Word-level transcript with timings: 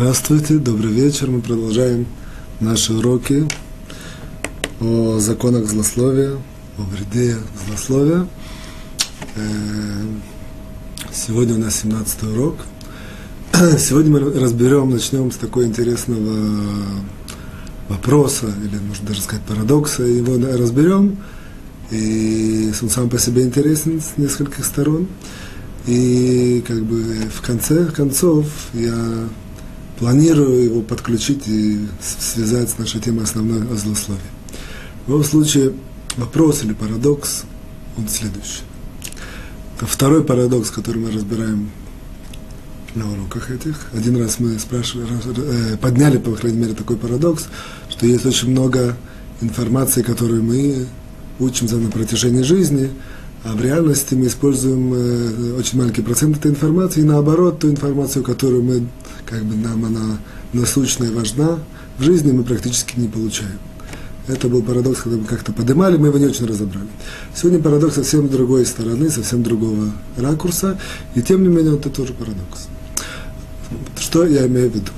Здравствуйте, 0.00 0.58
добрый 0.58 0.92
вечер. 0.92 1.28
Мы 1.28 1.40
продолжаем 1.40 2.06
наши 2.60 2.92
уроки 2.92 3.48
о 4.80 5.18
законах 5.18 5.66
злословия, 5.66 6.36
о 6.78 6.82
вреде 6.82 7.36
злословия. 7.66 8.28
Э, 9.34 9.40
сегодня 11.12 11.56
у 11.56 11.58
нас 11.58 11.80
17 11.80 12.22
урок. 12.32 12.58
Сегодня 13.76 14.12
мы 14.12 14.20
разберем, 14.40 14.90
начнем 14.90 15.32
с 15.32 15.36
такого 15.36 15.64
интересного 15.64 16.62
вопроса, 17.88 18.46
или 18.46 18.78
можно 18.78 19.08
даже 19.08 19.20
сказать 19.20 19.44
парадокса, 19.46 20.04
его 20.04 20.36
разберем. 20.56 21.16
И 21.90 22.72
он 22.80 22.88
сам 22.88 23.10
по 23.10 23.18
себе 23.18 23.42
интересен 23.42 24.00
с 24.00 24.16
нескольких 24.16 24.64
сторон. 24.64 25.08
И 25.88 26.62
как 26.68 26.84
бы 26.84 27.02
в 27.34 27.42
конце 27.44 27.86
концов 27.86 28.46
я 28.74 29.28
планирую 29.98 30.64
его 30.64 30.80
подключить 30.80 31.48
и 31.48 31.86
связать 32.00 32.70
с 32.70 32.78
нашей 32.78 33.00
темой 33.00 33.24
основной 33.24 33.62
о 33.62 33.76
злословии. 33.76 34.20
В 35.06 35.10
любом 35.10 35.24
случае, 35.24 35.72
вопрос 36.16 36.62
или 36.62 36.72
парадокс, 36.72 37.44
он 37.96 38.08
следующий. 38.08 38.62
Второй 39.78 40.24
парадокс, 40.24 40.70
который 40.70 40.98
мы 40.98 41.10
разбираем 41.10 41.70
на 42.94 43.10
уроках 43.10 43.50
этих. 43.50 43.86
Один 43.92 44.16
раз 44.16 44.38
мы 44.38 44.58
спрашивали, 44.58 45.08
э, 45.36 45.76
подняли, 45.76 46.18
по 46.18 46.32
крайней 46.32 46.58
мере, 46.58 46.74
такой 46.74 46.96
парадокс, 46.96 47.46
что 47.88 48.06
есть 48.06 48.26
очень 48.26 48.50
много 48.50 48.96
информации, 49.40 50.02
которую 50.02 50.42
мы 50.42 50.86
учимся 51.38 51.76
на 51.76 51.90
протяжении 51.90 52.42
жизни, 52.42 52.90
а 53.44 53.54
в 53.54 53.62
реальности 53.62 54.14
мы 54.14 54.26
используем 54.26 54.92
э, 54.92 55.58
очень 55.58 55.78
маленький 55.78 56.02
процент 56.02 56.38
этой 56.38 56.50
информации, 56.50 57.00
и 57.00 57.04
наоборот, 57.04 57.60
ту 57.60 57.70
информацию, 57.70 58.24
которую 58.24 58.62
мы, 58.62 58.86
как 59.26 59.44
бы 59.44 59.54
нам 59.54 59.84
она 59.84 60.18
насущная 60.52 61.12
важна, 61.12 61.58
в 61.98 62.02
жизни 62.02 62.32
мы 62.32 62.42
практически 62.42 62.98
не 62.98 63.08
получаем. 63.08 63.58
Это 64.26 64.48
был 64.48 64.62
парадокс, 64.62 65.02
когда 65.02 65.18
мы 65.18 65.24
как-то 65.24 65.52
поднимали, 65.52 65.96
мы 65.96 66.08
его 66.08 66.18
не 66.18 66.26
очень 66.26 66.46
разобрали. 66.46 66.88
Сегодня 67.34 67.60
парадокс 67.60 67.94
совсем 67.94 68.28
другой 68.28 68.66
стороны, 68.66 69.08
совсем 69.08 69.42
другого 69.42 69.92
ракурса, 70.16 70.78
и 71.14 71.22
тем 71.22 71.42
не 71.42 71.48
менее 71.48 71.76
это 71.76 71.90
тоже 71.90 72.12
парадокс. 72.12 72.68
Что 73.98 74.26
я 74.26 74.46
имею 74.46 74.70
в 74.70 74.74
виду? 74.74 74.90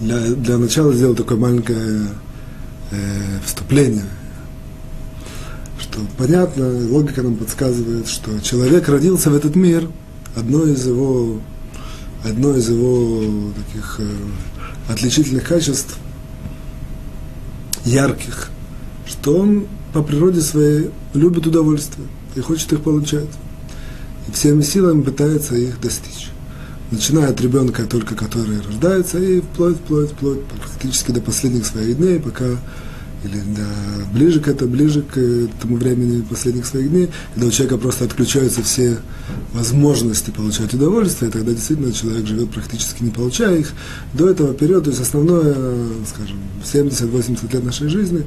Для, 0.00 0.20
для 0.20 0.58
начала 0.58 0.92
сделал 0.92 1.14
такое 1.14 1.38
маленькое 1.38 2.08
э, 2.90 3.38
вступление 3.44 4.04
что 5.96 6.06
понятно, 6.18 6.68
логика 6.90 7.22
нам 7.22 7.36
подсказывает, 7.36 8.06
что 8.08 8.38
человек 8.40 8.88
родился 8.88 9.30
в 9.30 9.34
этот 9.34 9.56
мир, 9.56 9.88
одно 10.34 10.64
из 10.64 10.86
его, 10.86 11.40
одно 12.22 12.54
из 12.54 12.68
его 12.68 13.52
таких 13.54 14.00
э, 14.00 14.92
отличительных 14.92 15.44
качеств, 15.44 15.96
ярких, 17.84 18.50
что 19.06 19.38
он 19.38 19.66
по 19.94 20.02
природе 20.02 20.42
своей 20.42 20.90
любит 21.14 21.46
удовольствие 21.46 22.06
и 22.34 22.40
хочет 22.40 22.72
их 22.74 22.82
получать. 22.82 23.28
И 24.28 24.32
всеми 24.32 24.60
силами 24.60 25.00
пытается 25.00 25.56
их 25.56 25.80
достичь. 25.80 26.28
Начиная 26.90 27.30
от 27.30 27.40
ребенка, 27.40 27.84
только 27.84 28.14
который 28.14 28.60
рождается, 28.60 29.18
и 29.18 29.40
вплоть, 29.40 29.76
вплоть, 29.78 30.10
вплоть, 30.10 30.44
практически 30.44 31.12
до 31.12 31.20
последних 31.20 31.64
своих 31.64 31.96
дней, 31.96 32.20
пока 32.20 32.44
или 33.24 33.40
да, 33.56 33.64
ближе 34.12 34.40
к 34.40 34.48
этому, 34.48 34.70
ближе 34.70 35.02
к 35.02 35.48
тому 35.60 35.76
времени 35.76 36.22
последних 36.22 36.66
своих 36.66 36.90
дней, 36.90 37.10
когда 37.34 37.48
у 37.48 37.50
человека 37.50 37.78
просто 37.78 38.04
отключаются 38.04 38.62
все 38.62 38.98
возможности 39.52 40.30
получать 40.30 40.74
удовольствие, 40.74 41.30
тогда 41.30 41.52
действительно 41.52 41.92
человек 41.92 42.26
живет 42.26 42.50
практически 42.50 43.02
не 43.02 43.10
получая 43.10 43.58
их. 43.58 43.72
До 44.12 44.28
этого 44.28 44.54
периода, 44.54 44.84
то 44.84 44.90
есть 44.90 45.02
основное, 45.02 45.54
скажем, 46.06 46.38
70-80 46.64 47.52
лет 47.52 47.64
нашей 47.64 47.88
жизни, 47.88 48.26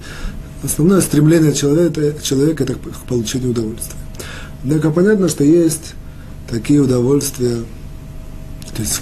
основное 0.63 1.01
стремление 1.01 1.53
человека, 1.53 2.15
человека 2.21 2.63
это 2.63 2.73
к 2.73 3.07
получению 3.07 3.51
удовольствия. 3.51 3.99
Однако 4.63 4.91
понятно, 4.91 5.29
что 5.29 5.43
есть 5.43 5.93
такие 6.49 6.81
удовольствия, 6.81 7.57
то 8.75 8.81
есть 8.81 9.01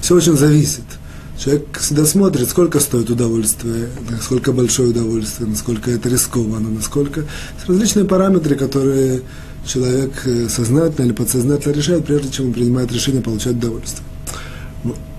все 0.00 0.14
очень 0.14 0.36
зависит– 0.36 0.84
Человек 1.38 1.78
всегда 1.78 2.04
смотрит, 2.04 2.48
сколько 2.48 2.80
стоит 2.80 3.10
удовольствие, 3.10 3.90
насколько 4.10 4.52
большое 4.52 4.90
удовольствие, 4.90 5.48
насколько 5.48 5.88
это 5.88 6.08
рискованно, 6.08 6.68
насколько... 6.68 7.24
Различные 7.68 8.06
параметры, 8.06 8.56
которые 8.56 9.22
человек 9.64 10.26
э, 10.26 10.48
сознательно 10.48 11.06
или 11.06 11.12
подсознательно 11.12 11.74
решает, 11.74 12.06
прежде 12.06 12.30
чем 12.30 12.46
он 12.46 12.52
принимает 12.54 12.90
решение 12.90 13.22
получать 13.22 13.54
удовольствие. 13.54 14.04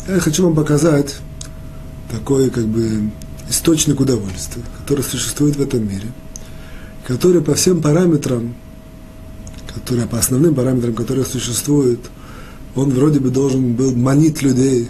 Я 0.10 0.20
хочу 0.20 0.44
вам 0.44 0.56
показать 0.56 1.16
такой 2.12 2.50
как 2.50 2.66
бы 2.66 3.12
источник 3.50 4.02
удовольствия, 4.02 4.64
который 4.80 5.06
существует 5.06 5.56
в 5.56 5.62
этом 5.62 5.88
мире, 5.88 6.08
который 7.08 7.42
по 7.42 7.54
всем 7.54 7.82
параметрам, 7.82 8.56
которые 9.74 10.06
по 10.06 10.20
основным 10.20 10.54
параметрам, 10.54 10.94
которые 10.94 11.26
существуют, 11.26 12.02
он 12.76 12.90
вроде 12.90 13.22
бы 13.22 13.30
должен 13.30 13.74
был 13.74 13.96
манить 13.96 14.42
людей 14.42 14.90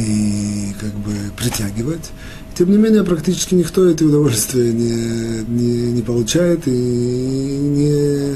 и 0.00 0.74
как 0.80 0.92
бы 0.94 1.14
притягивать. 1.36 2.10
Тем 2.56 2.70
не 2.70 2.78
менее, 2.78 3.04
практически 3.04 3.54
никто 3.54 3.86
это 3.86 4.04
удовольствие 4.04 4.72
не, 4.72 5.44
не, 5.48 5.92
не 5.92 6.02
получает 6.02 6.66
и 6.66 6.70
не, 6.70 8.34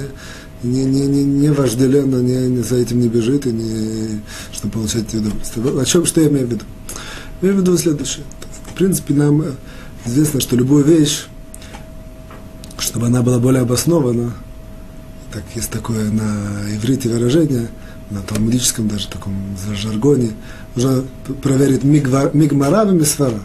не, 0.63 0.85
не, 0.85 1.07
не, 1.07 1.25
не 1.25 1.53
вожделенно 1.53 2.17
не, 2.23 2.49
не 2.49 2.63
за 2.63 2.77
этим 2.77 3.01
не 3.01 3.09
бежит, 3.09 3.47
и 3.47 3.53
не, 3.53 4.21
чтобы 4.53 4.75
получать 4.75 5.07
это 5.09 5.19
удовольствие. 5.19 5.81
О 5.81 5.85
чем, 5.85 6.07
что 6.07 6.21
я 6.21 6.29
имею 6.29 6.47
в 6.47 6.51
виду? 6.51 6.65
Я 7.43 7.49
имею 7.49 7.61
в 7.61 7.63
виду 7.63 7.77
следующее. 7.77 8.25
В 8.71 8.75
принципе, 8.75 9.15
нам 9.15 9.45
известно, 10.07 10.41
что 10.41 10.57
любую 10.57 10.85
вещь, 10.85 11.27
чтобы 12.79 13.07
она 13.07 13.23
была 13.23 13.39
более 13.39 13.63
обоснована, 13.63 14.33
так 15.33 15.43
есть 15.55 15.71
такое 15.71 16.11
на 16.11 16.63
иврите 16.75 17.09
выражение– 17.09 17.69
на 18.11 18.23
талмудическом 18.23 18.89
даже 18.89 19.09
таком 19.09 19.35
жаргоне, 19.75 20.31
нужно 20.75 21.05
проверить 21.43 21.85
мигмара 21.85 22.91
и 22.91 22.95
мисфара. 22.95 23.41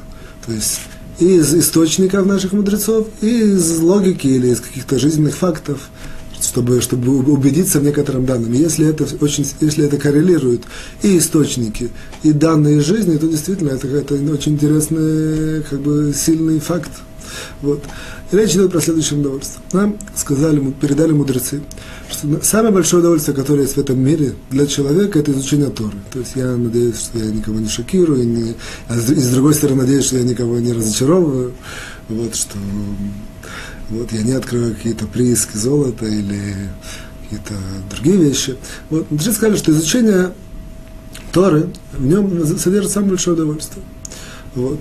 То 0.46 0.54
есть 0.54 0.80
из 1.20 1.54
источников 1.54 2.26
наших 2.26 2.54
мудрецов, 2.54 3.08
и 3.22 3.28
из 3.28 3.80
логики 3.80 4.28
или 4.28 4.48
из 4.48 4.62
каких-то 4.62 4.98
жизненных 4.98 5.36
фактов, 5.36 5.90
чтобы, 6.42 6.82
чтобы 6.82 7.18
убедиться 7.18 7.80
в 7.80 7.84
некотором 7.84 8.26
данном. 8.26 8.54
Если 8.54 8.88
это, 8.88 9.06
очень, 9.20 9.46
если 9.60 9.86
это 9.86 9.98
коррелирует 9.98 10.64
и 11.04 11.18
источники, 11.18 11.90
и 12.24 12.32
данные 12.32 12.80
жизни, 12.80 13.18
то 13.18 13.28
действительно 13.28 13.72
это, 13.72 13.88
это 13.88 14.16
очень 14.16 14.54
интересный, 14.54 15.64
как 15.64 15.82
бы 15.82 16.14
сильный 16.16 16.60
факт. 16.60 16.92
Вот. 17.62 17.84
Речь 18.32 18.52
идет 18.52 18.72
про 18.72 18.82
следующее 18.82 19.20
удовольствие. 19.20 19.64
Нам 19.74 19.98
сказали, 20.16 20.60
передали 20.72 21.12
мудрецы, 21.12 21.62
что 22.10 22.44
самое 22.44 22.74
большое 22.74 23.02
удовольствие, 23.02 23.36
которое 23.36 23.64
есть 23.64 23.76
в 23.76 23.80
этом 23.80 24.00
мире 24.00 24.36
для 24.50 24.68
человека, 24.68 25.20
это 25.20 25.32
изучение 25.32 25.70
Торы. 25.70 25.98
То 26.12 26.20
есть 26.20 26.34
я 26.36 26.56
надеюсь, 26.56 27.00
что 27.00 27.20
я 27.20 27.26
никого 27.26 27.60
не 27.60 27.70
шокирую, 27.70 28.28
не, 28.28 28.56
а 28.88 28.96
и 28.96 29.00
с 29.00 29.30
другой 29.30 29.54
стороны, 29.54 29.82
надеюсь, 29.82 30.06
что 30.06 30.18
я 30.18 30.24
никого 30.24 30.60
не 30.60 30.74
разочаровываю. 30.74 31.54
Вот 32.10 32.36
что 32.36 32.58
вот 33.90 34.12
я 34.12 34.22
не 34.22 34.34
открываю 34.34 34.76
какие-то 34.76 35.08
прииски 35.08 35.58
золота 35.58 36.06
или 36.06 36.70
какие-то 37.24 37.54
другие 37.90 38.18
вещи. 38.18 38.56
Вот, 38.90 39.10
мудрецы 39.10 39.34
сказали, 39.34 39.58
что 39.58 39.72
изучение 39.72 40.34
Торы 41.32 41.70
в 41.94 42.06
нем 42.06 42.46
содержит 42.58 42.92
самое 42.92 43.12
большое 43.12 43.36
удовольствие. 43.36 43.84
Вот. 44.56 44.80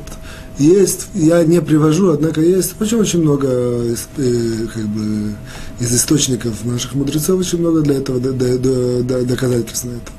Есть, 0.58 1.06
я 1.14 1.44
не 1.44 1.60
привожу, 1.62 2.10
однако 2.10 2.40
есть 2.40 2.74
очень-очень 2.80 3.22
много 3.22 3.46
э, 3.48 4.66
как 4.74 4.88
бы, 4.88 5.34
из 5.78 5.94
источников 5.94 6.64
наших 6.64 6.94
мудрецов, 6.94 7.38
очень 7.38 7.60
много 7.60 7.80
для 7.82 7.98
этого 7.98 8.18
до, 8.18 8.32
до, 8.32 8.58
до, 8.58 9.24
доказательств 9.24 9.84
на 9.84 9.90
это. 9.90 10.12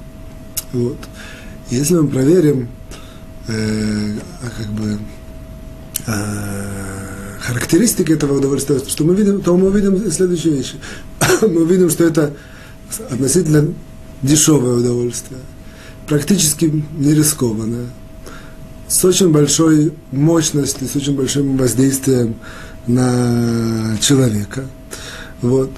Вот. 0.71 0.97
Если 1.69 1.94
мы 1.95 2.07
проверим 2.07 2.69
э, 3.50 4.15
а 4.41 4.50
как 4.57 4.68
бы, 4.71 5.00
э, 6.07 7.38
характеристики 7.42 8.13
этого 8.13 8.38
удовольствия, 8.38 8.80
что 8.88 9.03
мы 9.03 9.15
видим, 9.15 9.42
то 9.42 9.57
мы 9.57 9.68
увидим 9.68 10.09
следующие 10.09 10.53
вещи. 10.56 10.75
мы 11.42 11.63
увидим, 11.63 11.89
что 11.89 12.06
это 12.06 12.33
относительно 13.09 13.74
дешевое 14.21 14.77
удовольствие, 14.77 15.42
практически 16.07 16.83
не 16.97 17.13
рискованное, 17.13 17.88
с 18.89 19.06
очень 19.06 19.31
большой 19.31 19.94
мощностью, 20.12 20.88
с 20.88 20.95
очень 20.95 21.15
большим 21.15 21.57
воздействием 21.57 22.36
на 22.88 23.97
человека. 24.01 24.65
Вот. 25.41 25.69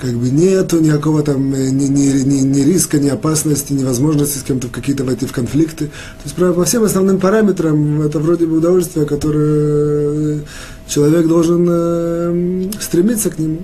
Как 0.00 0.12
бы 0.12 0.30
нету 0.30 0.78
никакого 0.78 1.22
там 1.22 1.52
э, 1.54 1.70
ни, 1.70 1.86
ни, 1.86 2.22
ни, 2.22 2.40
ни 2.42 2.60
риска, 2.60 3.00
ни 3.00 3.08
опасности, 3.08 3.72
ни 3.72 3.82
возможности 3.82 4.38
с 4.38 4.42
кем-то 4.42 4.68
в 4.68 4.70
какие-то 4.70 5.02
войти 5.02 5.26
в 5.26 5.32
конфликты. 5.32 5.86
То 5.86 6.24
есть 6.24 6.36
по 6.36 6.64
всем 6.64 6.84
основным 6.84 7.18
параметрам 7.18 8.02
это 8.02 8.20
вроде 8.20 8.46
бы 8.46 8.58
удовольствие, 8.58 9.06
которое 9.06 10.42
человек 10.86 11.26
должен 11.26 11.66
э, 11.68 12.70
стремиться 12.80 13.30
к 13.30 13.40
нему. 13.40 13.62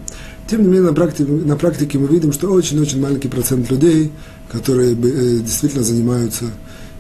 Тем 0.51 0.63
не 0.63 0.67
менее, 0.67 0.89
на 0.89 0.93
практике, 0.93 1.31
на 1.31 1.57
практике 1.57 1.99
мы 1.99 2.09
видим, 2.09 2.33
что 2.33 2.51
очень-очень 2.51 3.01
маленький 3.01 3.29
процент 3.29 3.71
людей, 3.71 4.11
которые 4.51 4.93
э, 4.93 5.39
действительно 5.39 5.85
занимаются 5.85 6.47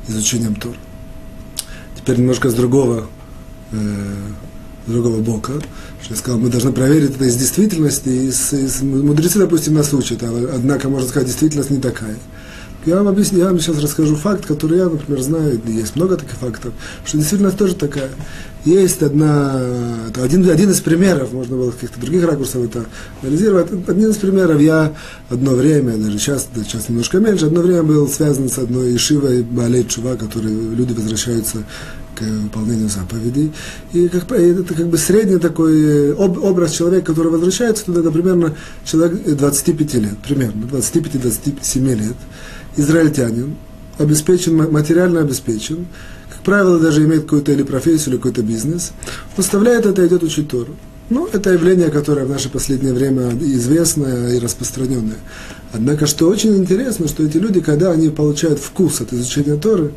изучением 0.06 0.54
Тора. 0.54 0.76
Теперь 2.04 2.18
немножко 2.18 2.50
с 2.50 2.54
другого, 2.54 3.06
э, 3.72 3.76
другого 4.86 5.22
бока, 5.22 5.54
что 6.02 6.12
я 6.12 6.16
сказал, 6.16 6.38
мы 6.38 6.50
должны 6.50 6.70
проверить 6.70 7.16
это 7.16 7.24
из 7.24 7.34
действительности, 7.34 8.10
из, 8.10 8.52
из 8.52 8.82
мудрецы, 8.82 9.38
допустим, 9.38 9.72
нас 9.72 9.90
учат, 9.94 10.22
а, 10.22 10.50
однако, 10.54 10.90
можно 10.90 11.08
сказать, 11.08 11.28
действительность 11.28 11.70
не 11.70 11.78
такая. 11.80 12.16
Я 12.86 12.96
вам 12.96 13.08
объясню, 13.08 13.38
я 13.38 13.46
вам 13.46 13.58
сейчас 13.60 13.78
расскажу 13.78 14.14
факт, 14.14 14.44
который 14.44 14.76
я, 14.76 14.84
например, 14.90 15.22
знаю, 15.22 15.58
есть 15.66 15.96
много 15.96 16.16
таких 16.16 16.34
фактов, 16.34 16.74
что 17.06 17.16
действительность 17.16 17.56
тоже 17.56 17.74
такая. 17.74 18.10
Есть 18.66 19.02
одна, 19.02 19.58
один, 20.16 20.48
один 20.50 20.70
из 20.70 20.80
примеров, 20.80 21.32
можно 21.32 21.56
было 21.56 21.70
каких-то 21.70 21.98
других 21.98 22.26
ракурсах 22.26 22.64
это 22.64 22.84
анализировать, 23.22 23.70
один 23.88 24.10
из 24.10 24.16
примеров, 24.16 24.60
я 24.60 24.94
одно 25.30 25.52
время, 25.52 25.96
даже 25.96 26.18
сейчас, 26.18 26.48
сейчас 26.54 26.90
немножко 26.90 27.18
меньше, 27.18 27.46
одно 27.46 27.62
время 27.62 27.84
был 27.84 28.06
связан 28.06 28.50
с 28.50 28.58
одной 28.58 28.94
ишивой 28.96 29.42
Балей 29.42 29.86
Чува, 29.86 30.16
которые 30.16 30.54
люди 30.54 30.92
возвращаются 30.92 31.64
к 32.14 32.20
выполнению 32.20 32.90
заповедей. 32.90 33.52
И 33.92 34.08
как, 34.08 34.30
это 34.30 34.74
как 34.74 34.86
бы 34.88 34.98
средний 34.98 35.38
такой 35.38 36.14
об, 36.14 36.38
образ 36.38 36.72
человека, 36.72 37.06
который 37.06 37.32
возвращается 37.32 37.86
туда, 37.86 38.00
это 38.00 38.10
примерно 38.10 38.54
человек 38.84 39.24
25 39.24 39.94
лет, 39.94 40.18
примерно 40.18 40.66
25-27 40.66 41.94
лет 41.96 42.16
израильтянин, 42.76 43.56
обеспечен, 43.98 44.56
материально 44.70 45.20
обеспечен, 45.20 45.86
как 46.28 46.40
правило, 46.42 46.78
даже 46.78 47.04
имеет 47.04 47.22
какую-то 47.22 47.52
или 47.52 47.62
профессию, 47.62 48.10
или 48.10 48.16
какой-то 48.16 48.42
бизнес, 48.42 48.92
оставляет 49.36 49.86
это 49.86 50.02
и 50.02 50.06
идет 50.06 50.22
учить 50.22 50.48
Тору. 50.48 50.74
Ну, 51.10 51.28
это 51.30 51.52
явление, 51.52 51.90
которое 51.90 52.24
в 52.24 52.30
наше 52.30 52.48
последнее 52.48 52.94
время 52.94 53.32
известное 53.40 54.34
и 54.34 54.38
распространенное. 54.38 55.18
Однако, 55.72 56.06
что 56.06 56.28
очень 56.28 56.56
интересно, 56.56 57.08
что 57.08 57.24
эти 57.24 57.36
люди, 57.36 57.60
когда 57.60 57.90
они 57.90 58.08
получают 58.08 58.58
вкус 58.58 59.02
от 59.02 59.12
изучения 59.12 59.56
Торы, 59.56 59.88
то 59.88 59.92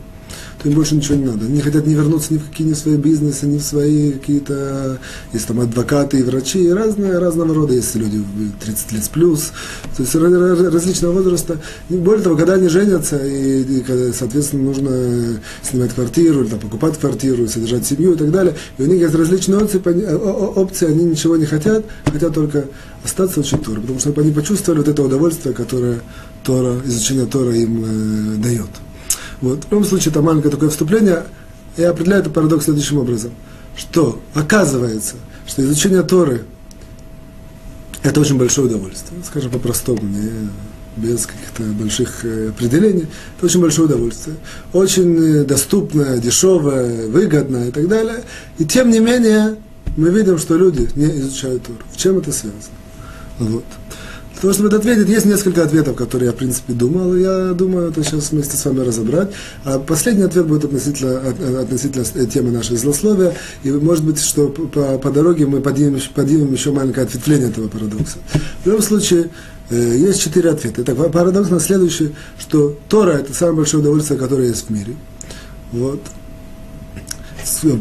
им 0.68 0.74
больше 0.74 0.96
ничего 0.96 1.16
не 1.16 1.26
надо. 1.26 1.46
Они 1.46 1.60
хотят 1.62 1.88
не 1.88 1.94
вернуться 1.94 2.34
ни 2.34 2.38
в 2.38 2.50
какие 2.50 2.68
ни 2.68 2.74
в 2.74 2.78
свои 2.78 2.98
бизнесы, 2.98 3.46
ни 3.48 3.58
в 3.58 3.64
свои 3.64 4.12
какие-то, 4.12 5.00
есть 5.34 5.48
там 5.48 5.60
адвокаты 5.60 6.20
и 6.20 6.24
врачи, 6.24 6.64
и 6.66 6.70
разные, 6.70 7.18
разного 7.18 7.54
рода, 7.54 7.74
есть 7.74 7.96
люди 7.96 8.24
30 8.60 8.92
лет 8.92 9.10
плюс, 9.10 9.52
то 9.96 10.04
есть 10.04 10.16
различного 10.16 11.14
возраста. 11.14 11.60
И 11.90 11.96
более 11.96 12.24
того, 12.24 12.36
когда 12.36 12.54
они 12.54 12.68
женятся, 12.68 13.18
и, 13.26 13.64
и 13.64 14.12
соответственно, 14.14 14.64
нужно 14.64 15.40
снимать 15.64 15.94
квартиру, 15.94 16.42
или 16.42 16.50
там, 16.50 16.60
покупать 16.60 16.98
квартиру, 16.98 17.48
содержать 17.48 17.86
семью 17.86 18.14
и 18.14 18.18
так 18.18 18.32
далее, 18.32 18.56
и 18.78 18.84
у 18.84 18.86
них 18.86 19.02
есть 19.02 19.16
различные 19.16 19.60
опции, 19.60 19.80
опции, 19.80 20.88
они 20.88 21.06
ничего 21.06 21.38
не 21.38 21.46
хотят, 21.46 21.86
хотят 22.06 22.34
только 22.34 22.66
остаться 23.04 23.40
учить 23.40 23.64
Тору, 23.64 23.82
потому 23.82 24.00
что 24.00 24.14
они 24.18 24.32
почувствовали 24.32 24.80
вот 24.80 24.90
это 24.90 25.04
удовольствие, 25.04 25.54
которое 25.54 26.00
Тора, 26.44 26.76
изучение 26.86 27.26
Тора 27.26 27.56
им 27.56 27.84
э, 27.86 28.38
дает. 28.38 28.70
Вот. 29.42 29.66
В 29.66 29.72
любом 29.72 29.86
случае, 29.86 30.12
это 30.12 30.22
маленькое 30.22 30.52
такое 30.52 30.70
вступление. 30.70 31.24
Я 31.78 31.92
определяю 31.92 32.22
этот 32.22 32.34
парадокс 32.34 32.66
следующим 32.66 32.98
образом. 32.98 33.32
Что 33.76 34.20
оказывается, 34.34 35.16
что 35.46 35.62
изучение 35.62 36.02
Торы– 36.02 36.44
это 38.04 38.20
очень 38.20 38.38
большое 38.38 38.68
удовольствие. 38.68 39.22
Скажем 39.24 39.52
по-простому, 39.52 40.02
не 40.02 40.50
без 40.98 41.26
каких-то 41.26 41.64
больших 41.64 42.26
э, 42.26 42.50
определений. 42.50 43.06
Это 43.38 43.46
очень 43.46 43.62
большое 43.62 43.88
удовольствие. 43.88 44.36
Очень 44.74 45.42
э, 45.42 45.44
доступное, 45.44 46.18
дешевое, 46.18 47.08
выгодное 47.08 47.70
и 47.70 47.72
так 47.72 47.88
далее. 47.88 48.24
И 48.58 48.66
тем 48.66 48.90
не 48.90 49.00
менее, 49.00 49.58
мы 49.96 50.10
видим, 50.10 50.38
что 50.38 50.58
люди 50.58 50.90
не 50.96 51.06
изучают 51.20 51.64
Тору. 51.64 51.80
В 51.92 51.98
чем 51.98 52.18
это 52.18 52.32
связано? 52.32 52.62
Вот. 53.40 53.66
Для 54.38 54.42
того, 54.42 54.54
чтобы 54.54 54.68
это 54.68 54.78
ответить, 54.78 55.10
есть 55.10 55.26
несколько 55.26 55.64
ответов, 55.64 55.96
которые 55.96 56.28
я, 56.28 56.32
в 56.32 56.36
принципе, 56.36 56.74
думал, 56.74 57.16
я 57.16 57.54
думаю, 57.54 57.90
это 57.90 58.04
сейчас 58.04 58.32
вместе 58.32 58.56
с 58.56 58.64
вами 58.66 58.82
разобрать. 58.82 59.30
А 59.64 59.80
последний 59.80 60.22
ответ 60.22 60.46
будет 60.46 60.66
относительно, 60.66 61.22
относительно 61.60 62.06
темы 62.28 62.52
нашей 62.52 62.78
злословия, 62.78 63.34
и 63.64 63.72
может 63.72 64.06
быть, 64.06 64.20
что 64.20 64.50
по, 64.50 65.00
по 65.00 65.10
дороге 65.10 65.48
мы 65.48 65.60
поднимем, 65.60 66.00
поднимем 66.14 66.54
еще 66.54 66.72
маленькое 66.72 67.08
ответвление 67.08 67.50
этого 67.50 67.68
парадокса. 67.68 68.20
В 68.64 68.68
любом 68.68 68.84
случае, 68.84 69.32
э, 69.72 69.96
есть 69.98 70.22
четыре 70.22 70.52
ответа. 70.52 70.84
Итак, 70.84 71.12
парадокс 71.12 71.50
на 71.50 71.60
следующий, 71.60 72.14
что 72.38 72.78
Тора– 72.90 73.12
это 73.14 73.34
самое 73.34 73.58
большое 73.58 73.82
удовольствие, 73.82 74.20
которое 74.20 74.50
есть 74.50 74.68
в 74.68 74.70
мире. 74.70 74.94
Вот 75.72 76.02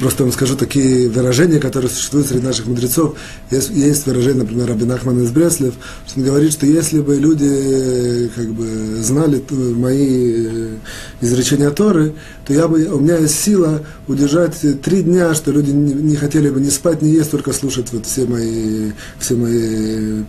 просто 0.00 0.24
вам 0.24 0.32
скажу 0.32 0.56
такие 0.56 1.08
выражения, 1.08 1.58
которые 1.58 1.90
существуют 1.90 2.28
среди 2.28 2.44
наших 2.44 2.66
мудрецов. 2.66 3.16
Есть, 3.50 3.70
есть 3.70 4.06
выражение, 4.06 4.42
например, 4.42 4.68
Рабин 4.68 4.90
Ахман 4.92 5.22
из 5.22 5.30
Бреслев, 5.30 5.74
что 6.06 6.20
он 6.20 6.26
говорит, 6.26 6.52
что 6.52 6.66
если 6.66 7.00
бы 7.00 7.16
люди 7.16 8.30
как 8.34 8.52
бы, 8.52 9.02
знали 9.02 9.42
мои 9.50 10.46
э, 10.46 10.76
изречения 11.20 11.70
Торы, 11.70 12.14
то 12.46 12.52
я 12.52 12.68
бы, 12.68 12.84
у 12.86 13.00
меня 13.00 13.18
есть 13.18 13.40
сила 13.40 13.82
удержать 14.08 14.60
три 14.82 15.02
дня, 15.02 15.34
что 15.34 15.52
люди 15.52 15.70
не, 15.70 15.92
не 15.94 16.16
хотели 16.16 16.48
бы 16.50 16.60
ни 16.60 16.70
спать, 16.70 17.02
ни 17.02 17.08
есть, 17.08 17.30
только 17.30 17.52
слушать 17.52 17.92
вот 17.92 18.06
все 18.06 18.24
мои, 18.26 18.92
все 19.18 19.34
мои 19.34 20.20
э, 20.20 20.24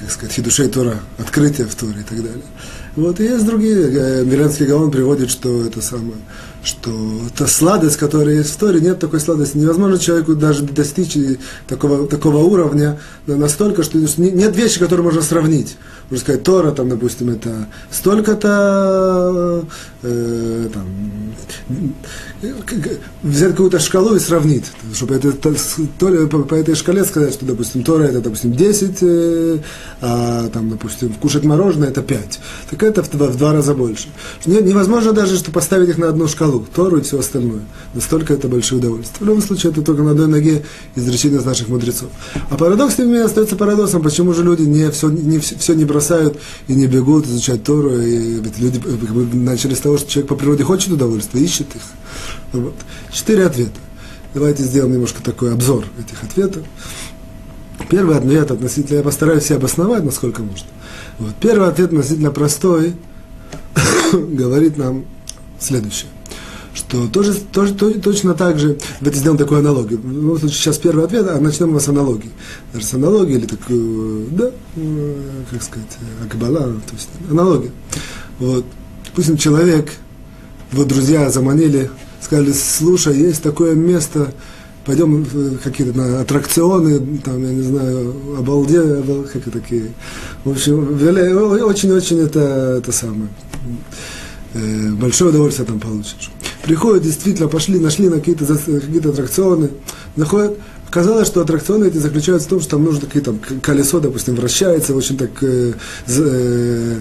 как 0.00 0.10
сказать, 0.10 0.34
хидушей 0.34 0.68
Тора, 0.68 1.00
открытия 1.18 1.64
в 1.64 1.74
Торе 1.74 2.00
и 2.00 2.04
так 2.04 2.18
далее. 2.18 2.44
Вот, 2.96 3.18
и 3.18 3.24
есть 3.24 3.44
другие, 3.44 3.90
э, 3.90 4.24
Миленский 4.24 4.66
Гаон 4.66 4.90
приводит, 4.90 5.30
что 5.30 5.64
это 5.64 5.82
самое, 5.82 6.18
что 6.64 6.90
та 7.36 7.46
сладость, 7.46 7.96
которая 7.96 8.36
есть 8.36 8.50
в 8.50 8.56
Торе, 8.56 8.80
нет 8.80 8.98
такой 8.98 9.20
сладости. 9.20 9.56
Невозможно 9.56 9.98
человеку 9.98 10.34
даже 10.34 10.62
достичь 10.64 11.16
такого, 11.68 12.06
такого 12.06 12.38
уровня 12.38 12.98
настолько, 13.26 13.82
что 13.82 13.98
нет 13.98 14.56
вещи, 14.56 14.78
которые 14.78 15.04
можно 15.04 15.22
сравнить. 15.22 15.76
Можно 16.10 16.20
сказать, 16.22 16.42
Тора, 16.42 16.70
там, 16.72 16.90
допустим, 16.90 17.30
это 17.30 17.66
столько-то, 17.90 19.64
э, 20.02 20.68
там, 20.72 20.84
взять 23.22 23.52
какую-то 23.52 23.78
шкалу 23.78 24.14
и 24.14 24.18
сравнить, 24.18 24.66
чтобы 24.94 25.14
это, 25.14 25.32
то, 25.32 25.54
то, 25.98 26.26
по, 26.28 26.40
по 26.40 26.54
этой 26.54 26.74
шкале 26.74 27.04
сказать, 27.04 27.32
что, 27.32 27.46
допустим, 27.46 27.84
Тора 27.84 28.04
это, 28.04 28.20
допустим, 28.20 28.52
10, 28.52 28.98
э, 29.00 29.58
а, 30.02 30.48
там, 30.48 30.68
допустим, 30.68 31.14
кушать 31.14 31.44
мороженое 31.44 31.88
это 31.88 32.02
5. 32.02 32.40
Так 32.70 32.82
это 32.82 33.02
в, 33.02 33.10
в 33.10 33.36
два 33.38 33.54
раза 33.54 33.74
больше. 33.74 34.08
Невозможно 34.44 35.12
даже, 35.12 35.38
что 35.38 35.52
поставить 35.52 35.88
их 35.88 35.98
на 35.98 36.08
одну 36.08 36.28
шкалу, 36.28 36.53
Тору 36.60 36.98
и 36.98 37.02
все 37.02 37.18
остальное. 37.18 37.62
Настолько 37.94 38.34
это 38.34 38.48
большое 38.48 38.80
удовольствие. 38.80 39.18
В 39.20 39.28
любом 39.28 39.42
случае, 39.42 39.72
это 39.72 39.82
только 39.82 40.02
на 40.02 40.12
одной 40.12 40.28
ноге 40.28 40.64
изречение 40.94 41.40
из 41.40 41.44
наших 41.44 41.68
мудрецов. 41.68 42.08
А 42.50 42.56
парадокс, 42.56 42.96
тем 42.96 43.06
не 43.06 43.12
менее, 43.12 43.26
остается 43.26 43.56
парадоксом, 43.56 44.02
почему 44.02 44.32
же 44.34 44.42
люди 44.42 44.62
не 44.62 44.90
все 44.90 45.08
не, 45.10 45.38
все 45.38 45.74
не 45.74 45.84
бросают 45.84 46.38
и 46.68 46.74
не 46.74 46.86
бегут 46.86 47.26
изучать 47.26 47.64
Тору. 47.64 48.00
И, 48.00 48.40
ведь 48.40 48.58
люди 48.58 48.80
как 48.80 49.10
бы, 49.10 49.36
начали 49.36 49.74
с 49.74 49.80
того, 49.80 49.98
что 49.98 50.10
человек 50.10 50.28
по 50.28 50.36
природе 50.36 50.64
хочет 50.64 50.92
удовольствия, 50.92 51.40
ищет 51.42 51.66
их. 51.74 51.82
Вот. 52.52 52.74
Четыре 53.12 53.46
ответа. 53.46 53.78
Давайте 54.34 54.64
сделаем 54.64 54.92
немножко 54.92 55.22
такой 55.22 55.52
обзор 55.52 55.84
этих 55.98 56.22
ответов. 56.22 56.64
Первый 57.88 58.16
ответ 58.16 58.50
относительно, 58.50 58.98
я 58.98 59.02
постараюсь 59.02 59.44
все 59.44 59.56
обосновать, 59.56 60.04
насколько 60.04 60.42
можно. 60.42 60.66
Вот. 61.18 61.34
Первый 61.40 61.68
ответ 61.68 61.92
относительно 61.92 62.30
простой, 62.30 62.94
говорит 64.12 64.76
нам 64.76 65.04
следующее 65.58 66.10
что 66.74 67.06
тоже, 67.06 67.34
тоже, 67.34 67.72
точно 67.74 68.34
так 68.34 68.58
же, 68.58 68.78
давайте 69.00 69.20
сделаем 69.20 69.38
такую 69.38 69.60
аналогию. 69.60 70.00
В 70.02 70.12
любом 70.12 70.38
случае, 70.38 70.58
сейчас 70.58 70.78
первый 70.78 71.04
ответ, 71.04 71.26
а 71.28 71.38
начнем 71.40 71.70
мы 71.70 71.80
с 71.80 71.88
аналогии. 71.88 72.30
Даже 72.72 72.84
с 72.84 72.94
аналогии, 72.94 73.36
или 73.36 73.46
такую, 73.46 74.26
да, 74.30 74.50
э, 74.76 75.14
как 75.50 75.62
сказать, 75.62 75.98
акбала, 76.22 76.64
то 76.64 76.94
есть 76.94 77.08
аналогия. 77.30 77.70
Вот. 78.40 78.66
Допустим, 79.06 79.36
человек, 79.36 79.92
его 80.72 80.84
друзья 80.84 81.30
заманили, 81.30 81.90
сказали, 82.20 82.52
слушай, 82.52 83.16
есть 83.16 83.42
такое 83.42 83.74
место, 83.76 84.34
пойдем 84.84 85.24
какие-то 85.62 85.96
на 85.96 86.20
аттракционы, 86.22 87.18
там, 87.18 87.40
я 87.40 87.52
не 87.52 87.62
знаю, 87.62 88.14
обалде, 88.36 89.02
как 89.32 89.44
такие. 89.52 89.92
В 90.44 90.50
общем, 90.50 90.98
очень-очень 91.64 92.18
это, 92.18 92.76
это 92.78 92.90
самое. 92.90 93.28
Э, 94.54 94.90
большое 94.92 95.30
удовольствие 95.30 95.66
там 95.66 95.78
получишь. 95.78 96.30
Приходят, 96.64 97.02
действительно, 97.02 97.48
пошли, 97.48 97.78
нашли 97.78 98.08
на 98.08 98.16
какие-то 98.16 98.46
какие 98.46 99.10
аттракционы, 99.10 99.70
находят, 100.16 100.58
Казалось, 100.94 101.26
что 101.26 101.40
аттракционы 101.40 101.86
эти 101.86 101.96
заключаются 101.96 102.46
в 102.46 102.50
том, 102.50 102.60
что 102.60 102.70
там 102.70 102.84
нужно 102.84 103.08
какие-то 103.08 103.34
колесо, 103.60 103.98
допустим, 103.98 104.36
вращается, 104.36 104.94
очень 104.94 105.18
так 105.18 105.30
э, 105.42 105.72
э, 106.06 106.98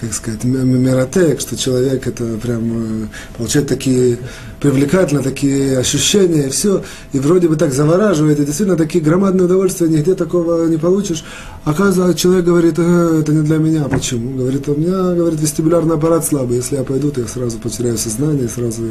как 0.00 0.12
сказать, 0.12 0.44
миротек, 0.44 1.40
что 1.40 1.56
человек 1.56 2.06
это 2.06 2.24
прям 2.36 3.04
э, 3.04 3.06
получает 3.36 3.68
такие 3.68 4.18
привлекательные 4.60 5.22
такие 5.22 5.78
ощущения, 5.78 6.46
и 6.46 6.48
все, 6.48 6.82
и 7.12 7.18
вроде 7.18 7.48
бы 7.48 7.56
так 7.56 7.72
завораживает, 7.72 8.40
и 8.40 8.46
действительно 8.46 8.78
такие 8.78 9.04
громадные 9.04 9.44
удовольствия, 9.44 9.88
нигде 9.88 10.14
такого 10.14 10.66
не 10.66 10.78
получишь. 10.78 11.22
Оказывается, 11.64 12.18
человек 12.18 12.44
говорит, 12.46 12.74
э, 12.78 13.20
это 13.20 13.32
не 13.32 13.42
для 13.42 13.58
меня, 13.58 13.84
почему? 13.84 14.38
Говорит, 14.38 14.68
у 14.68 14.74
меня, 14.74 15.14
говорит, 15.14 15.40
вестибулярный 15.40 15.96
аппарат 15.96 16.24
слабый, 16.24 16.56
если 16.56 16.76
я 16.76 16.82
пойду, 16.82 17.10
то 17.10 17.20
я 17.20 17.26
сразу 17.26 17.58
потеряю 17.58 17.98
сознание, 17.98 18.48
сразу 18.48 18.82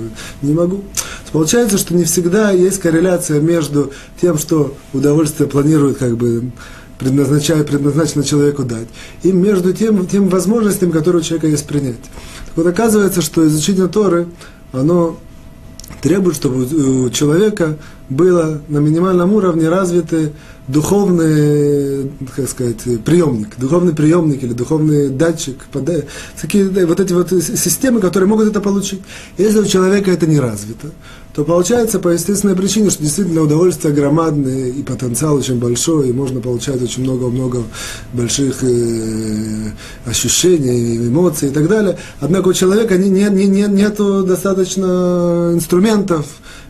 не 0.42 0.54
могу. 0.54 0.84
Получается, 1.32 1.80
что 1.80 1.96
не 1.96 2.04
всегда 2.04 2.52
есть 2.52 2.80
корреляция 2.80 3.40
между 3.40 3.92
тем, 4.22 4.38
что 4.38 4.76
удовольствие 4.94 5.50
планирует 5.50 5.98
как 5.98 6.18
бы 6.18 6.52
предназначает, 7.00 7.68
предназначено 7.68 8.24
человеку 8.24 8.64
дать, 8.64 8.88
и 9.24 9.32
между 9.32 9.74
тем, 9.74 10.06
тем 10.08 10.30
возможностями, 10.30 10.92
которые 10.92 11.22
у 11.22 11.24
человека 11.24 11.48
есть 11.48 11.66
принять. 11.66 12.02
Так 12.02 12.58
вот, 12.58 12.68
оказывается, 12.68 13.22
что 13.22 13.46
изучение 13.48 13.88
Торы 13.88 14.28
оно 14.72 15.18
требует, 16.02 16.36
чтобы 16.36 16.66
у 16.66 17.10
человека 17.10 17.78
было 18.10 18.62
на 18.68 18.80
минимальном 18.80 19.34
уровне 19.34 19.70
развиты 19.70 20.34
духовный, 20.68 22.12
как 22.36 22.50
сказать, 22.50 22.78
приемник, 23.04 23.58
духовный 23.58 23.94
приемник 23.94 24.44
или 24.44 24.54
духовный 24.54 25.10
датчик, 25.10 25.58
такие 26.42 26.70
вот 26.86 27.00
эти 27.00 27.14
вот 27.14 27.32
системы, 27.32 28.00
которые 28.00 28.30
могут 28.30 28.48
это 28.48 28.62
получить. 28.62 29.02
Если 29.38 29.60
у 29.60 29.66
человека 29.66 30.12
это 30.12 30.26
не 30.26 30.40
развито, 30.40 30.92
то 31.34 31.44
получается 31.44 32.00
по 32.00 32.10
естественной 32.10 32.56
причине, 32.56 32.92
что 32.92 33.02
действительно 33.02 33.42
удовольствие 33.42 33.94
громадное 33.94 34.68
и 34.68 34.84
потенциал 34.84 35.36
очень 35.36 35.58
большой, 35.58 36.10
и 36.10 36.14
можно 36.14 36.40
получать 36.42 36.82
очень 36.82 37.04
много-много 37.04 37.64
больших 38.14 38.64
э, 38.64 39.72
ощущений, 40.06 40.98
эмоций 40.98 41.50
и 41.50 41.52
так 41.52 41.68
далее. 41.68 41.98
Однако 42.20 42.50
у 42.50 42.54
человека 42.54 42.98
не, 42.98 43.10
не, 43.10 43.30
не, 43.30 43.48
не, 43.48 43.64
нету 43.64 44.24
достаточно 44.24 45.52
инструментов 45.54 46.28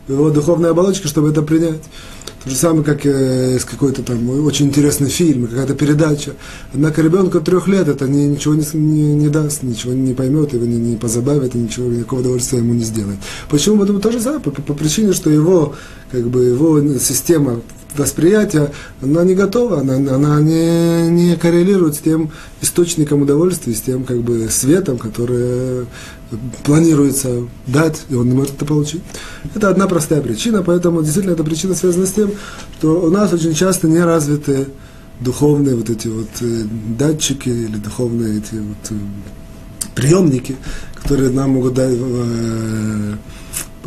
в 0.08 0.12
его 0.12 0.30
духовной 0.30 0.70
оболочке, 0.70 1.08
чтобы 1.08 1.28
это 1.28 1.42
принять. 1.42 1.82
То 2.44 2.50
же 2.50 2.56
самое, 2.56 2.84
как 2.84 3.06
э, 3.06 3.58
с 3.58 3.64
какой-то 3.64 4.02
там 4.02 4.28
очень 4.44 4.66
интересный 4.66 5.08
фильм, 5.08 5.46
какая-то 5.46 5.74
передача. 5.74 6.32
Однако 6.74 7.00
ребенку 7.00 7.40
трех 7.40 7.68
лет 7.68 7.88
это 7.88 8.06
ни, 8.06 8.26
ничего 8.26 8.54
не, 8.54 8.66
не, 8.74 9.14
не 9.14 9.28
даст, 9.30 9.62
ничего 9.62 9.94
не 9.94 10.12
поймет, 10.12 10.52
его 10.52 10.66
не, 10.66 10.76
не 10.76 10.96
позабавит, 10.96 11.54
и 11.54 11.58
ничего, 11.58 11.88
никакого 11.88 12.20
удовольствия 12.20 12.58
ему 12.58 12.74
не 12.74 12.84
сделает. 12.84 13.16
Почему? 13.48 13.78
Потому 13.78 13.98
то 13.98 14.12
же 14.12 14.20
самое, 14.20 14.42
по, 14.42 14.50
по 14.50 14.74
причине, 14.74 15.14
что 15.14 15.30
его, 15.30 15.74
как 16.12 16.28
бы, 16.28 16.44
его 16.44 16.98
система 16.98 17.62
восприятия, 17.96 18.72
она 19.02 19.24
не 19.24 19.34
готова, 19.34 19.80
она, 19.80 19.94
она 19.94 20.40
не, 20.40 21.08
не 21.08 21.36
коррелирует 21.36 21.96
с 21.96 21.98
тем 21.98 22.30
источником 22.60 23.22
удовольствия, 23.22 23.74
с 23.74 23.80
тем 23.80 24.04
как 24.04 24.18
бы 24.18 24.48
светом, 24.50 24.98
который 24.98 25.86
планируется 26.64 27.46
дать, 27.66 28.02
и 28.10 28.14
он 28.14 28.28
не 28.28 28.34
может 28.34 28.54
это 28.56 28.64
получить. 28.64 29.02
Это 29.54 29.68
одна 29.68 29.86
простая 29.86 30.20
причина, 30.20 30.62
поэтому 30.62 31.02
действительно 31.02 31.34
эта 31.34 31.44
причина 31.44 31.74
связана 31.74 32.06
с 32.06 32.12
тем, 32.12 32.32
что 32.78 33.00
у 33.00 33.10
нас 33.10 33.32
очень 33.32 33.54
часто 33.54 33.88
не 33.88 34.00
развиты 34.00 34.66
духовные 35.20 35.76
вот 35.76 35.90
эти 35.90 36.08
вот 36.08 36.28
э, 36.40 36.64
датчики 36.98 37.48
или 37.48 37.76
духовные 37.76 38.38
эти 38.38 38.56
вот 38.56 38.90
э, 38.90 38.94
приемники, 39.94 40.56
которые 40.94 41.30
нам 41.30 41.50
могут 41.50 41.74
дать 41.74 41.94
э, 41.96 43.14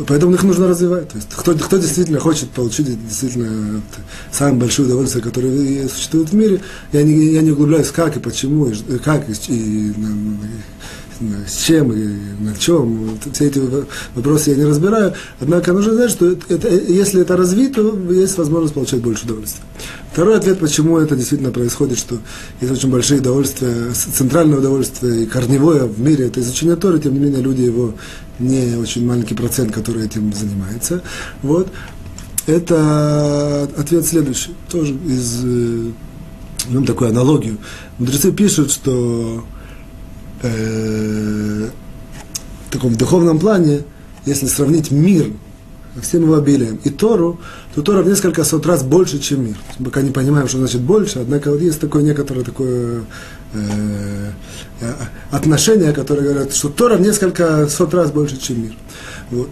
Поэтому 0.06 0.34
их 0.34 0.42
нужно 0.44 0.68
развивать. 0.68 1.08
То 1.08 1.16
есть, 1.16 1.28
кто, 1.30 1.54
кто 1.54 1.76
действительно 1.76 2.20
хочет 2.20 2.50
получить 2.50 2.86
действительно 3.08 3.82
самое 4.30 4.56
большое 4.56 4.86
удовольствие, 4.86 5.24
которое 5.24 5.88
существует 5.88 6.30
в 6.30 6.34
мире, 6.34 6.60
я 6.92 7.02
не, 7.02 7.32
я 7.32 7.42
не 7.42 7.50
углубляюсь, 7.50 7.90
как 7.90 8.16
и 8.16 8.20
почему, 8.20 8.66
и 8.66 8.98
как 8.98 9.28
и, 9.28 9.32
и, 9.48 9.94
с 11.46 11.64
чем 11.64 11.92
и 11.92 12.06
на 12.42 12.54
чем. 12.56 13.18
Все 13.32 13.46
эти 13.46 13.60
вопросы 14.14 14.50
я 14.50 14.56
не 14.56 14.64
разбираю. 14.64 15.14
Однако 15.40 15.72
нужно 15.72 15.94
знать, 15.94 16.10
что 16.10 16.30
это, 16.30 16.68
если 16.68 17.22
это 17.22 17.36
развито, 17.36 17.82
есть 18.10 18.38
возможность 18.38 18.74
получать 18.74 19.00
больше 19.00 19.24
удовольствия. 19.24 19.62
Второй 20.12 20.36
ответ, 20.36 20.58
почему 20.58 20.98
это 20.98 21.16
действительно 21.16 21.50
происходит, 21.50 21.98
что 21.98 22.18
есть 22.60 22.72
очень 22.72 22.90
большие 22.90 23.20
удовольствия, 23.20 23.92
центральное 23.92 24.58
удовольствие 24.58 25.24
и 25.24 25.26
корневое 25.26 25.84
в 25.84 26.00
мире, 26.00 26.26
это 26.26 26.40
изучение 26.40 26.76
Торы, 26.76 26.98
тем 26.98 27.14
не 27.14 27.20
менее 27.20 27.42
люди 27.42 27.62
его 27.62 27.94
не 28.38 28.76
очень 28.76 29.06
маленький 29.06 29.34
процент, 29.34 29.72
который 29.72 30.04
этим 30.04 30.32
занимается. 30.32 31.02
Вот. 31.42 31.68
Это 32.46 33.68
ответ 33.76 34.06
следующий, 34.06 34.54
тоже 34.70 34.94
из, 34.94 35.44
э, 35.44 35.90
ну, 36.70 36.84
такую 36.84 37.10
аналогию. 37.10 37.58
Мудрецы 37.98 38.32
пишут, 38.32 38.70
что 38.70 39.44
э, 40.42 41.68
в 42.68 42.72
таком 42.72 42.94
духовном 42.94 43.38
плане, 43.38 43.82
если 44.24 44.46
сравнить 44.46 44.90
мир 44.90 45.32
всем 46.00 46.22
его 46.22 46.36
обилием 46.36 46.78
и 46.84 46.90
Тору, 46.90 47.40
то 47.74 47.82
Тора 47.82 48.02
в 48.02 48.08
несколько 48.08 48.44
сот 48.44 48.66
раз 48.66 48.82
больше, 48.82 49.18
чем 49.18 49.46
мир. 49.46 49.56
Мы 49.78 49.86
пока 49.86 50.02
не 50.02 50.10
понимаем, 50.10 50.48
что 50.48 50.58
значит 50.58 50.80
больше, 50.80 51.20
однако 51.20 51.50
вот 51.50 51.60
есть 51.60 51.80
такое 51.80 52.02
некоторое 52.02 52.44
такое 52.44 53.04
э, 53.54 54.30
э 54.80 54.92
отношение, 55.30 55.92
которое 55.92 56.22
говорят, 56.22 56.54
что 56.54 56.68
Тора 56.68 56.96
в 56.96 57.00
несколько 57.00 57.68
сот 57.68 57.94
раз 57.94 58.12
больше, 58.12 58.38
чем 58.40 58.62
мир. 58.62 58.72
Вот. 59.30 59.48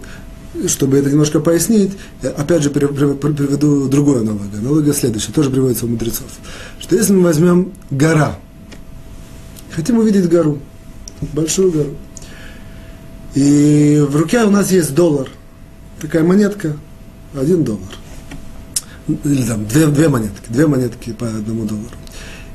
Чтобы 0.67 0.97
это 0.97 1.09
немножко 1.09 1.39
пояснить, 1.39 1.93
опять 2.21 2.63
же 2.63 2.69
приведу 2.69 3.87
другую 3.87 4.21
аналогию. 4.21 4.59
Аналогия 4.59 4.93
следующая, 4.93 5.31
тоже 5.31 5.51
приводится 5.51 5.85
у 5.85 5.89
мудрецов. 5.89 6.27
Что 6.79 6.95
если 6.95 7.13
мы 7.13 7.23
возьмем 7.23 7.73
гора, 7.91 8.39
хотим 9.75 9.99
увидеть 9.99 10.27
гору, 10.29 10.59
большую 11.21 11.71
гору. 11.71 11.95
И 13.35 14.03
в 14.07 14.15
руке 14.15 14.43
у 14.43 14.49
нас 14.49 14.71
есть 14.71 14.95
доллар. 14.95 15.29
Такая 16.01 16.23
монетка, 16.23 16.75
один 17.35 17.63
доллар. 17.63 17.97
Или 19.23 19.43
там 19.43 19.65
две, 19.65 19.87
две 19.87 20.09
монетки, 20.09 20.45
две 20.49 20.67
монетки 20.67 21.13
по 21.13 21.27
одному 21.27 21.65
доллару. 21.65 21.95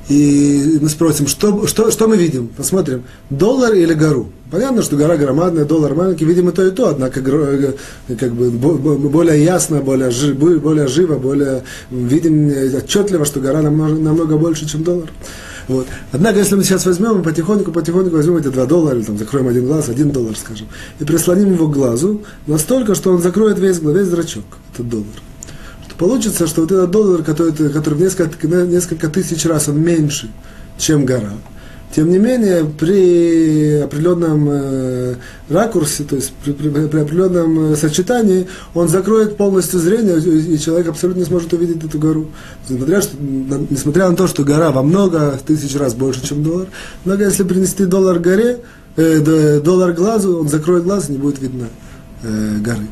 И 0.08 0.78
мы 0.80 0.88
спросим, 0.88 1.26
что, 1.28 1.66
что, 1.66 1.90
что 1.90 2.08
мы 2.08 2.16
видим? 2.16 2.48
Посмотрим, 2.48 3.04
доллар 3.30 3.72
или 3.74 3.94
гору. 3.94 4.30
Понятно, 4.50 4.82
что 4.82 4.96
гора 4.96 5.16
громадная, 5.16 5.64
доллар 5.64 5.94
маленький, 5.94 6.24
видим 6.24 6.48
и 6.48 6.52
то, 6.52 6.66
и 6.66 6.70
то, 6.72 6.88
однако 6.88 7.20
э, 7.20 7.72
как 8.18 8.32
бы, 8.32 8.50
более 8.50 9.42
ясно, 9.42 9.80
более, 9.80 10.10
более 10.58 10.88
живо, 10.88 11.18
более 11.18 11.62
видим 11.90 12.52
отчетливо, 12.76 13.24
что 13.24 13.40
гора 13.40 13.62
намного, 13.62 13.94
намного 13.94 14.36
больше, 14.36 14.68
чем 14.68 14.82
доллар. 14.82 15.10
Вот. 15.72 15.86
Однако, 16.12 16.38
если 16.38 16.54
мы 16.54 16.64
сейчас 16.64 16.84
возьмем 16.84 17.20
и 17.20 17.24
потихоньку, 17.24 17.72
потихоньку 17.72 18.14
возьмем 18.14 18.36
эти 18.36 18.48
два 18.48 18.66
доллара, 18.66 18.96
или 18.96 19.04
там 19.04 19.16
закроем 19.16 19.48
один 19.48 19.66
глаз, 19.66 19.88
один 19.88 20.10
доллар, 20.10 20.36
скажем, 20.36 20.68
и 21.00 21.04
прислоним 21.04 21.54
его 21.54 21.66
к 21.66 21.72
глазу 21.72 22.22
настолько, 22.46 22.94
что 22.94 23.12
он 23.12 23.22
закроет 23.22 23.58
весь, 23.58 23.78
весь 23.80 24.06
зрачок, 24.06 24.44
этот 24.74 24.88
доллар. 24.90 25.06
Что 25.86 25.96
получится, 25.96 26.46
что 26.46 26.60
вот 26.60 26.72
этот 26.72 26.90
доллар, 26.90 27.22
который, 27.22 27.52
который 27.70 27.94
в 27.94 28.00
несколько, 28.02 28.46
несколько 28.46 29.08
тысяч 29.08 29.46
раз 29.46 29.68
он 29.68 29.80
меньше, 29.80 30.30
чем 30.76 31.06
гора, 31.06 31.32
тем 31.94 32.10
не 32.10 32.18
менее, 32.18 32.64
при 32.64 33.80
определенном 33.80 34.48
э, 34.50 35.14
ракурсе, 35.50 36.04
то 36.04 36.16
есть 36.16 36.32
при, 36.42 36.52
при, 36.52 36.70
при 36.70 37.00
определенном 37.00 37.72
э, 37.72 37.76
сочетании, 37.76 38.46
он 38.72 38.88
закроет 38.88 39.36
полностью 39.36 39.78
зрение, 39.78 40.18
и 40.18 40.58
человек 40.58 40.88
абсолютно 40.88 41.20
не 41.20 41.26
сможет 41.26 41.52
увидеть 41.52 41.84
эту 41.84 41.98
гору. 41.98 42.28
Несмотря, 42.68 43.02
что, 43.02 43.16
несмотря 43.18 44.08
на 44.08 44.16
то, 44.16 44.26
что 44.26 44.42
гора 44.42 44.70
во 44.70 44.82
много 44.82 45.38
тысяч 45.46 45.76
раз 45.76 45.92
больше, 45.92 46.26
чем 46.26 46.42
доллар, 46.42 46.68
но 47.04 47.14
если 47.14 47.42
принести 47.42 47.84
доллар 47.84 48.18
горе, 48.20 48.60
э, 48.96 49.60
доллар 49.60 49.92
глазу, 49.92 50.40
он 50.40 50.48
закроет 50.48 50.84
глаз, 50.84 51.10
и 51.10 51.12
не 51.12 51.18
будет 51.18 51.40
видно 51.42 51.66
э, 52.22 52.58
горы. 52.58 52.86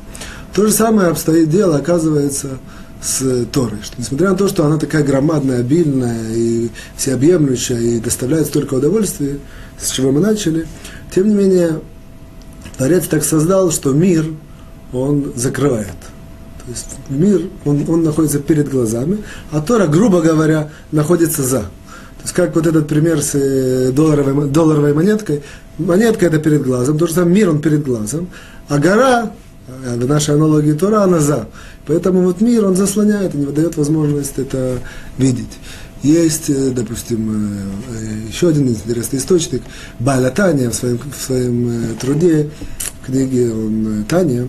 То 0.55 0.67
же 0.67 0.73
самое 0.73 1.09
обстоит 1.09 1.49
дело, 1.49 1.77
оказывается, 1.77 2.59
с 3.03 3.47
Торой. 3.47 3.83
Что, 3.83 3.95
несмотря 3.99 4.31
на 4.31 4.37
то, 4.37 4.49
что 4.49 4.65
она 4.65 4.79
такая 4.79 5.03
громадная, 5.03 5.61
обильная 5.61 6.33
и 6.35 6.71
всеобъемлющая 6.97 7.79
и 7.79 8.01
доставляет 8.01 8.47
столько 8.47 8.75
удовольствия, 8.75 9.39
с 9.79 9.91
чего 9.91 10.13
мы 10.13 10.21
начали, 10.21 10.67
тем 11.15 11.29
не 11.29 11.35
менее, 11.35 11.81
Творец 12.77 13.07
так 13.07 13.25
создал, 13.25 13.71
что 13.71 13.93
мир 13.93 14.27
он 14.93 15.33
закрывает. 15.37 15.89
То 16.65 16.71
есть 16.71 16.89
мир, 17.09 17.43
он, 17.65 17.85
он 17.89 18.03
находится 18.03 18.39
перед 18.39 18.69
глазами, 18.69 19.19
а 19.51 19.61
Тора, 19.61 19.87
грубо 19.87 20.21
говоря, 20.21 20.71
находится 20.93 21.43
за. 21.43 21.61
То 21.61 22.25
есть 22.25 22.35
как 22.35 22.55
вот 22.55 22.67
этот 22.67 22.87
пример 22.87 23.23
с 23.23 23.35
э, 23.35 23.93
долларовой, 23.93 24.49
долларовой 24.51 24.93
монеткой. 24.93 25.43
Монетка 25.79 26.27
это 26.27 26.39
перед 26.39 26.63
глазом, 26.63 26.99
то 26.99 27.07
же 27.07 27.15
самое 27.15 27.35
мир 27.35 27.49
он 27.49 27.63
перед 27.63 27.83
глазом, 27.83 28.29
а 28.69 28.79
гора, 28.79 29.33
э, 29.85 29.97
в 29.97 30.07
нашей 30.07 30.35
аналогии 30.35 30.73
Тора, 30.73 31.03
она 31.03 31.21
за. 31.21 31.49
Поэтому 31.87 32.23
вот 32.23 32.41
мир, 32.41 32.67
он 32.67 32.77
заслоняет 32.77 33.35
не 33.35 33.47
дает 33.47 33.77
возможность 33.77 34.39
это 34.39 34.79
видеть. 35.19 35.59
Есть, 36.03 36.51
э, 36.51 36.71
допустим, 36.71 37.75
э, 37.91 38.29
еще 38.29 38.49
один 38.49 38.69
интересный 38.69 39.19
источник. 39.19 39.63
Баля 39.99 40.31
Таня 40.31 40.71
в 40.71 40.75
своем, 40.75 40.99
в 40.99 41.23
своем 41.23 41.97
труде, 42.01 42.51
в 43.03 43.07
книге 43.07 43.53
он, 43.53 44.05
Таня, 44.09 44.49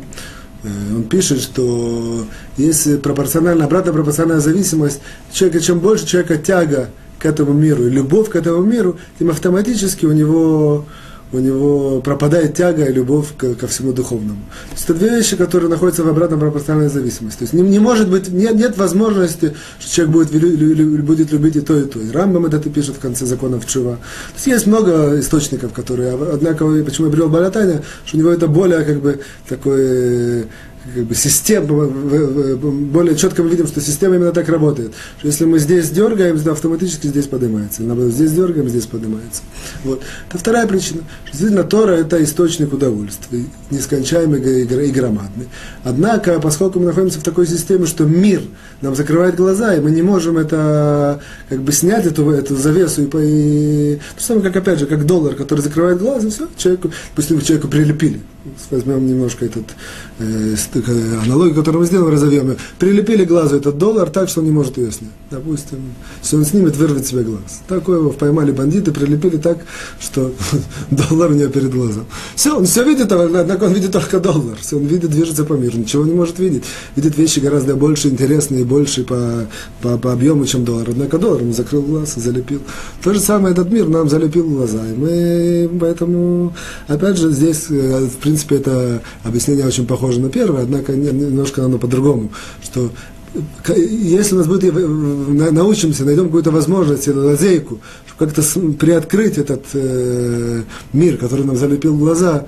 он 0.64 1.04
пишет, 1.04 1.42
что 1.42 2.26
есть 2.58 3.02
пропорциональная, 3.02 3.66
обратная 3.66 3.94
пропорциональная 3.94 4.42
зависимость 4.42 5.02
человека, 5.34 5.60
чем 5.60 5.80
больше 5.80 6.06
человека 6.06 6.38
тяга 6.38 6.90
к 7.18 7.26
этому 7.26 7.54
миру 7.54 7.86
и 7.86 7.90
любовь 7.90 8.30
к 8.30 8.36
этому 8.36 8.64
миру, 8.64 8.98
тем 9.20 9.30
автоматически 9.30 10.06
у 10.06 10.12
него 10.12 10.86
у 11.34 11.40
него 11.40 12.02
пропадает 12.02 12.56
тяга 12.56 12.86
и 12.86 12.94
любовь 12.94 13.28
ко, 13.38 13.56
ко 13.56 13.68
всему 13.68 13.94
духовному. 13.94 14.40
То 14.70 14.74
есть 14.74 14.84
это 14.86 14.94
две 14.96 15.10
вещи, 15.10 15.36
которые 15.36 15.70
находятся 15.70 16.04
в 16.04 16.10
обратном 16.10 16.40
пропорциональной 16.40 16.90
зависимости. 16.90 17.40
То 17.40 17.44
есть 17.44 17.54
не, 17.54 17.62
не 17.62 17.80
может 17.80 18.10
быть, 18.10 18.30
нет, 18.30 18.56
нет 18.56 18.78
возможности, 18.78 19.54
что 19.80 19.92
человек 19.92 20.14
будет, 20.14 21.06
будет 21.06 21.32
любить 21.32 21.56
и 21.56 21.62
то, 21.62 21.78
и 21.78 21.86
то. 21.86 22.00
И 22.00 22.12
Рамбам 22.12 22.46
это 22.46 22.60
пишет 22.70 22.96
в 22.96 23.00
конце 23.00 23.26
законов 23.26 23.66
Чува. 23.66 23.96
То 23.96 24.36
есть 24.36 24.48
есть 24.48 24.68
много 24.68 25.20
источников, 25.20 25.74
которые, 25.74 26.14
однако, 26.14 26.66
почему 26.84 27.08
я 27.08 27.12
привел 27.12 27.30
Балятаня, 27.30 27.82
что 28.06 28.18
у 28.18 28.20
него 28.20 28.32
это 28.32 28.48
более 28.48 28.84
как 28.84 29.00
бы 29.02 29.20
такой 29.48 30.48
как 30.84 31.04
бы 31.04 31.14
система, 31.14 31.86
более 31.86 33.16
четко 33.16 33.44
мы 33.44 33.50
видим, 33.50 33.68
что 33.68 33.82
система 33.82 34.16
именно 34.16 34.32
так 34.32 34.50
работает. 34.50 34.94
Что 35.20 35.28
если 35.28 35.46
мы 35.46 35.60
здесь 35.60 35.92
дергаем, 35.92 36.40
то 36.40 36.52
автоматически 36.52 37.08
здесь 37.08 37.28
поднимается. 37.28 37.84
Наоборот, 37.84 38.14
здесь 38.14 38.32
дергаем, 38.32 38.68
здесь 38.68 38.88
поднимается. 38.88 39.44
Вот. 39.84 40.02
Это 40.30 40.38
вторая 40.40 40.66
причина. 40.66 41.02
Что 41.26 41.32
действительно 41.34 41.64
Тора 41.64 41.92
это 41.92 42.24
источник 42.24 42.74
удовольствия, 42.74 43.46
нескончаемый 43.70 44.42
и 44.42 44.92
громадный. 44.92 45.50
Однако, 45.84 46.40
поскольку 46.40 46.80
мы 46.80 46.86
находимся 46.86 47.20
в 47.20 47.24
такой 47.24 47.46
системе, 47.46 47.86
что 47.86 48.06
мир 48.06 48.42
нам 48.82 48.96
закрывает 48.96 49.36
глаза, 49.36 49.76
и 49.76 49.80
мы 49.82 49.92
не 49.92 50.02
можем 50.02 50.38
это 50.38 51.22
как 51.50 51.62
бы 51.62 51.72
снять 51.72 52.08
эту, 52.08 52.28
эту 52.32 52.56
завесу 52.56 53.04
и, 53.04 53.06
и 53.06 54.00
то 54.16 54.24
самое, 54.24 54.48
как 54.48 54.56
опять 54.56 54.80
же, 54.80 54.88
как 54.88 55.06
доллар, 55.06 55.36
который 55.36 55.62
закрывает 55.62 56.00
глаза, 56.00 56.30
все, 56.30 56.48
человеку, 56.58 56.92
пусть 57.16 57.30
человеку 57.46 57.68
прилепили. 57.68 58.22
Возьмем 58.72 59.06
немножко 59.06 59.46
этот 59.46 59.66
э, 60.18 60.56
аналогию, 60.76 61.56
которую 61.56 61.82
мы 61.82 61.88
сделали, 61.88 62.14
разовьем 62.14 62.52
ее. 62.52 62.58
Прилепили 62.80 63.26
глазу 63.26 63.58
этот 63.58 63.78
доллар 63.78 64.10
так, 64.10 64.30
что 64.30 64.40
он 64.40 64.46
не 64.46 64.52
может 64.52 64.78
ее 64.78 64.92
снять. 64.92 65.12
Допустим, 65.30 65.80
если 66.22 66.38
он 66.38 66.46
снимет, 66.46 66.78
вырвет 66.78 67.06
себе 67.06 67.24
глаз. 67.24 67.62
Такое 67.68 68.00
его 68.00 68.12
поймали 68.12 68.52
бандиты, 68.52 68.92
прилепили 68.92 69.38
так, 69.38 69.60
что 70.00 70.32
доллар 70.92 71.32
у 71.32 71.34
него 71.34 71.50
перед 71.50 71.72
глазом. 71.72 72.06
Все, 72.36 72.58
он 72.58 72.66
все 72.66 72.84
видит, 72.84 73.12
однако 73.12 73.66
он 73.66 73.74
видит 73.74 73.92
только 73.92 74.20
доллар. 74.20 74.58
Все, 74.60 74.78
он 74.78 74.86
видит, 74.86 75.10
движется 75.10 75.44
по 75.44 75.54
миру, 75.54 75.78
ничего 75.78 76.06
не 76.06 76.14
может 76.14 76.40
видеть. 76.40 76.64
Видит 76.96 77.18
вещи 77.18 77.40
гораздо 77.40 77.76
больше 77.76 78.08
интересные, 78.10 78.64
больше 78.64 79.04
по, 79.04 79.48
по, 79.82 79.98
по 79.98 80.14
объему, 80.14 80.46
чем 80.46 80.66
доллар. 80.66 80.88
Однако 80.90 81.18
доллар 81.18 81.42
ему 81.42 81.54
закрыл 81.54 81.82
глаз 81.82 82.16
залепил. 82.22 82.62
То 83.04 83.14
же 83.14 83.20
самое 83.20 83.54
этот 83.54 83.72
мир 83.72 83.88
нам 83.88 84.10
залепил 84.10 84.50
глаза. 84.50 84.80
И 84.88 84.94
мы 84.94 85.70
поэтому, 85.80 86.54
опять 86.88 87.18
же, 87.18 87.32
здесь, 87.32 87.66
э, 87.70 88.06
в 88.06 88.18
принципе, 88.18 88.58
это 88.58 89.02
объяснение 89.24 89.66
очень 89.66 89.88
похоже 89.88 90.20
на 90.20 90.30
первое, 90.30 90.61
однако 90.62 90.94
немножко 90.94 91.66
оно 91.66 91.78
по-другому, 91.78 92.32
что 92.64 92.92
если 93.68 94.36
у 94.36 94.40
нас 94.40 94.48
будет, 94.48 94.74
научимся, 95.54 96.04
найдем 96.04 96.26
какую-то 96.26 96.52
возможность 96.52 97.08
или 97.08 97.16
лазейку, 97.16 97.80
как-то 98.22 98.44
приоткрыть 98.78 99.40
этот 99.40 99.66
э, 99.74 100.62
мир, 100.94 101.18
который 101.18 101.44
нам 101.44 101.58
залепил 101.58 101.98
глаза, 101.98 102.46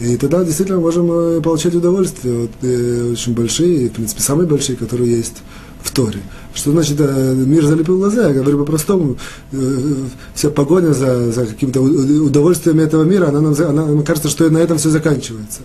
и 0.00 0.16
тогда 0.16 0.42
действительно 0.42 0.80
можем 0.80 1.08
э, 1.12 1.40
получать 1.40 1.76
удовольствие, 1.76 2.40
вот, 2.40 2.50
э, 2.62 3.12
очень 3.12 3.32
большие, 3.32 3.88
в 3.88 3.92
принципе, 3.92 4.20
самые 4.20 4.48
большие, 4.48 4.74
которые 4.74 5.16
есть 5.16 5.42
в 5.80 5.92
Торе. 5.92 6.18
Что 6.54 6.72
значит 6.72 6.96
э, 7.00 7.34
мир 7.34 7.64
залепил 7.64 7.98
глаза? 7.98 8.28
Я 8.28 8.34
говорю 8.34 8.58
по-простому. 8.58 9.16
Э, 9.52 9.94
вся 10.34 10.50
погоня 10.50 10.92
за, 10.92 11.32
за 11.32 11.46
какими-то 11.46 11.80
удовольствиями 11.80 12.82
этого 12.82 13.04
мира, 13.04 13.28
она 13.28 13.40
нам, 13.40 13.54
она, 13.54 13.86
нам 13.86 14.04
кажется, 14.04 14.28
что 14.28 14.48
на 14.50 14.58
этом 14.58 14.76
все 14.76 14.90
заканчивается. 14.90 15.60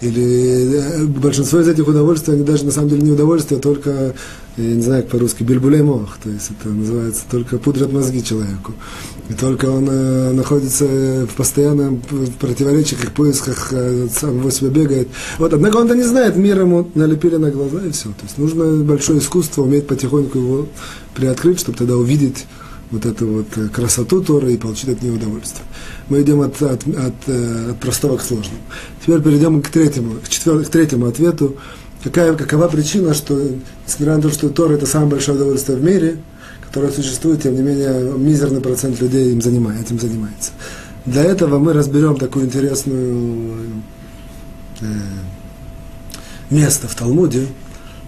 Или 0.00 0.74
э, 0.74 1.04
большинство 1.04 1.60
из 1.60 1.68
этих 1.68 1.86
удовольствий, 1.86 2.34
они 2.34 2.42
даже 2.42 2.64
на 2.64 2.72
самом 2.72 2.88
деле 2.88 3.02
не 3.02 3.12
удовольствия, 3.12 3.58
а 3.58 3.60
только, 3.60 4.14
я 4.56 4.74
не 4.74 4.82
знаю, 4.82 5.02
как 5.02 5.12
по-русски, 5.12 5.42
бельбулей 5.42 5.82
мох. 5.82 6.18
То 6.22 6.28
есть 6.28 6.50
это 6.50 6.68
называется 6.68 7.22
только 7.30 7.58
пудрят 7.58 7.92
мозги 7.92 8.22
человеку. 8.22 8.74
И 9.28 9.34
только 9.34 9.66
он 9.66 9.88
э, 9.88 10.32
находится 10.32 10.84
в 10.84 11.34
постоянном 11.36 12.02
противоречии, 12.38 12.96
как 12.96 13.12
поисках, 13.12 13.68
э, 13.72 14.08
сам 14.14 14.38
его 14.38 14.50
себя 14.50 14.70
бегает. 14.70 15.08
Вот, 15.38 15.52
однако 15.54 15.76
он-то 15.76 15.94
не 15.94 16.02
знает, 16.02 16.36
мир 16.36 16.60
ему 16.60 16.90
налепили 16.94 17.36
на 17.36 17.50
глаза 17.50 17.80
и 17.86 17.90
все. 17.90 18.08
То 18.10 18.24
есть 18.24 18.38
нужно 18.38 18.84
большое 18.84 19.20
искусство, 19.20 19.62
уметь 19.62 19.86
потихоньку 19.86 20.38
его 20.38 20.68
приоткрыть, 21.14 21.60
чтобы 21.60 21.78
тогда 21.78 21.96
увидеть 21.96 22.46
вот 22.92 23.06
эту 23.06 23.26
вот 23.26 23.46
э, 23.56 23.68
красоту 23.68 24.22
Торы 24.22 24.52
и 24.52 24.58
получить 24.58 24.90
от 24.90 25.02
нее 25.02 25.12
удовольствие. 25.12 25.64
Мы 26.10 26.20
идем 26.20 26.42
от, 26.42 26.60
от, 26.60 26.86
от, 26.86 27.14
э, 27.26 27.70
от 27.70 27.80
простого 27.80 28.18
к 28.18 28.22
сложному. 28.22 28.60
Теперь 29.00 29.20
перейдем 29.22 29.62
к 29.62 29.68
третьему, 29.68 30.16
к, 30.22 30.28
четвер, 30.28 30.62
к 30.62 30.68
третьему 30.68 31.06
ответу. 31.06 31.56
Какая, 32.02 32.34
какова 32.34 32.68
причина, 32.68 33.14
что, 33.14 33.40
несмотря 33.86 34.16
на 34.16 34.22
то, 34.22 34.30
что 34.30 34.48
Тора 34.48 34.74
это 34.74 34.86
самое 34.86 35.12
большое 35.12 35.36
удовольствие 35.36 35.78
в 35.78 35.84
мире, 35.84 36.16
которое 36.60 36.90
существует, 36.90 37.42
тем 37.42 37.54
не 37.54 37.62
менее, 37.62 38.12
мизерный 38.16 38.60
процент 38.60 39.00
людей 39.00 39.32
им 39.32 39.40
занимает, 39.40 39.82
этим 39.82 40.00
занимается. 40.00 40.50
Для 41.06 41.22
этого 41.22 41.58
мы 41.58 41.72
разберем 41.72 42.16
такую 42.16 42.46
интересную 42.46 43.82
э, 44.80 44.84
место 46.50 46.88
в 46.88 46.94
Талмуде, 46.94 47.46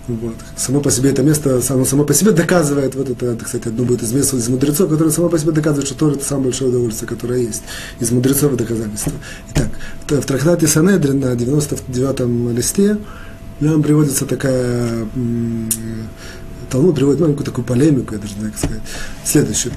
вот. 0.06 0.34
Само 0.56 0.80
по 0.80 0.90
себе 0.90 1.10
это 1.10 1.22
место, 1.22 1.62
само, 1.62 1.84
само 1.84 2.04
по 2.04 2.12
себе 2.12 2.32
доказывает, 2.32 2.94
вот 2.94 3.08
это, 3.08 3.36
кстати, 3.42 3.68
одно 3.68 3.84
будет 3.84 4.02
из 4.02 4.12
мест 4.12 4.34
из 4.34 4.48
мудрецов, 4.48 4.90
которое 4.90 5.10
само 5.10 5.30
по 5.30 5.38
себе 5.38 5.52
доказывает, 5.52 5.86
что 5.86 5.96
Тора 5.96 6.14
это 6.14 6.24
самое 6.24 6.46
большое 6.46 6.70
удовольствие, 6.70 7.08
которое 7.08 7.40
есть. 7.40 7.62
Из 8.00 8.10
мудрецов 8.10 8.54
доказательства. 8.54 9.12
Итак, 9.54 9.68
в 10.08 10.26
трактате 10.26 10.66
Санедрин 10.66 11.20
на 11.20 11.32
99-м 11.32 12.54
листе 12.54 12.98
нам 13.60 13.82
приводится 13.82 14.26
такая, 14.26 15.06
Талмуд 16.70 16.94
приводит 16.94 17.20
маленькую 17.20 17.44
такую 17.44 17.64
полемику, 17.64 18.14
я 18.14 18.20
даже 18.20 18.34
как 18.34 18.56
сказать. 18.58 18.82
Следующее. 19.24 19.72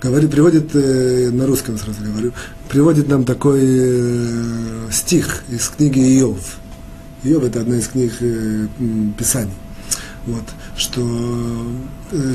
Говорит, 0.00 0.30
приводит, 0.30 0.70
э, 0.74 1.30
на 1.32 1.46
русском 1.46 1.76
сразу 1.76 2.02
говорю, 2.02 2.32
приводит 2.68 3.08
нам 3.08 3.24
такой 3.24 3.60
э, 3.64 4.88
стих 4.92 5.42
из 5.48 5.68
книги 5.68 6.20
Иов. 6.20 6.58
Иов 7.24 7.42
это 7.42 7.62
одна 7.62 7.76
из 7.76 7.88
книг 7.88 8.12
э, 8.20 8.68
Писаний 9.18 9.52
вот, 10.28 10.44
что 10.76 11.02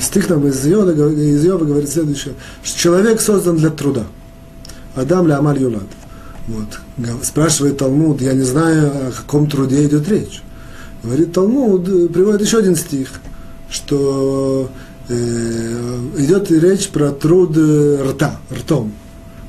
стих 0.02 0.30
нам 0.30 0.48
из 0.48 0.66
Иова, 0.66 0.92
из 0.92 1.46
Иова 1.46 1.64
говорит 1.64 1.90
следующее, 1.90 2.34
что 2.64 2.80
человек 2.80 3.22
создан 3.22 3.58
для 3.58 3.70
труда. 3.70 4.06
Адам 4.96 5.28
ля 5.28 5.38
амаль 5.38 5.62
юлад. 5.62 5.84
Вот. 6.48 6.80
Спрашивает 7.24 7.78
Талмуд, 7.78 8.22
я 8.22 8.34
не 8.34 8.44
знаю, 8.44 9.10
о 9.10 9.12
каком 9.12 9.50
труде 9.50 9.86
идет 9.86 10.08
речь. 10.10 10.42
Говорит 11.04 11.34
Талмуд, 11.34 11.88
э, 11.88 12.08
приводит 12.08 12.42
еще 12.42 12.60
один 12.60 12.76
стих, 12.76 13.10
что 13.70 14.70
э, 15.10 16.00
идет 16.18 16.50
речь 16.50 16.88
про 16.90 17.12
труд 17.12 17.52
э, 17.58 18.04
рта, 18.10 18.40
ртом. 18.52 18.94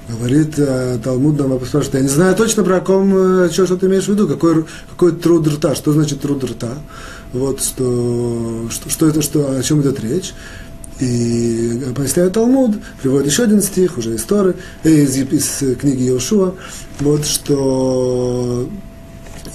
Говорит 0.09 0.59
э, 0.59 0.99
Талмуд 1.03 1.39
нам 1.39 1.53
спрашивает, 1.65 1.95
я 1.95 2.01
не 2.01 2.09
знаю 2.09 2.35
точно 2.35 2.65
про 2.65 2.81
ком, 2.81 3.15
э, 3.17 3.51
что, 3.51 3.67
что 3.67 3.77
ты 3.77 3.87
имеешь 3.87 4.05
в 4.05 4.09
виду, 4.09 4.27
какой, 4.27 4.65
какой 4.91 5.13
труд 5.13 5.47
рта, 5.47 5.75
что 5.77 5.93
значит 5.93 6.21
труд 6.21 6.43
рта 6.45 6.75
вот 7.33 7.63
что, 7.63 8.67
что, 8.71 8.91
что 8.91 9.09
это, 9.09 9.23
что, 9.23 9.57
о 9.57 9.63
чем 9.63 9.83
идет 9.83 10.01
речь. 10.01 10.35
И 11.01 11.83
поясняет 11.97 12.35
Талмуд, 12.35 12.77
приводит 13.03 13.27
еще 13.27 13.43
один 13.43 13.61
стих, 13.61 13.99
уже 13.99 14.15
из 14.15 14.23
Торы, 14.23 14.57
э, 14.85 14.91
из, 14.91 15.17
из 15.17 15.77
книги 15.77 16.09
Иошуа, 16.09 16.55
вот 17.01 17.27
что 17.27 18.69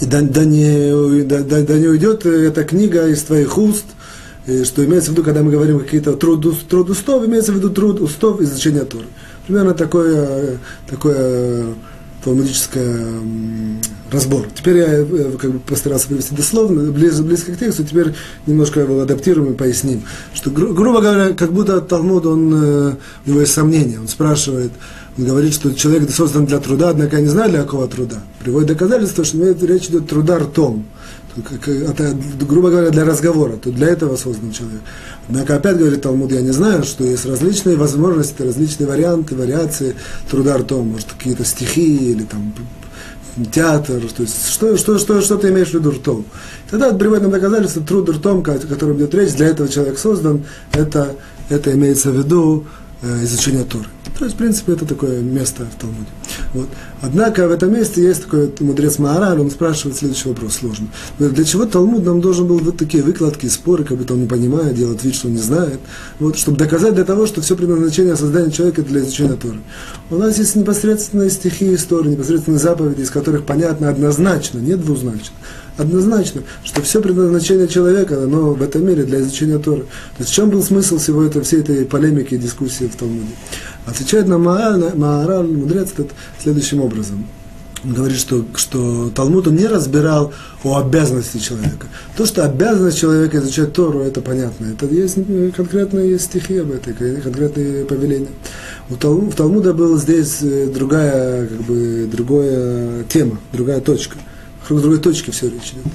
да, 0.02 0.22
да, 0.22 0.46
не, 0.46 1.24
да, 1.24 1.42
да, 1.42 1.78
не 1.78 1.88
уйдет 1.88 2.26
эта 2.26 2.64
книга 2.64 3.08
из 3.08 3.24
твоих 3.24 3.58
уст, 3.58 3.86
и 4.48 4.64
что 4.64 4.84
имеется 4.86 5.12
в 5.12 5.14
виду, 5.14 5.24
когда 5.24 5.44
мы 5.44 5.52
говорим 5.52 5.80
какие-то 5.80 6.14
труд, 6.14 6.46
труд 6.68 6.90
устов, 6.90 7.26
имеется 7.26 7.52
в 7.52 7.56
виду 7.56 7.70
труд 7.70 8.02
устов 8.02 8.42
изучения 8.42 8.84
Торы. 8.86 9.06
Примерно 9.46 9.74
такое, 9.74 10.58
такое 10.90 11.66
талмудическое 12.24 13.08
разбор. 14.12 14.48
Теперь 14.54 14.78
я 14.78 14.88
э, 14.88 15.32
как 15.40 15.52
бы 15.52 15.60
постарался 15.60 16.08
привести 16.08 16.36
дословно, 16.36 16.92
ближе, 16.92 17.24
близко 17.24 17.54
к 17.54 17.60
тексту, 17.60 17.84
теперь 17.84 18.14
немножко 18.46 18.82
его 18.82 19.00
адаптируем 19.00 19.54
и 19.54 19.56
поясним. 19.56 20.04
Что, 20.34 20.50
гру- 20.50 20.74
грубо 20.74 21.02
говоря, 21.02 21.34
как 21.34 21.54
будто 21.54 21.80
Талмуд, 21.82 22.26
он, 22.26 22.54
э, 22.54 22.96
у 23.26 23.30
него 23.30 23.42
есть 23.42 23.54
сомнения, 23.54 24.00
он 24.00 24.08
спрашивает, 24.08 24.72
он 25.18 25.26
говорит, 25.26 25.54
что 25.54 25.74
человек 25.74 26.10
создан 26.12 26.46
для 26.46 26.60
труда, 26.60 26.90
однако 26.90 27.20
не 27.20 27.28
знаю, 27.28 27.50
для 27.50 27.64
какого 27.64 27.88
труда. 27.88 28.18
Приводит 28.40 28.70
доказательство, 28.70 29.24
что 29.24 29.38
речь 29.38 29.88
идет 29.88 30.08
труда 30.08 30.40
ртом. 30.40 30.86
Это, 31.66 32.16
грубо 32.42 32.70
говоря, 32.70 32.90
для 32.90 33.06
разговора, 33.06 33.54
то 33.54 33.72
для 33.72 33.88
этого 33.88 34.18
создан 34.18 34.52
человек. 34.52 34.82
Однако 35.28 35.56
опять 35.56 35.78
говорит 35.78 36.02
Талмуд, 36.02 36.32
я 36.32 36.42
не 36.42 36.52
знаю, 36.52 36.84
что 36.84 37.04
есть 37.04 37.26
различные 37.26 37.78
возможности, 37.78 38.42
различные 38.42 38.88
варианты, 38.88 39.36
вариации 39.36 39.96
труда 40.30 40.58
ртом, 40.58 40.88
может, 40.88 41.14
какие-то 41.14 41.46
стихи 41.46 42.12
или 42.12 42.24
там 42.24 42.54
театр, 43.54 44.02
то 44.16 44.24
есть 44.24 44.50
что, 44.50 44.76
что, 44.76 44.98
что, 44.98 45.22
что 45.22 45.38
ты 45.38 45.50
имеешь 45.50 45.70
в 45.70 45.74
виду 45.76 45.92
ртом. 45.92 46.26
Тогда 46.70 46.92
приводит 46.94 47.24
нам 47.24 47.32
доказательство, 47.32 47.84
труд 47.84 48.10
ртом, 48.10 48.40
о 48.40 48.44
котором 48.44 48.98
идет 48.98 49.14
речь, 49.14 49.34
для 49.34 49.48
этого 49.48 49.70
человек 49.70 49.98
создан, 49.98 50.44
это, 50.74 51.16
это 51.50 51.74
имеется 51.74 52.12
в 52.12 52.18
виду 52.18 52.66
э, 53.02 53.24
изучение 53.24 53.64
Торы. 53.64 53.86
То 54.20 54.26
есть, 54.26 54.36
в 54.36 54.38
принципе, 54.38 54.74
это 54.74 54.86
такое 54.86 55.22
место 55.22 55.64
в 55.66 55.76
Талмуде. 55.80 56.10
Вот. 56.54 56.68
Однако 57.02 57.48
в 57.48 57.52
этом 57.52 57.74
месте 57.74 58.04
есть 58.04 58.24
такой 58.24 58.52
мудрец 58.60 59.00
Маараль, 59.00 59.40
он 59.40 59.52
спрашивает 59.52 59.98
следующий 59.98 60.30
вопрос 60.30 60.56
сложный. 60.56 60.90
Для 61.18 61.44
чего 61.44 61.66
Талмуд 61.66 62.04
нам 62.04 62.22
должен 62.22 62.48
был 62.48 62.60
вот 62.60 62.78
такие 62.78 63.04
выкладки, 63.04 63.48
споры, 63.48 63.84
как 63.84 63.98
будто 63.98 64.14
он 64.14 64.22
не 64.22 64.28
понимает, 64.28 64.76
делать 64.76 65.04
вид, 65.04 65.16
что 65.16 65.28
он 65.28 65.36
не 65.36 65.42
знает, 65.42 65.80
вот, 66.20 66.38
чтобы 66.38 66.58
доказать 66.58 66.96
для 66.96 67.06
того, 67.06 67.26
что 67.26 67.42
все 67.42 67.56
предназначение 67.56 68.16
создания 68.16 68.52
человека 68.52 68.82
для 68.82 69.02
изучения 69.02 69.36
Торы. 69.36 69.60
У 70.10 70.18
нас 70.18 70.38
есть 70.38 70.56
непосредственные 70.56 71.30
стихи 71.30 71.74
истории, 71.74 72.10
непосредственные 72.10 72.60
заповеди, 72.60 73.02
из 73.02 73.10
которых 73.10 73.46
понятно 73.46 73.90
однозначно, 73.90 74.60
не 74.60 74.76
двузначно, 74.76 75.36
однозначно, 75.78 76.42
что 76.64 76.82
все 76.82 77.02
предназначение 77.02 77.68
человека, 77.68 78.24
оно 78.24 78.52
в 78.54 78.62
этом 78.62 78.86
мире 78.86 79.04
для 79.04 79.22
изучения 79.22 79.60
Торы. 79.60 79.84
То 79.84 80.20
есть 80.20 80.32
в 80.32 80.34
чем 80.34 80.50
был 80.50 80.64
смысл 80.64 80.98
всего 80.98 81.24
этого, 81.24 81.44
всей 81.44 81.62
этой 81.62 81.86
полемики 81.86 82.34
и 82.34 82.38
дискуссии 82.38 82.86
в 82.86 82.96
Талмуде? 82.96 83.32
Отвечает 83.86 84.28
на 84.28 84.38
Маараль 84.38 85.48
мудрец 85.48 85.90
этот 85.94 86.10
следующим 86.38 86.82
образом. 86.82 87.26
Он 87.84 87.94
говорит, 87.94 88.18
что, 88.18 88.46
что 88.56 89.10
Талмуд 89.10 89.48
он 89.48 89.56
не 89.56 89.66
разбирал 89.66 90.34
о 90.64 90.80
обязанности 90.80 91.38
человека. 91.38 91.88
То, 92.18 92.26
что 92.26 92.44
обязанность 92.44 93.00
человека 93.00 93.38
изучать 93.38 93.72
Тору, 93.72 94.02
это 94.02 94.22
понятно. 94.22 94.66
Это 94.66 94.86
есть 94.86 95.16
конкретные 95.56 96.20
стихи 96.20 96.58
об 96.58 96.72
этом, 96.72 96.94
конкретные 96.94 97.86
повеления. 97.86 98.28
У 98.90 98.96
Талмуда, 98.96 99.32
в 99.32 99.36
Талмуда 99.36 99.74
была 99.74 99.98
здесь 99.98 100.40
э, 100.42 100.68
другая, 100.68 101.48
как 101.48 101.62
бы, 101.62 102.10
другая 102.12 103.04
тема, 103.06 103.40
другая 103.54 103.80
точка. 103.80 104.18
Вокруг 104.62 104.82
другой 104.82 105.00
точки 105.00 105.32
все 105.32 105.48
речь 105.48 105.74
идет. 105.74 105.86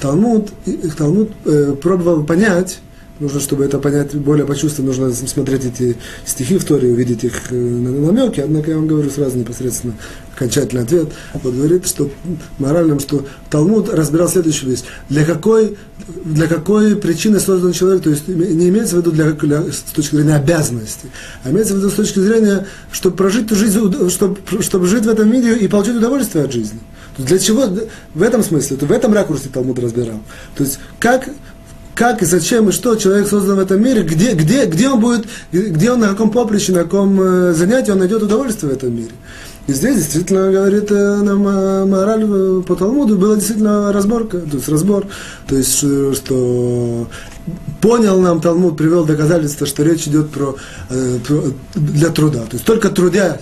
Талмуд, 0.00 0.50
Талмуд 0.96 1.32
э, 1.44 1.74
пробовал 1.80 2.24
понять, 2.24 2.78
нужно, 3.22 3.40
чтобы 3.40 3.64
это 3.64 3.78
понять, 3.78 4.14
более 4.14 4.44
почувствовать, 4.44 4.98
нужно 4.98 5.12
смотреть 5.12 5.64
эти 5.64 5.96
стихи 6.26 6.58
в 6.58 6.64
Торе, 6.64 6.88
увидеть 6.92 7.24
их 7.24 7.52
э, 7.52 7.54
намеки, 7.54 8.40
однако 8.40 8.70
я 8.70 8.76
вам 8.76 8.88
говорю 8.88 9.08
сразу 9.10 9.38
непосредственно 9.38 9.94
окончательный 10.34 10.82
ответ. 10.82 11.08
Вот 11.34 11.54
говорит, 11.54 11.86
что 11.86 12.10
моральным, 12.58 12.98
что 12.98 13.24
Талмуд 13.48 13.88
разбирал 13.90 14.28
следующую 14.28 14.70
вещь. 14.70 14.80
Для 15.08 15.24
какой, 15.24 15.76
для 16.24 16.48
какой 16.48 16.96
причины 16.96 17.38
создан 17.38 17.72
человек, 17.72 18.02
то 18.02 18.10
есть 18.10 18.26
не 18.26 18.68
имеется 18.68 18.96
в 18.96 18.98
виду 18.98 19.12
для, 19.12 19.30
для, 19.32 19.62
с 19.72 19.80
точки 19.94 20.16
зрения 20.16 20.36
обязанности, 20.36 21.06
а 21.44 21.50
имеется 21.50 21.74
в 21.74 21.78
виду 21.78 21.90
с 21.90 21.94
точки 21.94 22.18
зрения, 22.18 22.66
чтобы 22.90 23.16
прожить 23.16 23.48
ту 23.48 23.54
жизнь, 23.54 23.78
чтобы, 24.10 24.38
чтобы 24.60 24.86
жить 24.86 25.04
в 25.04 25.08
этом 25.08 25.30
мире 25.30 25.56
и 25.56 25.68
получить 25.68 25.96
удовольствие 25.96 26.44
от 26.44 26.52
жизни. 26.52 26.80
Для 27.18 27.38
чего, 27.38 27.68
в 28.14 28.22
этом 28.22 28.42
смысле, 28.42 28.78
в 28.78 28.90
этом 28.90 29.12
ракурсе 29.12 29.48
Талмуд 29.52 29.78
разбирал. 29.78 30.20
То 30.56 30.64
есть, 30.64 30.78
как 30.98 31.28
как 31.94 32.22
и 32.22 32.24
зачем 32.24 32.68
и 32.68 32.72
что 32.72 32.96
человек 32.96 33.28
создан 33.28 33.56
в 33.56 33.60
этом 33.60 33.82
мире, 33.82 34.02
где, 34.02 34.32
где, 34.34 34.66
где 34.66 34.88
он 34.88 35.00
будет, 35.00 35.26
где 35.52 35.90
он, 35.90 36.00
на 36.00 36.08
каком 36.08 36.30
поприще, 36.30 36.72
на 36.72 36.84
каком 36.84 37.20
э, 37.20 37.52
занятии 37.52 37.90
он 37.90 37.98
найдет 37.98 38.22
удовольствие 38.22 38.72
в 38.72 38.76
этом 38.76 38.94
мире. 38.94 39.12
И 39.68 39.72
здесь 39.72 39.96
действительно 39.96 40.50
говорит 40.50 40.90
э, 40.90 41.16
нам 41.16 41.46
э, 41.46 41.84
мораль 41.84 42.62
по 42.62 42.74
Талмуду, 42.74 43.16
была 43.16 43.36
действительно 43.36 43.92
разборка, 43.92 44.38
то 44.38 44.56
есть 44.56 44.68
разбор, 44.68 45.06
то 45.46 45.56
есть 45.56 45.78
что 46.16 47.08
понял 47.80 48.20
нам 48.20 48.40
Талмуд, 48.40 48.76
привел 48.76 49.04
доказательство, 49.04 49.66
что 49.66 49.82
речь 49.82 50.06
идет 50.06 50.30
про, 50.30 50.56
для 51.74 52.08
труда. 52.08 52.40
То 52.40 52.54
есть 52.54 52.64
только 52.64 52.88
трудясь 52.88 53.40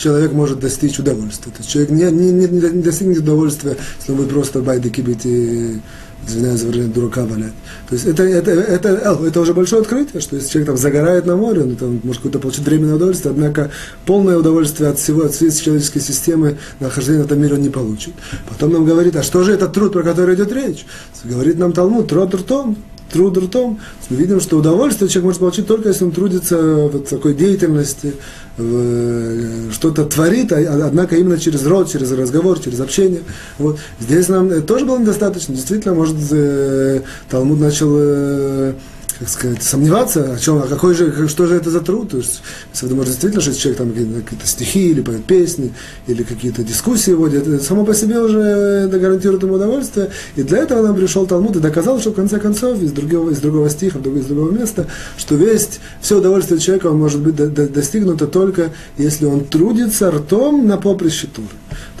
человек 0.00 0.32
может 0.32 0.60
достичь 0.60 0.98
удовольствия. 0.98 1.52
То 1.52 1.58
есть 1.58 1.70
человек 1.70 1.90
не, 1.90 2.04
не, 2.04 2.32
не, 2.32 2.46
не 2.48 2.82
достигнет 2.82 3.18
удовольствия, 3.18 3.76
если 3.98 4.12
он 4.12 4.18
будет 4.18 4.30
просто 4.30 4.60
байдыки 4.60 5.00
бить 5.02 5.26
и 5.26 5.80
извиняюсь 6.26 6.60
за 6.60 6.66
выражение, 6.66 6.92
дурака 6.92 7.24
валять. 7.24 7.52
То 7.88 7.94
есть 7.94 8.06
это, 8.06 8.22
это, 8.22 8.50
это, 8.50 8.88
это, 8.88 9.26
это 9.26 9.40
уже 9.40 9.54
большое 9.54 9.82
открытие, 9.82 10.20
что 10.20 10.36
если 10.36 10.48
человек 10.48 10.68
там 10.68 10.76
загорает 10.76 11.26
на 11.26 11.36
море, 11.36 11.62
он 11.62 11.76
там 11.76 12.00
может 12.02 12.22
какое-то 12.22 12.38
получить 12.38 12.64
временное 12.64 12.96
удовольствие, 12.96 13.32
однако 13.32 13.70
полное 14.06 14.36
удовольствие 14.36 14.90
от 14.90 14.98
всего, 14.98 15.24
от 15.24 15.34
всей 15.34 15.50
человеческой 15.50 16.00
системы 16.00 16.58
нахождения 16.78 17.22
в 17.22 17.26
этом 17.26 17.40
мире 17.40 17.54
он 17.54 17.62
не 17.62 17.70
получит. 17.70 18.14
Потом 18.48 18.72
нам 18.72 18.84
говорит, 18.84 19.16
а 19.16 19.22
что 19.22 19.42
же 19.42 19.52
это 19.52 19.68
труд, 19.68 19.92
про 19.92 20.02
который 20.02 20.34
идет 20.34 20.52
речь? 20.52 20.86
Говорит 21.24 21.58
нам 21.58 21.72
Талмуд, 21.72 22.08
труд 22.08 22.34
ртом, 22.34 22.76
труд 23.12 23.36
ртом. 23.38 23.80
Мы 24.08 24.16
видим, 24.16 24.40
что 24.40 24.58
удовольствие 24.58 25.08
человек 25.08 25.26
может 25.26 25.40
получить 25.40 25.66
только 25.66 25.88
если 25.88 26.04
он 26.04 26.12
трудится 26.12 26.56
в 26.56 27.00
такой 27.00 27.34
деятельности, 27.34 28.14
Э, 28.62 29.70
что-то 29.72 30.04
творит, 30.04 30.52
а, 30.52 30.58
однако 30.86 31.16
именно 31.16 31.38
через 31.38 31.64
рот, 31.64 31.90
через 31.90 32.12
разговор, 32.12 32.58
через 32.58 32.80
общение. 32.80 33.22
Вот. 33.58 33.78
Здесь 33.98 34.28
нам 34.28 34.62
тоже 34.62 34.84
было 34.84 34.98
недостаточно. 34.98 35.54
Действительно, 35.54 35.94
может, 35.94 36.16
э, 36.30 37.00
Талмуд 37.30 37.60
начал 37.60 37.90
э, 37.92 38.74
как 39.20 39.28
сказать, 39.28 39.62
сомневаться, 39.62 40.32
о 40.32 40.38
чем, 40.38 40.62
а 40.62 40.66
какой 40.66 40.94
же, 40.94 41.28
что 41.28 41.44
же 41.44 41.54
это 41.54 41.68
за 41.70 41.80
труд. 41.80 42.08
То 42.08 42.16
есть, 42.16 42.40
думаете, 42.80 43.10
действительно, 43.10 43.42
что 43.42 43.54
человек 43.54 43.78
там 43.78 43.90
какие-то, 43.90 44.20
какие 44.22 44.46
стихи, 44.46 44.90
или 44.90 45.02
поет 45.02 45.26
песни, 45.26 45.74
или 46.06 46.22
какие-то 46.22 46.64
дискуссии 46.64 47.10
водит, 47.10 47.46
это 47.46 47.62
само 47.62 47.84
по 47.84 47.94
себе 47.94 48.18
уже 48.18 48.88
гарантирует 48.88 49.42
ему 49.42 49.54
удовольствие. 49.54 50.10
И 50.36 50.42
для 50.42 50.58
этого 50.58 50.80
нам 50.80 50.96
пришел 50.96 51.26
Талмуд 51.26 51.54
и 51.56 51.60
доказал, 51.60 52.00
что 52.00 52.12
в 52.12 52.14
конце 52.14 52.40
концов, 52.40 52.82
из 52.82 52.92
другого, 52.92 53.28
из 53.28 53.40
другого 53.40 53.68
стиха, 53.68 53.98
из 53.98 54.24
другого 54.24 54.52
места, 54.52 54.86
что 55.18 55.34
весь, 55.34 55.80
все 56.00 56.18
удовольствие 56.18 56.58
человека 56.58 56.90
может 56.90 57.20
быть 57.20 57.36
до, 57.36 57.48
до, 57.48 57.68
достигнуто 57.68 58.26
только, 58.26 58.70
если 58.96 59.26
он 59.26 59.44
трудится 59.44 60.10
ртом 60.10 60.66
на 60.66 60.78
поприще 60.78 61.26
Туры. 61.26 61.48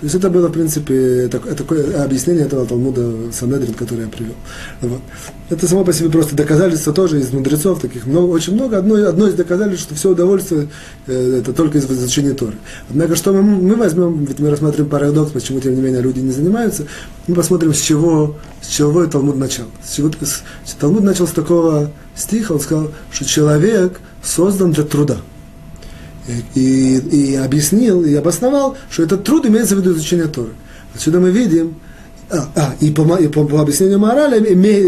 То 0.00 0.04
есть 0.04 0.14
это 0.14 0.30
было, 0.30 0.48
в 0.48 0.52
принципе, 0.52 1.28
такое, 1.28 1.54
такое 1.54 2.02
объяснение 2.02 2.46
этого 2.46 2.64
Талмуда 2.64 3.30
Санедрин, 3.30 3.74
который 3.74 4.04
я 4.04 4.08
привел. 4.08 4.34
Вот. 4.80 5.02
Это 5.50 5.66
само 5.66 5.84
по 5.84 5.92
себе 5.92 6.10
просто 6.10 6.36
доказательство 6.36 6.92
тоже 6.92 7.18
из 7.18 7.32
мудрецов, 7.32 7.80
таких 7.80 8.06
много, 8.06 8.30
очень 8.30 8.54
много. 8.54 8.78
Одно, 8.78 8.94
одно 9.08 9.26
из 9.26 9.34
доказательств, 9.34 9.86
что 9.86 9.96
все 9.96 10.10
удовольствие 10.10 10.68
э, 11.08 11.40
это 11.40 11.52
только 11.52 11.78
из 11.78 11.90
изучения 11.90 12.34
Торы. 12.34 12.54
Однако, 12.88 13.16
что 13.16 13.32
мы, 13.32 13.42
мы 13.42 13.74
возьмем, 13.74 14.24
ведь 14.24 14.38
мы 14.38 14.48
рассматриваем 14.48 14.88
парадокс, 14.88 15.32
почему, 15.32 15.58
тем 15.58 15.74
не 15.74 15.82
менее, 15.82 16.02
люди 16.02 16.20
не 16.20 16.30
занимаются, 16.30 16.86
мы 17.26 17.34
посмотрим, 17.34 17.74
с 17.74 17.80
чего, 17.80 18.36
с 18.62 18.68
чего 18.68 19.04
Талмуд 19.06 19.38
начал. 19.38 19.64
С 19.84 19.96
чего, 19.96 20.12
с, 20.22 20.44
Талмуд 20.78 21.02
начал 21.02 21.26
с 21.26 21.32
такого 21.32 21.90
стиха, 22.14 22.54
он 22.54 22.60
сказал, 22.60 22.92
что 23.10 23.24
человек 23.24 24.00
создан 24.22 24.70
для 24.70 24.84
труда 24.84 25.18
и, 26.54 26.96
и 26.96 27.34
объяснил, 27.34 28.04
и 28.04 28.14
обосновал, 28.14 28.76
что 28.88 29.02
этот 29.02 29.24
труд 29.24 29.46
имеется 29.46 29.74
в 29.74 29.78
виду 29.80 29.92
изучение 29.94 30.28
Торы. 30.28 30.50
Отсюда 30.94 31.18
мы 31.18 31.30
видим, 31.30 31.74
а, 32.30 32.48
а 32.54 32.74
и, 32.80 32.90
по, 32.90 33.16
и 33.16 33.28
по, 33.28 33.44
по 33.44 33.60
объяснению 33.60 33.98
морали 33.98 34.38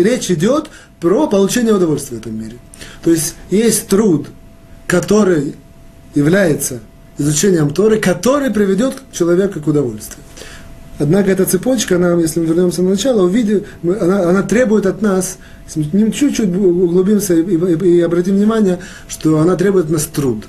речь 0.03 0.31
идет 0.31 0.71
про 1.01 1.27
получение 1.27 1.75
удовольствия 1.75 2.19
в 2.19 2.21
этом 2.21 2.41
мире. 2.41 2.57
То 3.03 3.11
есть 3.11 3.35
есть 3.51 3.89
труд, 3.89 4.29
который 4.87 5.57
является 6.15 6.81
изучением 7.19 7.71
Торы, 7.71 7.99
который 7.99 8.51
приведет 8.51 8.95
человека 9.13 9.61
к 9.61 9.67
удовольствию. 9.67 10.23
Однако 10.99 11.31
эта 11.31 11.45
цепочка, 11.47 11.97
она, 11.97 12.13
если 12.21 12.41
мы 12.41 12.47
вернемся 12.47 12.83
на 12.83 12.91
начало, 12.91 13.23
увидим, 13.23 13.65
она, 13.83 14.29
она 14.29 14.43
требует 14.43 14.87
от 14.87 15.03
нас, 15.03 15.39
если 15.67 15.89
мы 15.97 16.13
чуть-чуть 16.13 16.55
углубимся 16.55 17.35
и, 17.35 17.43
и, 17.43 17.97
и 17.97 18.01
обратим 18.01 18.37
внимание, 18.37 18.79
что 19.09 19.41
она 19.41 19.57
требует 19.57 19.87
от 19.87 19.91
нас 19.91 20.05
труд. 20.05 20.43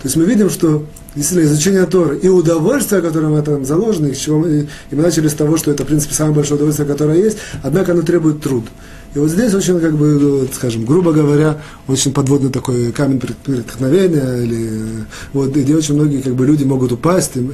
То 0.00 0.04
есть 0.04 0.16
мы 0.16 0.24
видим, 0.24 0.48
что 0.48 0.86
действительно 1.18 1.46
изучение 1.46 1.86
Торы 1.86 2.18
и 2.18 2.28
удовольствие, 2.28 3.02
которое 3.02 3.28
в 3.28 3.36
этом 3.36 3.64
заложено, 3.64 4.06
и, 4.06 4.14
чего 4.14 4.38
мы, 4.38 4.68
и 4.90 4.94
мы 4.94 5.02
начали 5.02 5.28
с 5.28 5.34
того, 5.34 5.56
что 5.56 5.70
это, 5.70 5.84
в 5.84 5.86
принципе, 5.86 6.14
самое 6.14 6.36
большое 6.36 6.56
удовольствие, 6.56 6.88
которое 6.88 7.18
есть, 7.18 7.38
однако 7.62 7.92
оно 7.92 8.02
требует 8.02 8.40
труд. 8.40 8.64
И 9.14 9.18
вот 9.18 9.30
здесь 9.30 9.54
очень, 9.54 9.80
как 9.80 9.96
бы, 9.96 10.46
скажем, 10.52 10.84
грубо 10.84 11.12
говоря, 11.12 11.60
очень 11.86 12.12
подводный 12.12 12.50
такой 12.50 12.92
камень 12.92 13.18
преткновения, 13.18 14.44
или, 14.44 15.06
вот, 15.32 15.50
где 15.50 15.74
очень 15.74 15.94
многие 15.94 16.20
как 16.20 16.34
бы, 16.34 16.46
люди 16.46 16.64
могут 16.64 16.92
упасть. 16.92 17.32
И, 17.36 17.50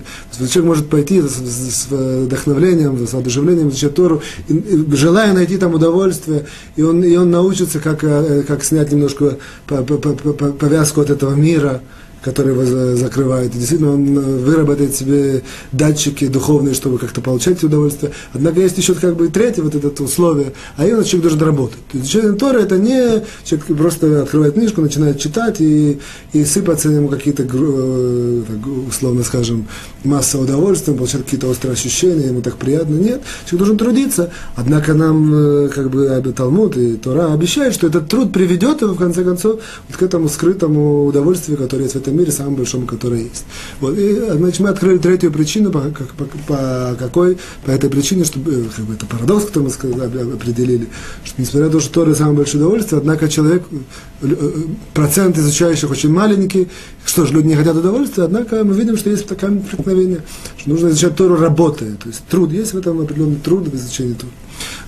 человек 0.48 0.64
может 0.64 0.88
пойти 0.90 1.22
с, 1.22 1.32
с, 1.32 1.86
вдохновлением, 1.90 3.06
с 3.06 3.12
воодушевлением 3.12 3.68
изучать 3.68 3.94
Тору, 3.94 4.20
и, 4.48 4.54
и, 4.54 4.96
желая 4.96 5.32
найти 5.32 5.56
там 5.56 5.74
удовольствие, 5.74 6.44
и 6.74 6.82
он, 6.82 7.04
и 7.04 7.16
он 7.16 7.30
научится, 7.30 7.78
как, 7.78 8.02
э, 8.02 8.42
как 8.46 8.64
снять 8.64 8.90
немножко 8.90 9.38
повязку 9.66 11.00
от 11.02 11.10
этого 11.10 11.34
мира, 11.34 11.82
который 12.24 12.54
его 12.54 12.96
закрывает. 12.96 13.54
И 13.54 13.58
действительно, 13.58 13.92
он 13.92 14.18
э, 14.18 14.20
выработает 14.20 14.94
себе 14.94 15.42
датчики 15.72 16.26
духовные, 16.26 16.74
чтобы 16.74 16.98
как-то 16.98 17.20
получать 17.20 17.62
удовольствие. 17.62 18.12
Однако 18.32 18.60
есть 18.60 18.78
еще 18.78 18.94
как 18.94 19.14
бы 19.16 19.28
третье 19.28 19.62
вот 19.62 19.74
это 19.74 20.02
условие, 20.02 20.54
а 20.76 20.86
именно 20.86 21.04
человек 21.04 21.28
должен 21.28 21.46
работать. 21.46 21.78
То 21.92 21.98
изучение 21.98 22.32
Торы 22.32 22.60
это 22.60 22.78
не 22.78 23.22
человек 23.44 23.66
просто 23.76 24.22
открывает 24.22 24.54
книжку, 24.54 24.80
начинает 24.80 25.20
читать 25.20 25.60
и, 25.60 25.98
и 26.32 26.44
сыпаться 26.44 26.88
ему 26.88 27.08
какие-то, 27.08 27.42
э, 27.42 28.42
условно 28.88 29.22
скажем, 29.22 29.66
масса 30.02 30.38
удовольствия, 30.38 30.94
получает 30.94 31.26
какие-то 31.26 31.48
острые 31.48 31.74
ощущения, 31.74 32.28
ему 32.28 32.40
так 32.40 32.56
приятно. 32.56 32.94
Нет, 32.94 33.22
человек 33.44 33.58
должен 33.58 33.76
трудиться. 33.76 34.30
Однако 34.56 34.94
нам 34.94 35.34
э, 35.34 35.68
как 35.68 35.90
бы 35.90 36.32
Талмуд 36.34 36.76
и 36.78 36.96
Тора 36.96 37.34
обещают, 37.34 37.74
что 37.74 37.88
этот 37.88 38.08
труд 38.08 38.32
приведет 38.32 38.80
его 38.80 38.94
в 38.94 38.98
конце 38.98 39.24
концов 39.24 39.60
вот 39.88 39.96
к 39.98 40.02
этому 40.02 40.28
скрытому 40.28 41.04
удовольствию, 41.04 41.58
которое 41.58 41.82
есть 41.82 41.94
в 41.94 41.98
этом 41.98 42.13
мире, 42.14 42.32
самому 42.32 42.56
большому, 42.56 42.86
которое 42.86 43.22
есть. 43.22 43.44
Вот, 43.80 43.96
и, 43.96 44.14
значит, 44.14 44.60
мы 44.60 44.68
открыли 44.68 44.98
третью 44.98 45.32
причину, 45.32 45.70
по, 45.70 45.80
по, 45.80 46.24
по 46.46 46.96
какой, 46.98 47.38
по 47.64 47.70
этой 47.70 47.90
причине, 47.90 48.24
что 48.24 48.40
э, 48.40 48.64
как 48.74 48.84
бы, 48.84 48.94
это 48.94 49.06
парадокс, 49.06 49.46
который 49.46 49.64
мы 49.64 49.70
сказали, 49.70 50.32
определили, 50.34 50.88
что 51.24 51.40
несмотря 51.40 51.66
на 51.66 51.72
то, 51.72 51.80
что 51.80 51.92
Тора 51.92 52.14
самое 52.14 52.36
большое 52.36 52.64
удовольствие, 52.64 52.98
однако 52.98 53.28
человек, 53.28 53.62
э, 53.70 53.76
э, 54.22 54.52
процент 54.92 55.38
изучающих 55.38 55.90
очень 55.90 56.10
маленький, 56.10 56.68
что 57.04 57.26
же, 57.26 57.34
люди 57.34 57.48
не 57.48 57.56
хотят 57.56 57.76
удовольствия, 57.76 58.24
однако 58.24 58.64
мы 58.64 58.74
видим, 58.74 58.96
что 58.96 59.10
есть 59.10 59.26
такое 59.26 59.50
преткновение, 59.50 60.22
что 60.58 60.70
нужно 60.70 60.88
изучать 60.88 61.16
Тору 61.16 61.36
работая, 61.36 61.94
то 61.94 62.08
есть 62.08 62.24
труд, 62.28 62.52
есть 62.52 62.74
в 62.74 62.78
этом 62.78 63.00
определенный 63.00 63.36
труд 63.36 63.68
в 63.68 63.74
изучении 63.74 64.14
Торы. 64.14 64.32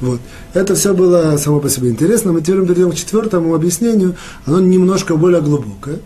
Вот. 0.01 0.21
Это 0.55 0.75
все 0.75 0.95
было 0.95 1.37
само 1.37 1.61
по 1.61 1.69
себе 1.69 1.91
интересно. 1.91 2.33
Мы 2.33 2.41
теперь 2.41 2.63
перейдем 2.63 2.93
к 2.93 2.95
четвертому 2.95 3.55
объяснению. 3.55 4.15
Оно 4.45 4.61
немножко 4.61 5.17
более 5.17 5.41
глубокое. 5.41 6.01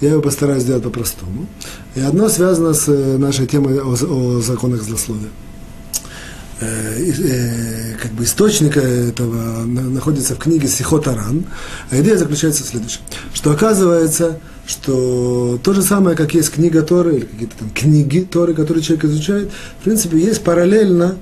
Я 0.00 0.10
его 0.10 0.22
постараюсь 0.22 0.62
сделать 0.62 0.82
по-простому. 0.82 1.46
И 1.94 2.00
одно 2.00 2.28
связано 2.28 2.74
с 2.74 2.88
э, 2.88 3.16
нашей 3.16 3.46
темой 3.46 3.80
о, 3.80 3.94
о 3.94 4.40
законах 4.40 4.82
злословия. 4.82 5.30
э, 6.60 7.12
э, 7.22 7.96
как 8.02 8.12
бы 8.12 8.24
источника 8.24 8.80
этого 8.80 9.64
находится 9.64 10.34
в 10.34 10.38
книге 10.38 10.68
Сихотаран. 10.68 11.44
А 11.90 12.00
идея 12.00 12.16
заключается 12.16 12.64
в 12.64 12.66
следующем, 12.66 13.00
что 13.32 13.52
оказывается, 13.52 14.40
что 14.66 15.58
то 15.62 15.72
же 15.72 15.82
самое, 15.82 16.16
как 16.16 16.34
есть 16.34 16.50
книга 16.50 16.82
Торы, 16.82 17.16
или 17.16 17.24
какие-то 17.24 17.58
там 17.58 17.70
книги 17.70 18.20
Торы, 18.20 18.54
которые 18.54 18.82
человек 18.82 19.04
изучает, 19.04 19.50
в 19.80 19.84
принципе, 19.84 20.18
есть 20.18 20.42
параллельно 20.42 21.16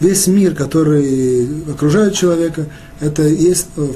весь 0.00 0.26
мир, 0.26 0.54
который 0.54 1.48
окружает 1.70 2.14
человека, 2.14 2.66
это 3.00 3.22
есть 3.22 3.66
э, 3.76 3.88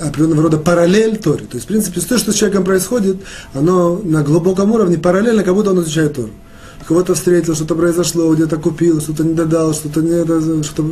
определенного 0.00 0.44
рода 0.44 0.58
параллель 0.58 1.18
Торе. 1.18 1.44
То 1.44 1.56
есть, 1.56 1.64
в 1.64 1.68
принципе, 1.68 2.00
то, 2.00 2.18
что 2.18 2.32
с 2.32 2.34
человеком 2.34 2.64
происходит, 2.64 3.18
оно 3.52 4.00
на 4.02 4.22
глубоком 4.22 4.72
уровне 4.72 4.98
параллельно, 4.98 5.42
как 5.42 5.54
будто 5.54 5.70
он 5.70 5.80
изучает 5.80 6.14
Тору 6.14 6.30
кого-то 6.86 7.14
встретил, 7.14 7.54
что-то 7.54 7.74
произошло, 7.74 8.34
где-то 8.34 8.56
купил, 8.56 9.00
что-то 9.00 9.24
не 9.24 9.34
додал, 9.34 9.74
что-то 9.74 10.00
не... 10.00 10.62
Что 10.62 10.84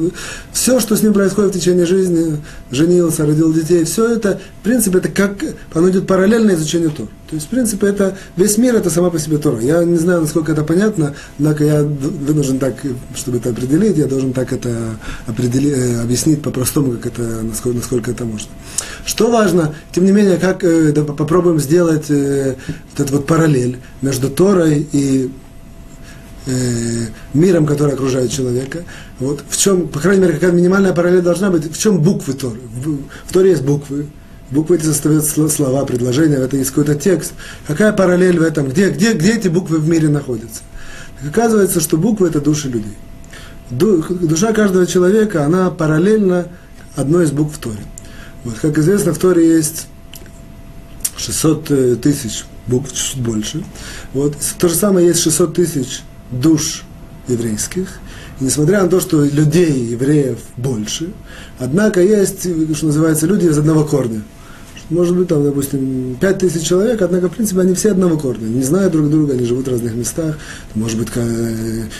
все, 0.52 0.80
что 0.80 0.96
с 0.96 1.02
ним 1.02 1.12
происходит 1.12 1.54
в 1.54 1.58
течение 1.58 1.86
жизни, 1.86 2.36
женился, 2.70 3.26
родил 3.26 3.52
детей, 3.52 3.84
все 3.84 4.14
это, 4.14 4.40
в 4.60 4.64
принципе, 4.64 4.98
это 4.98 5.08
как, 5.08 5.44
оно 5.74 5.90
идет 5.90 6.06
параллельно 6.06 6.52
изучению 6.52 6.90
Тора. 6.90 7.08
То 7.28 7.36
есть, 7.36 7.46
в 7.46 7.50
принципе, 7.50 7.86
это, 7.86 8.16
весь 8.36 8.58
мир 8.58 8.74
это 8.74 8.90
сама 8.90 9.08
по 9.10 9.18
себе 9.18 9.38
Тора. 9.38 9.60
Я 9.60 9.84
не 9.84 9.98
знаю, 9.98 10.22
насколько 10.22 10.50
это 10.50 10.64
понятно, 10.64 11.14
однако 11.38 11.64
я 11.64 11.82
вынужден 11.82 12.58
так, 12.58 12.74
чтобы 13.14 13.38
это 13.38 13.50
определить, 13.50 13.96
я 13.96 14.06
должен 14.06 14.32
так 14.32 14.52
это 14.52 14.96
определить, 15.26 15.72
э, 15.76 16.00
объяснить 16.02 16.42
по-простому, 16.42 16.92
как 16.92 17.06
это, 17.06 17.22
насколько, 17.42 17.78
насколько 17.78 18.10
это 18.10 18.24
можно. 18.24 18.48
Что 19.04 19.30
важно, 19.30 19.74
тем 19.92 20.04
не 20.06 20.12
менее, 20.12 20.38
как 20.38 20.64
э, 20.64 20.92
да, 20.92 21.04
попробуем 21.04 21.60
сделать 21.60 22.06
э, 22.10 22.56
вот 22.90 23.00
этот 23.00 23.10
вот 23.10 23.26
параллель 23.26 23.78
между 24.02 24.28
Торой 24.28 24.86
и 24.92 25.30
э, 26.46 27.06
миром, 27.34 27.66
который 27.66 27.94
окружает 27.94 28.30
человека. 28.30 28.84
Вот 29.18 29.42
в 29.48 29.56
чем, 29.56 29.88
по 29.88 30.00
крайней 30.00 30.22
мере, 30.22 30.34
какая 30.34 30.52
минимальная 30.52 30.92
параллель 30.92 31.22
должна 31.22 31.50
быть, 31.50 31.70
в 31.72 31.78
чем 31.78 32.00
буквы 32.00 32.34
Торы. 32.34 32.60
В, 32.60 32.98
в 33.26 33.32
Торе 33.32 33.50
есть 33.50 33.62
буквы, 33.62 34.06
буквы 34.50 34.76
эти 34.76 34.84
составляют 34.84 35.26
слова, 35.26 35.84
предложения, 35.84 36.36
это 36.36 36.56
есть 36.56 36.70
какой-то 36.70 36.94
текст. 36.94 37.32
Какая 37.66 37.92
параллель 37.92 38.38
в 38.38 38.42
этом? 38.42 38.68
Где, 38.68 38.90
где, 38.90 39.12
где 39.12 39.34
эти 39.34 39.48
буквы 39.48 39.78
в 39.78 39.88
мире 39.88 40.08
находятся? 40.08 40.62
Так 41.20 41.30
оказывается, 41.30 41.80
что 41.80 41.96
буквы– 41.96 42.28
это 42.30 42.40
души 42.40 42.68
людей. 42.68 42.96
Душа 43.70 44.52
каждого 44.52 44.86
человека, 44.86 45.44
она 45.44 45.70
параллельна 45.70 46.48
одной 46.96 47.24
из 47.24 47.30
букв 47.30 47.58
Торе. 47.58 47.82
Вот, 48.44 48.58
как 48.60 48.78
известно, 48.78 49.12
в 49.12 49.18
Торе 49.18 49.46
есть 49.46 49.86
600 51.16 51.70
э, 51.70 51.96
тысяч 51.96 52.44
букв, 52.66 52.92
чуть 52.92 53.20
больше. 53.20 53.62
Вот. 54.12 54.36
То 54.58 54.68
же 54.68 54.74
самое 54.74 55.08
есть 55.08 55.20
600 55.20 55.54
тысяч 55.54 56.02
душ 56.30 56.82
еврейских. 57.28 57.98
И 58.40 58.44
несмотря 58.44 58.82
на 58.82 58.88
то, 58.88 59.00
что 59.00 59.24
людей, 59.24 59.86
евреев 59.86 60.38
больше, 60.56 61.10
однако 61.58 62.00
есть, 62.00 62.40
что 62.76 62.86
называется, 62.86 63.26
люди 63.26 63.46
из 63.46 63.58
одного 63.58 63.84
корня. 63.84 64.22
Может 64.90 65.16
быть, 65.16 65.28
там, 65.28 65.44
допустим, 65.44 66.16
пять 66.20 66.38
тысяч 66.38 66.66
человек, 66.66 67.00
однако, 67.00 67.28
в 67.28 67.32
принципе, 67.32 67.60
они 67.60 67.74
все 67.74 67.92
одного 67.92 68.18
корня. 68.18 68.46
Не 68.46 68.62
знают 68.62 68.92
друг 68.92 69.08
друга, 69.08 69.34
они 69.34 69.44
живут 69.44 69.68
в 69.68 69.70
разных 69.70 69.94
местах. 69.94 70.36
Может 70.74 70.98
быть, 70.98 71.08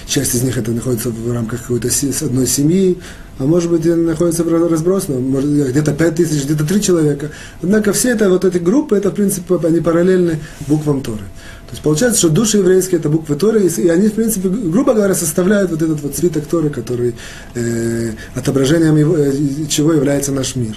часть 0.07 0.35
из 0.35 0.43
них 0.43 0.59
это 0.59 0.73
находится 0.73 1.11
в 1.11 1.33
рамках 1.33 1.63
какой-то 1.63 1.89
одной 2.23 2.47
семьи, 2.47 2.99
а 3.41 3.45
может 3.45 3.71
быть, 3.71 3.87
они 3.87 4.03
находятся 4.03 4.45
разбросано, 4.45 5.19
может, 5.19 5.49
где-то 5.71 5.95
пять 5.95 6.17
тысяч, 6.17 6.45
где-то 6.45 6.67
три 6.67 6.83
человека. 6.83 7.31
Однако 7.63 7.95
все 7.95 8.11
это, 8.11 8.29
вот 8.29 8.45
эти 8.45 8.59
группы, 8.59 8.97
это, 8.97 9.11
в 9.11 9.15
принципе, 9.15 9.59
они 9.65 9.81
параллельны 9.81 10.41
буквам 10.67 11.01
Торы. 11.01 11.23
То 11.71 11.75
есть 11.75 11.83
получается, 11.83 12.19
что 12.19 12.29
души 12.29 12.59
еврейские 12.59 12.99
это 12.99 13.09
буквы 13.09 13.37
Торы, 13.37 13.63
и 13.67 13.89
они, 13.89 14.09
в 14.09 14.13
принципе, 14.15 14.49
грубо 14.49 14.93
говоря, 14.93 15.15
составляют 15.15 15.71
вот 15.71 15.81
этот 15.81 16.03
вот 16.03 16.17
свиток 16.17 16.45
Торы, 16.45 16.69
который 16.69 17.15
э, 17.55 18.11
отображением 18.35 18.97
его, 18.97 19.17
э, 19.17 19.33
чего 19.69 19.93
является 19.93 20.33
наш 20.33 20.57
мир. 20.57 20.77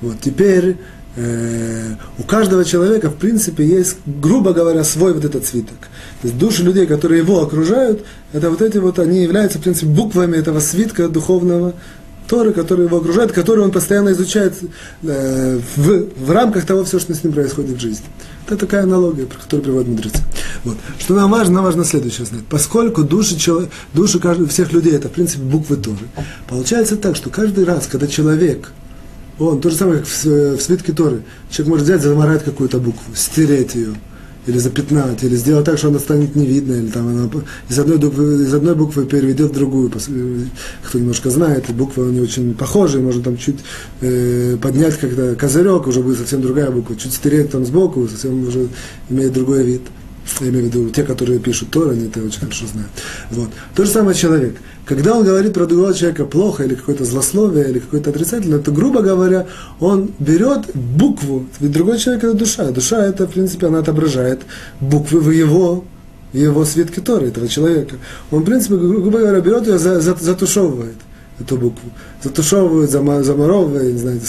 Вот 0.00 0.16
теперь 0.20 0.70
э, 0.70 0.74
у 1.16 2.22
каждого 2.24 2.64
человека, 2.64 3.08
в 3.08 3.14
принципе, 3.14 3.64
есть, 3.64 3.98
грубо 4.04 4.52
говоря, 4.52 4.82
свой 4.82 5.12
вот 5.12 5.24
этот 5.24 5.46
свиток. 5.46 5.78
То 6.22 6.28
есть 6.28 6.38
души 6.38 6.62
людей, 6.64 6.86
которые 6.86 7.20
его 7.20 7.40
окружают, 7.40 8.04
это 8.32 8.50
вот 8.50 8.60
эти 8.62 8.78
вот, 8.78 8.98
они 8.98 9.22
являются, 9.22 9.58
в 9.58 9.62
принципе, 9.62 9.86
буквами 9.86 10.36
этого 10.36 10.58
свитка 10.58 11.08
духовного, 11.08 11.74
Торы, 12.26 12.52
которые 12.52 12.86
его 12.86 12.96
окружают, 12.96 13.32
которые 13.32 13.66
он 13.66 13.70
постоянно 13.70 14.10
изучает 14.12 14.54
э, 15.02 15.60
в, 15.76 16.06
в 16.16 16.30
рамках 16.30 16.64
того, 16.64 16.84
все, 16.84 16.98
что 16.98 17.14
с 17.14 17.22
ним 17.22 17.34
происходит 17.34 17.76
в 17.76 17.80
жизни. 17.80 18.06
Это 18.46 18.56
такая 18.56 18.84
аналогия, 18.84 19.26
про 19.26 19.38
которую 19.38 19.64
приводят 19.64 19.88
мудрецы. 19.88 20.18
Вот. 20.64 20.76
Что 20.98 21.14
нам 21.14 21.30
важно, 21.30 21.56
нам 21.56 21.64
важно 21.64 21.84
следующее 21.84 22.26
знать. 22.26 22.44
Поскольку 22.48 23.04
души, 23.04 23.36
человек, 23.36 23.70
души 23.92 24.18
каждого, 24.20 24.48
всех 24.48 24.72
людей, 24.72 24.94
это, 24.94 25.08
в 25.08 25.12
принципе, 25.12 25.42
буквы 25.42 25.76
Торы, 25.76 26.06
получается 26.48 26.96
так, 26.96 27.14
что 27.14 27.28
каждый 27.28 27.64
раз, 27.64 27.86
когда 27.86 28.06
человек, 28.06 28.72
он, 29.38 29.60
то 29.60 29.70
же 29.70 29.76
самое, 29.76 29.98
как 29.98 30.08
в, 30.08 30.24
в 30.24 30.60
свитке 30.60 30.92
Торы, 30.92 31.22
человек 31.50 31.70
может 31.70 31.86
взять, 31.86 32.02
заморать 32.02 32.44
какую-то 32.44 32.78
букву, 32.78 33.14
стереть 33.14 33.74
ее, 33.74 33.94
или 34.46 34.58
запятнать, 34.58 35.22
или 35.24 35.36
сделать 35.36 35.64
так, 35.64 35.78
что 35.78 35.88
она 35.88 35.98
станет 35.98 36.36
не 36.36 36.46
видно, 36.46 36.74
или 36.74 36.88
там 36.88 37.08
она 37.08 37.30
из 37.68 37.78
одной 37.78 37.98
буквы, 37.98 38.44
из 38.44 38.54
одной 38.54 38.74
буквы 38.74 39.06
переведет 39.06 39.50
в 39.50 39.54
другую. 39.54 39.90
Кто 39.90 40.98
немножко 40.98 41.30
знает, 41.30 41.70
буквы 41.70 42.08
они 42.08 42.20
очень 42.20 42.54
похожи, 42.54 43.00
можно 43.00 43.22
там 43.22 43.36
чуть 43.36 43.60
э, 44.00 44.56
поднять 44.60 44.98
как-то 44.98 45.34
козырек, 45.34 45.86
уже 45.86 46.00
будет 46.02 46.18
совсем 46.18 46.42
другая 46.42 46.70
буква, 46.70 46.96
чуть 46.96 47.14
стереть 47.14 47.50
там 47.50 47.64
сбоку, 47.64 48.06
совсем 48.06 48.46
уже 48.46 48.68
имеет 49.08 49.32
другой 49.32 49.64
вид 49.64 49.82
я 50.40 50.48
имею 50.48 50.64
в 50.64 50.66
виду 50.68 50.90
те, 50.90 51.02
которые 51.02 51.38
пишут 51.38 51.70
Тор, 51.70 51.90
они 51.90 52.06
это 52.06 52.22
очень 52.22 52.40
хорошо 52.40 52.66
знают. 52.66 52.90
Вот. 53.30 53.50
То 53.74 53.84
же 53.84 53.90
самое 53.90 54.16
человек. 54.16 54.56
Когда 54.84 55.16
он 55.16 55.24
говорит 55.24 55.54
про 55.54 55.66
другого 55.66 55.94
человека 55.94 56.26
плохо, 56.26 56.64
или 56.64 56.74
какое-то 56.74 57.04
злословие, 57.04 57.70
или 57.70 57.78
какое-то 57.78 58.10
отрицательное, 58.10 58.58
то, 58.58 58.70
грубо 58.70 59.00
говоря, 59.00 59.46
он 59.80 60.10
берет 60.18 60.74
букву, 60.74 61.46
ведь 61.60 61.72
другой 61.72 61.98
человек– 61.98 62.24
это 62.24 62.34
душа. 62.34 62.70
Душа– 62.70 63.04
это, 63.06 63.26
в 63.26 63.30
принципе, 63.30 63.68
она 63.68 63.78
отображает 63.78 64.42
буквы 64.80 65.20
в 65.20 65.30
его, 65.30 65.84
в 66.32 66.36
его 66.36 66.64
свитке 66.66 67.00
Торы, 67.00 67.28
этого 67.28 67.48
человека. 67.48 67.96
Он, 68.30 68.42
в 68.42 68.44
принципе, 68.44 68.76
грубо 68.76 69.18
говоря, 69.18 69.40
берет 69.40 69.66
ее, 69.66 69.78
затушевывает 69.78 70.96
эту 71.40 71.56
букву 71.56 71.90
затушевывают, 72.24 72.90
заморовывают, 72.90 73.92
не 73.92 73.98
знаю, 73.98 74.20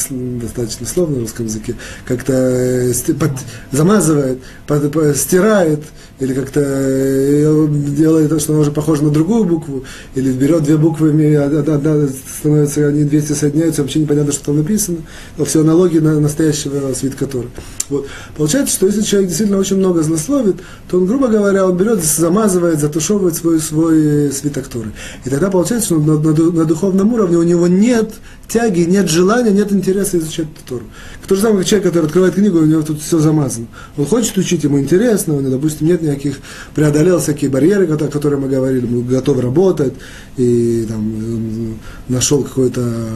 достаточно 0.42 0.86
словно 0.86 1.18
в 1.18 1.22
русском 1.22 1.46
языке, 1.46 1.76
как-то 2.06 2.34
э, 2.34 2.94
под, 3.20 3.32
замазывает, 3.72 4.40
под, 4.68 4.92
под, 4.92 5.18
стирает, 5.18 5.82
или 6.20 6.34
как-то 6.34 6.62
э, 6.62 7.68
делает 7.70 8.30
то, 8.30 8.40
что 8.40 8.54
оно 8.54 8.62
уже 8.62 8.72
похоже 8.72 9.04
на 9.04 9.10
другую 9.10 9.46
букву, 9.46 9.84
или 10.14 10.32
берет 10.32 10.64
две 10.64 10.78
буквы, 10.78 11.36
одна 11.36 12.08
становится, 12.40 12.88
они 12.88 13.04
вместе 13.04 13.34
соединяются, 13.34 13.82
вообще 13.82 14.00
непонятно, 14.00 14.32
что 14.32 14.46
там 14.46 14.58
написано, 14.58 15.00
но 15.38 15.46
все 15.46 15.62
аналогии 15.62 16.00
на 16.00 16.20
настоящего 16.20 16.94
свитка 16.94 17.26
Тора. 17.26 17.48
Вот. 17.90 18.08
Получается, 18.36 18.76
что 18.76 18.88
если 18.88 19.02
человек 19.02 19.30
действительно 19.30 19.60
очень 19.60 19.78
много 19.78 20.04
злословит, 20.04 20.58
то 20.90 20.98
он, 20.98 21.06
грубо 21.06 21.28
говоря, 21.28 21.66
он 21.66 21.78
берет, 21.78 22.04
замазывает, 22.04 22.80
затушевывает 22.80 23.36
свой, 23.36 23.60
свой 23.60 24.32
свиток 24.32 24.68
Торы. 24.68 24.92
И 25.24 25.30
тогда 25.30 25.50
получается, 25.50 25.88
что 25.88 26.00
на, 26.00 26.18
на, 26.20 26.32
на 26.32 26.66
духовном 26.66 27.14
уровне 27.14 27.38
у 27.38 27.44
него 27.44 27.68
не 27.68 27.85
нет 27.86 28.14
тяги, 28.48 28.82
нет 28.82 29.10
желания, 29.10 29.52
нет 29.52 29.72
интереса 29.72 30.18
изучать 30.18 30.48
Тору. 30.68 30.86
То 31.28 31.36
же 31.36 31.42
как 31.42 31.66
человек, 31.66 31.88
который 31.88 32.06
открывает 32.06 32.36
книгу, 32.36 32.60
у 32.60 32.66
него 32.66 32.82
тут 32.82 33.02
все 33.02 33.20
замазано. 33.20 33.68
Он 33.98 34.06
хочет 34.06 34.38
учить, 34.38 34.64
ему 34.64 34.80
интересно, 34.80 35.36
он, 35.36 35.50
допустим, 35.50 35.88
нет 35.88 36.02
никаких, 36.02 36.38
преодолел 36.74 37.20
всякие 37.20 37.50
барьеры, 37.50 37.88
о 37.88 37.98
которых 37.98 38.40
мы 38.40 38.50
говорили, 38.50 38.86
он 38.86 39.06
готов 39.06 39.40
работать, 39.40 39.94
и 40.38 40.86
там, 40.88 41.80
нашел 42.08 42.44
какой-то 42.44 43.10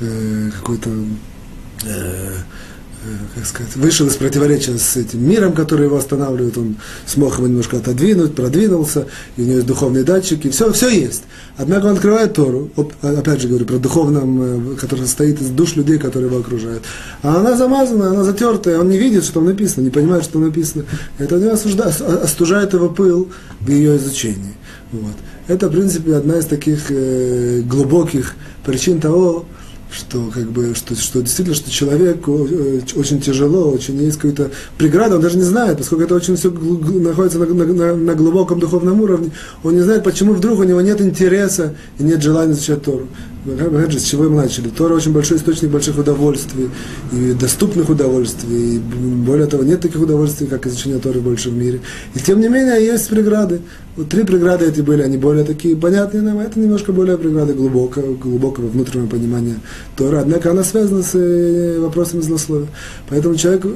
э, 0.00 0.50
какой-то 0.58 0.90
э, 0.90 0.96
Э, 1.84 2.36
как 3.34 3.46
сказать, 3.46 3.76
вышел 3.76 4.06
из 4.08 4.16
противоречия 4.16 4.76
с 4.76 4.96
этим 4.96 5.26
миром, 5.26 5.52
который 5.52 5.86
его 5.86 5.96
останавливает, 5.96 6.58
он 6.58 6.76
смог 7.06 7.38
его 7.38 7.46
немножко 7.46 7.78
отодвинуть, 7.78 8.34
продвинулся, 8.34 9.06
и 9.36 9.42
у 9.42 9.44
него 9.44 9.54
есть 9.56 9.66
духовные 9.66 10.04
датчики, 10.04 10.50
все, 10.50 10.70
все 10.72 10.88
есть. 10.88 11.22
Однако 11.56 11.86
он 11.86 11.92
открывает 11.92 12.34
Тору, 12.34 12.70
опять 13.02 13.40
же 13.40 13.48
говорю, 13.48 13.64
про 13.64 13.78
духовном, 13.78 14.72
э, 14.72 14.76
который 14.76 15.06
состоит 15.06 15.40
из 15.40 15.48
душ 15.48 15.76
людей, 15.76 15.98
которые 15.98 16.30
его 16.30 16.40
окружают. 16.40 16.82
А 17.22 17.36
она 17.36 17.56
замазана, 17.56 18.10
она 18.10 18.22
затертая, 18.22 18.78
он 18.78 18.90
не 18.90 18.98
видит, 18.98 19.24
что 19.24 19.34
там 19.34 19.46
написано, 19.46 19.84
не 19.84 19.90
понимает, 19.90 20.24
что 20.24 20.34
там 20.34 20.42
написано. 20.42 20.84
Это 21.18 21.36
у 21.36 21.38
него 21.38 21.52
осуждает, 21.52 22.00
остужает 22.00 22.74
его 22.74 22.90
пыл 22.90 23.30
в 23.60 23.70
ее 23.70 23.96
изучении. 23.96 24.54
Вот. 24.92 25.14
Это, 25.48 25.68
в 25.68 25.72
принципе, 25.72 26.16
одна 26.16 26.38
из 26.38 26.44
таких 26.44 26.90
э, 26.90 27.62
глубоких 27.62 28.34
причин 28.64 29.00
того, 29.00 29.46
что 29.92 30.30
как 30.32 30.50
бы 30.50 30.74
что, 30.74 30.94
что 30.94 31.20
действительно 31.20 31.56
что 31.56 31.70
человек 31.70 32.18
э, 32.26 32.80
очень 32.94 33.20
тяжело, 33.20 33.70
очень 33.70 34.00
есть 34.02 34.18
какая-то 34.18 34.50
преграда, 34.78 35.16
он 35.16 35.22
даже 35.22 35.36
не 35.36 35.44
знает, 35.44 35.78
поскольку 35.78 36.04
это 36.04 36.14
очень 36.14 36.36
все 36.36 36.50
находится 36.50 37.38
на, 37.38 37.46
на, 37.46 37.96
на 37.96 38.14
глубоком 38.14 38.60
духовном 38.60 39.00
уровне, 39.00 39.30
он 39.62 39.74
не 39.74 39.82
знает, 39.82 40.04
почему 40.04 40.34
вдруг 40.34 40.60
у 40.60 40.64
него 40.64 40.80
нет 40.80 41.00
интереса 41.00 41.74
и 41.98 42.02
нет 42.02 42.22
желания 42.22 42.52
изучать 42.52 42.82
Тору. 42.82 43.08
Опять 43.46 43.92
же, 43.92 44.00
с 44.00 44.04
чего 44.04 44.24
мы 44.24 44.36
начали? 44.36 44.68
Тора 44.68 44.94
очень 44.94 45.12
большой 45.12 45.38
источник 45.38 45.70
больших 45.70 45.96
удовольствий, 45.96 46.68
и 47.10 47.32
доступных 47.32 47.88
удовольствий, 47.88 48.76
и 48.76 48.78
более 48.78 49.46
того, 49.46 49.62
нет 49.62 49.80
таких 49.80 50.00
удовольствий, 50.00 50.46
как 50.46 50.66
изучение 50.66 50.98
Торы 50.98 51.20
больше 51.20 51.48
в 51.48 51.54
мире. 51.54 51.80
И 52.14 52.18
тем 52.18 52.40
не 52.40 52.48
менее, 52.48 52.84
есть 52.84 53.08
преграды. 53.08 53.62
Вот 53.96 54.08
три 54.08 54.24
преграды 54.24 54.66
эти 54.66 54.80
были, 54.80 55.02
они 55.02 55.16
более 55.16 55.44
такие 55.44 55.76
понятные 55.76 56.22
нам, 56.22 56.38
это 56.38 56.60
немножко 56.60 56.92
более 56.92 57.18
преграды 57.18 57.54
глубокого, 57.54 58.14
глубокого 58.14 58.68
внутреннего 58.68 59.08
понимания 59.08 59.56
Торы. 59.96 60.18
Однако 60.18 60.52
она 60.52 60.62
связана 60.62 61.02
с 61.02 61.14
э, 61.14 61.80
вопросами 61.80 62.20
злословия. 62.20 62.68
Поэтому 63.08 63.34
человек 63.34 63.66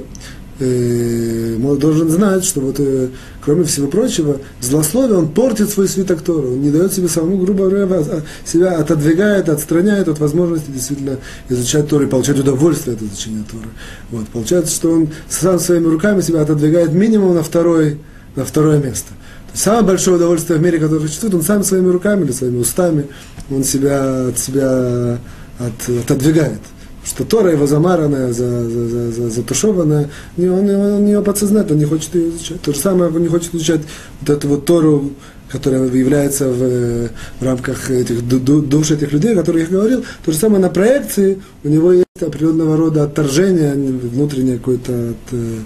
э, 0.61 1.57
должен 1.59 2.11
знать, 2.11 2.45
что 2.45 2.61
вот, 2.61 2.77
э, 2.79 3.09
кроме 3.45 3.65
всего 3.65 3.89
прочего, 3.89 4.39
злословие, 4.61 5.19
он 5.19 5.29
портит 5.29 5.71
свой 5.71 5.89
свиток 5.89 6.23
Тору, 6.23 6.53
он 6.53 6.63
не 6.63 6.71
дает 6.71 6.93
себе 6.93 7.09
самому, 7.09 7.39
грубо 7.39 7.69
говоря, 7.69 7.87
а, 7.91 8.23
себя 8.45 8.79
отодвигает, 8.79 9.49
отстраняет 9.49 10.07
от 10.07 10.21
возможности 10.21 10.71
действительно 10.71 11.19
изучать 11.49 11.89
Тору 11.89 12.05
и 12.05 12.09
получать 12.09 12.39
удовольствие 12.39 12.97
от 12.97 13.03
изучения 13.03 13.45
Торы. 13.51 13.69
Вот, 14.13 14.29
получается, 14.29 14.73
что 14.73 14.93
он 14.93 15.09
сам 15.29 15.59
своими 15.59 15.87
руками 15.87 16.21
себя 16.21 16.43
отодвигает 16.43 16.93
минимум 16.93 17.35
на, 17.35 17.43
второй, 17.43 17.99
на 18.37 18.45
второе 18.45 18.81
место. 18.81 19.13
Самое 19.55 19.85
большое 19.85 20.17
удовольствие 20.17 20.59
в 20.59 20.63
мире, 20.63 20.79
которое 20.79 21.01
существует, 21.07 21.35
он 21.35 21.43
сам 21.43 21.63
своими 21.63 21.89
руками 21.89 22.25
или 22.25 22.33
своими 22.33 22.59
устами, 22.59 23.07
он 23.51 23.63
себя 23.63 24.29
от 24.29 24.39
себя 24.39 25.19
от, 25.59 25.89
отодвигает 25.89 26.61
что 27.05 27.25
Тора 27.25 27.53
его 27.53 27.67
замаранная, 27.67 28.33
за, 28.33 28.69
за, 28.69 29.13
за, 29.13 29.31
затушеванная, 29.31 30.09
он, 30.39 30.49
он, 30.49 30.71
он 30.71 31.07
ее 31.07 31.23
подсознательно 31.23 31.79
не 31.79 31.85
хочет 31.85 32.15
ее 32.15 32.31
изучать. 32.31 32.63
То 32.63 32.73
же 32.73 32.79
самое 32.79 33.11
он 33.11 33.23
не 33.23 33.29
хочет 33.29 33.55
изучать 33.55 33.83
вот 34.21 34.31
эту 34.31 34.49
вот 34.49 34.65
Тору, 34.65 35.11
которая 35.51 35.85
является 35.85 36.49
в, 36.49 37.09
в 37.41 37.43
рамках 37.43 37.91
этих 37.91 38.27
душ 38.27 38.91
этих 38.91 39.13
людей, 39.13 39.35
о 39.35 39.37
которых 39.37 39.71
я 39.71 39.77
говорил. 39.77 40.05
То 40.25 40.33
же 40.33 40.39
самое 40.39 40.63
на 40.63 40.71
проекции 40.71 41.43
у 41.63 41.69
него 41.69 41.93
есть 41.93 42.04
определенного 42.23 42.77
рода 42.77 43.03
отторжение 43.03 43.75
внутреннее 43.75 44.59
какое-то 44.59 44.93
от, 45.11 45.33
э, 45.33 45.59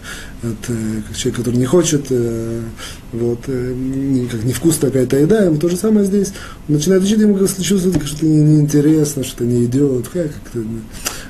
от 0.43 0.71
э, 0.71 1.15
человека, 1.15 1.43
который 1.43 1.57
не 1.57 1.67
хочет, 1.67 2.07
э, 2.09 2.63
вот, 3.13 3.41
как 3.43 4.45
невкусно 4.45 4.89
какая-то 4.89 5.19
еда, 5.19 5.43
ему 5.43 5.59
то 5.59 5.69
же 5.69 5.77
самое 5.77 6.07
здесь. 6.07 6.33
Он 6.67 6.77
начинает 6.77 7.03
учить, 7.03 7.19
ему 7.19 7.39
чувствует, 7.39 8.03
что 8.03 8.17
это 8.17 8.25
неинтересно, 8.25 9.25
что 9.25 9.45
это 9.45 9.45
не 9.45 9.67
идет, 9.67 10.09
как-то 10.09 10.61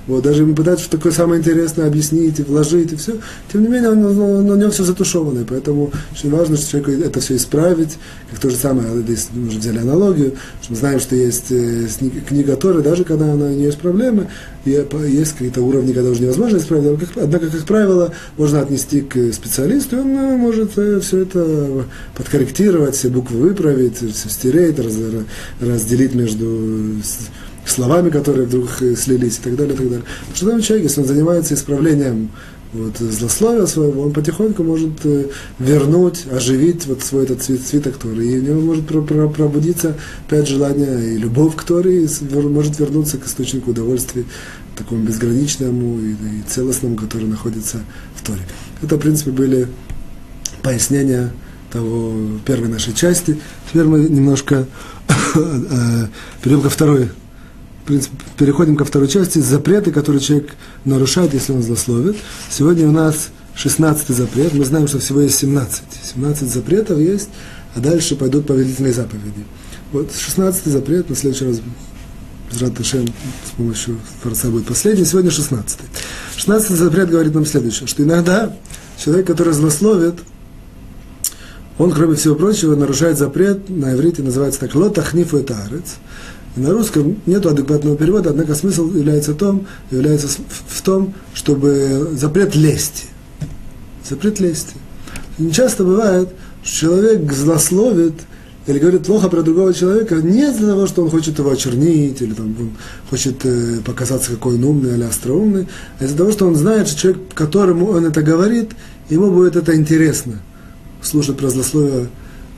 вот, 0.09 0.25
даже 0.25 0.42
ему 0.42 0.55
пытаются 0.55 0.90
такое 0.90 1.12
самое 1.12 1.40
интересное 1.40 1.87
объяснить 1.87 2.40
и 2.40 2.42
вложить, 2.42 2.92
и 2.92 2.97
все. 2.97 3.18
Тем 3.53 3.62
не 3.62 3.68
менее, 3.68 3.90
он, 3.90 4.05
он, 4.07 4.51
у 4.51 4.57
него 4.57 4.71
все 4.71 4.83
затушевано. 4.83 5.44
Поэтому 5.47 5.92
очень 6.11 6.31
важно, 6.31 6.57
что 6.57 6.71
человеку 6.71 6.92
это 7.07 7.21
все 7.21 7.37
исправить. 7.37 7.99
Как 8.31 8.40
то 8.40 8.49
же 8.49 8.57
самое, 8.57 8.88
здесь 9.03 9.29
мы 9.35 9.49
уже 9.49 9.59
взяли 9.59 9.79
аналогию, 9.79 10.33
что 10.62 10.73
мы 10.73 10.77
знаем, 10.77 10.99
что 10.99 11.14
есть 11.14 11.51
э, 11.51 11.87
книга 12.27 12.57
Торы, 12.57 12.81
даже 12.81 13.05
когда 13.05 13.31
она, 13.31 13.47
у 13.47 13.51
нее 13.51 13.66
есть 13.66 13.79
проблемы, 13.79 14.29
есть 14.64 15.33
какие-то 15.33 15.61
уровни, 15.62 15.92
когда 15.92 16.09
уже 16.11 16.23
невозможно 16.23 16.57
исправить. 16.57 16.99
Однако, 17.16 17.51
как 17.51 17.64
правило, 17.64 18.12
можно 18.38 18.61
отнести 18.61 19.03
к 19.03 19.33
специалисту, 19.35 19.97
и 19.97 20.01
он 20.01 20.09
э, 20.16 20.37
может 20.38 20.79
э, 20.79 21.01
все 21.01 21.18
это 21.18 21.85
подкорректировать, 22.16 22.97
все 22.97 23.11
буквы 23.11 23.40
выправить, 23.40 23.99
все 23.99 24.29
стереть, 24.31 24.79
раз, 24.79 24.94
разделить 25.61 26.14
между 26.14 26.97
словами, 27.70 28.11
которые 28.11 28.46
вдруг 28.46 28.68
э, 28.81 28.94
слились 28.96 29.38
и 29.38 29.42
так 29.42 29.57
далее, 29.57 29.74
и 29.74 29.76
так 29.76 29.88
далее. 29.88 30.04
Потому 30.20 30.37
что 30.37 30.50
там 30.50 30.61
человек, 30.62 30.88
если 30.88 31.00
он 31.00 31.07
занимается 31.07 31.54
исправлением 31.54 32.31
вот, 32.72 32.98
злословия 32.98 33.66
своего, 33.66 34.02
он 34.02 34.12
потихоньку 34.12 34.62
может 34.62 35.04
э, 35.04 35.26
вернуть, 35.59 36.26
оживить 36.31 36.87
вот 36.87 37.02
свой 37.02 37.24
этот 37.24 37.42
цвет, 37.42 37.61
цветок 37.62 37.96
Торы. 37.96 38.26
И 38.26 38.38
у 38.38 38.42
него 38.42 38.61
может 38.61 38.87
про, 38.87 39.00
пробудиться 39.00 39.94
опять 40.26 40.48
желание 40.48 41.14
и 41.14 41.16
любовь 41.16 41.57
к 41.57 41.64
Торе, 41.64 42.04
и 42.04 42.09
может 42.35 42.78
вернуться 42.78 43.16
к 43.18 43.26
источнику 43.26 43.70
удовольствия, 43.70 44.24
такому 44.76 45.02
безграничному 45.04 45.98
и, 45.98 46.12
и 46.12 46.42
целостному, 46.46 46.96
который 46.96 47.26
находится 47.26 47.78
в 48.14 48.26
Торе. 48.26 48.42
Это, 48.83 48.96
в 48.96 49.00
принципе, 49.00 49.31
были 49.31 49.66
пояснения 50.62 51.33
того 51.72 52.14
первой 52.44 52.68
нашей 52.68 52.94
части. 52.94 53.38
Теперь 53.68 53.85
мы 53.85 54.00
немножко 54.00 54.66
э, 55.35 56.07
перейдем 56.42 56.62
ко 56.62 56.70
второй 56.70 57.09
принципе, 57.88 58.16
переходим 58.37 58.77
ко 58.77 58.85
второй 58.85 59.09
части. 59.09 59.38
Запреты, 59.38 59.90
которые 59.90 60.20
человек 60.20 60.53
нарушает, 60.85 61.35
если 61.35 61.53
он 61.53 61.62
злословит. 61.62 62.16
Сегодня 62.51 62.88
у 62.88 62.92
нас 62.92 63.31
16 63.55 64.09
запрет. 64.09 64.55
Мы 64.55 64.64
знаем, 64.64 64.87
что 64.87 64.98
всего 64.98 65.20
есть 65.22 65.38
17. 65.38 65.83
17 66.14 66.48
запретов 66.48 66.98
есть, 66.98 67.31
а 67.74 67.81
дальше 67.81 68.14
пойдут 68.14 68.46
повелительные 68.46 68.92
заповеди. 68.92 69.44
Вот 69.92 70.12
16 70.14 70.66
запрет, 70.66 71.09
на 71.09 71.16
следующий 71.16 71.46
раз 71.46 71.61
Раташем 72.61 73.07
с 73.07 73.51
помощью 73.57 73.98
Творца 74.22 74.48
будет 74.48 74.66
последний. 74.66 75.05
Сегодня 75.05 75.31
16. 75.31 75.79
16 76.37 76.70
запрет 76.70 77.11
говорит 77.11 77.35
нам 77.35 77.44
следующее, 77.46 77.87
что 77.87 78.03
иногда 78.03 78.55
человек, 78.96 79.27
который 79.27 79.53
злословит, 79.53 80.14
он, 81.79 81.92
кроме 81.92 82.16
всего 82.16 82.35
прочего, 82.35 82.74
нарушает 82.74 83.18
запрет, 83.18 83.68
на 83.68 83.94
иврите 83.94 84.22
называется 84.22 84.61
так, 84.61 84.74
лотахнифу 84.74 85.38
это 85.38 85.62
арец, 85.62 85.96
на 86.59 86.73
русском 86.73 87.16
нет 87.27 87.44
адекватного 87.47 87.97
перевода, 87.97 88.31
однако 88.31 88.55
смысл 88.55 88.90
является, 88.92 89.35
том, 89.35 89.66
является 89.90 90.29
в 90.29 90.83
том, 90.83 91.14
чтобы 91.35 92.11
запрет 92.12 92.55
лести. 92.55 93.07
Запрет 94.09 94.40
лести. 94.40 94.75
Не 95.38 95.53
часто 95.53 95.85
бывает, 95.85 96.31
что 96.62 96.81
человек 96.81 97.33
злословит 97.33 98.14
или 98.68 98.79
говорит 98.79 99.07
плохо 99.07 99.31
про 99.31 99.42
другого 99.42 99.73
человека 99.73 100.16
не 100.16 100.42
из-за 100.42 100.66
того, 100.66 100.87
что 100.87 101.03
он 101.03 101.11
хочет 101.11 101.38
его 101.38 101.51
очернить, 101.51 102.21
или 102.21 102.35
там, 102.35 102.55
хочет 103.09 103.44
э, 103.44 103.79
показаться, 103.85 104.33
какой 104.33 104.57
он 104.57 104.64
умный 104.64 104.94
или 104.94 105.05
остроумный, 105.05 105.66
а 105.99 106.05
из-за 106.05 106.16
того, 106.18 106.33
что 106.33 106.47
он 106.47 106.55
знает, 106.55 106.87
что 106.87 107.01
человек, 107.01 107.21
которому 107.35 107.87
он 107.87 108.05
это 108.05 108.21
говорит, 108.23 108.73
ему 109.09 109.31
будет 109.31 109.57
это 109.57 109.75
интересно, 109.75 110.35
слушать 111.01 111.38
про 111.38 111.49
злословие 111.49 112.09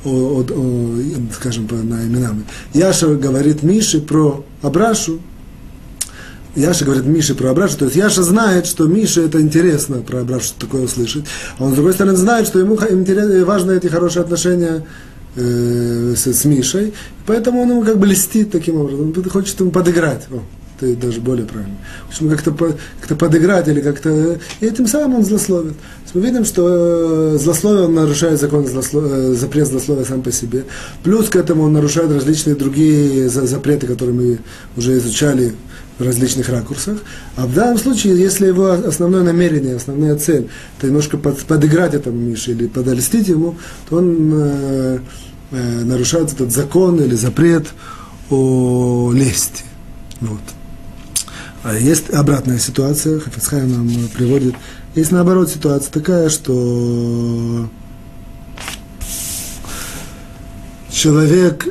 о, 0.05 0.09
о, 0.09 0.47
о, 0.49 1.35
скажем, 1.35 1.69
на 1.71 2.05
именам. 2.05 2.45
Яша 2.73 3.09
говорит 3.15 3.63
Мише 3.63 4.01
про 4.01 4.45
Абрашу, 4.63 5.21
Яша 6.57 6.85
говорит 6.85 7.07
Мише 7.07 7.35
про 7.35 7.51
Абрашу, 7.51 7.79
то 7.79 7.85
есть 7.85 7.97
Яша 7.97 8.23
знает, 8.23 8.67
что 8.67 8.87
Мише 8.87 9.23
это 9.23 9.41
интересно 9.41 9.99
про 9.99 10.21
Абрашу 10.21 10.53
такое 10.59 10.83
услышать, 10.83 11.25
а 11.59 11.65
он, 11.65 11.73
с 11.73 11.75
другой 11.75 11.93
стороны, 11.93 12.17
знает, 12.17 12.47
что 12.47 12.59
ему 12.59 12.77
важны 13.45 13.73
эти 13.73 13.87
хорошие 13.87 14.23
отношения 14.23 14.85
э, 15.37 16.15
с, 16.17 16.27
с 16.27 16.45
Мишей, 16.45 16.93
поэтому 17.27 17.63
он 17.63 17.71
ему 17.71 17.83
как 17.83 17.99
бы 17.99 18.07
льстит 18.07 18.51
таким 18.51 18.77
образом, 18.77 19.13
он 19.17 19.31
хочет 19.31 19.61
ему 19.61 19.71
подыграть. 19.71 20.27
О 20.31 20.43
это 20.83 21.01
даже 21.01 21.21
более 21.21 21.47
правильно. 21.47 21.77
В 22.07 22.09
общем, 22.11 22.31
как-то 22.31 22.53
по, 22.53 22.75
как 23.07 23.19
подыграть 23.19 23.69
или 23.69 23.81
как-то... 23.81 24.39
И 24.61 24.67
этим 24.67 24.87
самым 24.87 25.17
он 25.17 25.25
злословит. 25.25 25.75
Мы 26.13 26.23
видим, 26.23 26.45
что 26.45 27.39
злословие, 27.39 27.85
он 27.85 27.95
нарушает 27.95 28.41
закон 28.41 28.67
злословия, 28.67 29.33
э, 29.33 29.35
запрет 29.35 29.69
злословия 29.69 30.05
сам 30.05 30.23
по 30.23 30.33
себе. 30.33 30.65
Плюс 31.05 31.29
к 31.29 31.37
этому 31.37 31.65
он 31.65 31.73
нарушает 31.73 32.11
различные 32.11 32.57
другие 32.57 33.29
запреты, 33.29 33.87
которые 33.87 34.15
мы 34.15 34.39
уже 34.77 34.99
изучали 34.99 35.55
в 35.99 36.03
различных 36.03 36.49
ракурсах. 36.49 36.99
А 37.37 37.47
в 37.47 37.55
данном 37.55 37.79
случае, 37.79 38.19
если 38.19 38.47
его 38.47 38.71
основное 38.71 39.23
намерение, 39.23 39.77
основная 39.77 40.17
цель, 40.17 40.49
это 40.79 40.89
немножко 40.89 41.17
под, 41.17 41.39
подыграть 41.45 41.95
этому 41.95 42.19
Мише 42.19 42.53
или 42.53 42.67
подольстить 42.67 43.29
ему, 43.29 43.57
то 43.89 43.99
он 43.99 44.33
э, 44.35 44.99
э, 45.53 45.85
нарушает 45.85 46.33
этот 46.33 46.51
закон 46.51 47.01
или 47.01 47.15
запрет 47.15 47.67
о 48.31 49.13
лести. 49.15 49.65
Вот. 50.21 50.41
А 51.63 51.77
есть 51.77 52.11
обратная 52.11 52.59
ситуация, 52.59 53.21
Хафицхай 53.21 53.63
нам 53.63 53.91
приводит. 54.15 54.55
Есть 55.01 55.13
наоборот 55.13 55.49
ситуация 55.49 55.91
такая, 55.91 56.29
что 56.29 57.71
человек, 60.91 61.67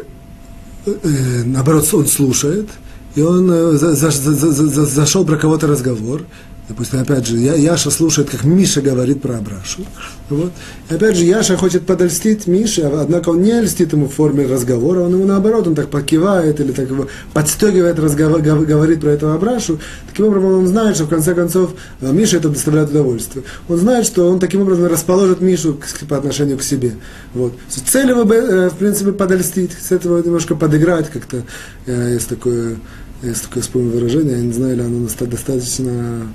э, 0.87 1.43
наоборот, 1.45 1.87
он 1.93 2.07
слушает, 2.07 2.69
и 3.13 3.21
он 3.21 3.47
э, 3.51 3.73
за, 3.73 3.93
за, 3.93 4.09
за, 4.09 4.51
за, 4.51 4.85
зашел 4.85 5.25
про 5.25 5.37
кого-то 5.37 5.67
разговор, 5.67 6.23
Допустим, 6.69 7.01
опять 7.01 7.25
же, 7.25 7.37
я, 7.37 7.55
Яша 7.55 7.89
слушает, 7.89 8.29
как 8.29 8.43
Миша 8.43 8.81
говорит 8.81 9.23
про 9.23 9.39
Абрашу. 9.39 9.81
Вот. 10.29 10.51
И 10.87 10.93
опять 10.93 11.17
же, 11.17 11.23
Яша 11.23 11.57
хочет 11.57 11.87
подольстить 11.87 12.45
Мише, 12.45 12.83
однако 12.83 13.29
он 13.29 13.41
не 13.41 13.59
льстит 13.59 13.91
ему 13.93 14.07
в 14.07 14.13
форме 14.13 14.45
разговора, 14.45 15.01
он 15.01 15.13
ему 15.13 15.25
наоборот, 15.25 15.67
он 15.67 15.73
так 15.73 15.89
покивает 15.89 16.59
или 16.59 16.71
так 16.71 16.87
его 16.87 17.07
подстегивает, 17.33 17.97
разговор, 17.97 18.41
говорит 18.41 19.01
про 19.01 19.09
этого 19.09 19.33
Абрашу. 19.33 19.79
Таким 20.11 20.27
образом, 20.27 20.59
он 20.59 20.67
знает, 20.67 20.95
что 20.95 21.05
в 21.05 21.09
конце 21.09 21.33
концов 21.33 21.71
э, 22.01 22.11
Миша 22.13 22.37
это 22.37 22.49
доставляет 22.49 22.91
удовольствие. 22.91 23.43
Он 23.67 23.77
знает, 23.79 24.05
что 24.05 24.29
он 24.29 24.39
таким 24.39 24.61
образом 24.61 24.85
расположит 24.85 25.41
Мишу 25.41 25.73
к, 25.73 26.07
по 26.07 26.17
отношению 26.17 26.59
к 26.59 26.61
себе. 26.61 26.93
Вот. 27.33 27.53
Цель 27.67 28.09
его, 28.09 28.31
э, 28.31 28.69
в 28.69 28.75
принципе, 28.75 29.11
подольстить, 29.11 29.71
с 29.71 29.91
этого 29.91 30.21
немножко 30.21 30.53
подыграть 30.53 31.09
как-то. 31.09 31.41
Э, 31.87 32.13
есть 32.13 32.29
такое 32.29 32.77
есть 33.21 33.43
такое 33.43 33.63
вспомнил 33.63 33.91
выражение, 33.91 34.37
я 34.37 34.43
не 34.43 34.53
знаю, 34.53 34.77
ли 34.77 34.81
оно 34.81 35.05
достаточно 35.05 36.31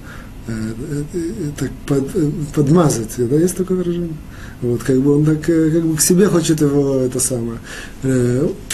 так 0.47 1.70
под, 1.86 2.11
подмазать, 2.55 3.12
да, 3.16 3.36
есть 3.36 3.57
такое 3.57 3.78
выражение? 3.78 4.16
Вот, 4.61 4.82
как 4.82 4.99
бы 5.01 5.16
он 5.16 5.24
так, 5.24 5.40
как 5.42 5.82
бы 5.82 5.97
к 5.97 6.01
себе 6.01 6.26
хочет 6.26 6.61
его 6.61 6.97
это 7.01 7.18
самое. 7.18 7.59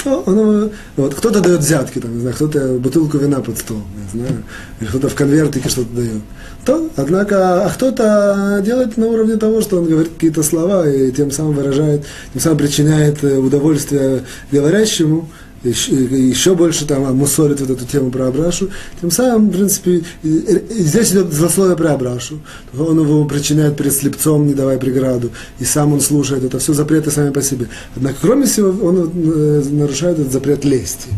Он, 0.04 0.70
вот, 0.96 1.14
кто-то 1.14 1.40
дает 1.40 1.60
взятки, 1.60 1.98
там, 1.98 2.14
не 2.14 2.20
знаю, 2.20 2.34
кто-то 2.34 2.78
бутылку 2.78 3.18
вина 3.18 3.40
под 3.40 3.58
стол, 3.58 3.78
не 3.96 4.20
знаю, 4.20 4.42
или 4.80 4.88
кто-то 4.88 5.08
в 5.08 5.14
конвертике 5.14 5.68
что-то 5.68 5.94
дает. 5.94 6.22
То, 6.64 6.90
однако, 6.96 7.64
а 7.64 7.70
кто-то 7.70 8.60
делает 8.64 8.96
на 8.98 9.06
уровне 9.06 9.36
того, 9.36 9.62
что 9.62 9.78
он 9.78 9.86
говорит 9.86 10.12
какие-то 10.12 10.42
слова 10.42 10.88
и 10.88 11.10
тем 11.10 11.30
самым 11.30 11.54
выражает, 11.54 12.04
тем 12.32 12.42
самым 12.42 12.58
причиняет 12.58 13.22
удовольствие 13.24 14.24
говорящему, 14.52 15.28
еще, 15.62 15.92
еще 15.92 16.54
больше 16.54 16.86
там 16.86 17.14
мусорит 17.16 17.60
вот 17.60 17.70
эту 17.70 17.84
тему 17.84 18.10
про 18.10 18.28
Абрашу. 18.28 18.70
Тем 19.00 19.10
самым, 19.10 19.48
в 19.48 19.52
принципе, 19.52 20.02
здесь 20.22 21.12
идет 21.12 21.32
злословие 21.32 21.76
про 21.76 21.92
Абрашу. 21.92 22.40
Он 22.78 23.00
его 23.00 23.24
причиняет 23.26 23.76
перед 23.76 23.92
слепцом, 23.92 24.46
не 24.46 24.54
давая 24.54 24.78
преграду. 24.78 25.30
И 25.58 25.64
сам 25.64 25.92
он 25.92 26.00
слушает. 26.00 26.44
Это 26.44 26.58
все 26.58 26.72
запреты 26.72 27.10
сами 27.10 27.30
по 27.30 27.42
себе. 27.42 27.68
Однако, 27.94 28.16
кроме 28.20 28.46
всего, 28.46 28.70
он 28.86 29.10
э, 29.14 29.62
нарушает 29.70 30.18
этот 30.18 30.32
запрет 30.32 30.64
лести. 30.64 31.08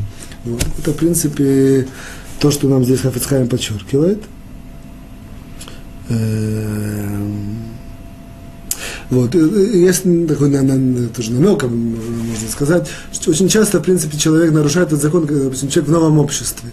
Вот. 0.44 0.64
Это, 0.78 0.90
в 0.90 0.96
принципе, 0.96 1.86
то, 2.40 2.50
что 2.50 2.66
нам 2.66 2.84
здесь 2.84 3.00
Хафицхайм 3.00 3.48
подчеркивает. 3.48 4.22
Эм, 6.08 7.71
вот. 9.12 9.34
Есть 9.34 10.04
такой 10.26 10.50
тоже 11.14 11.32
намек, 11.32 11.64
можно 11.64 12.48
сказать, 12.50 12.88
что 13.12 13.30
очень 13.30 13.46
часто, 13.46 13.78
в 13.78 13.82
принципе, 13.82 14.16
человек 14.16 14.52
нарушает 14.52 14.88
этот 14.88 15.02
закон, 15.02 15.26
когда, 15.26 15.44
допустим, 15.44 15.68
человек 15.68 15.90
в 15.90 15.92
новом 15.92 16.18
обществе, 16.18 16.70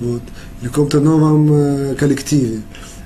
вот, 0.00 0.20
или 0.60 0.68
в 0.68 0.72
каком-то 0.72 0.98
новом 0.98 1.48
э, 1.52 1.94
коллективе. 1.94 2.62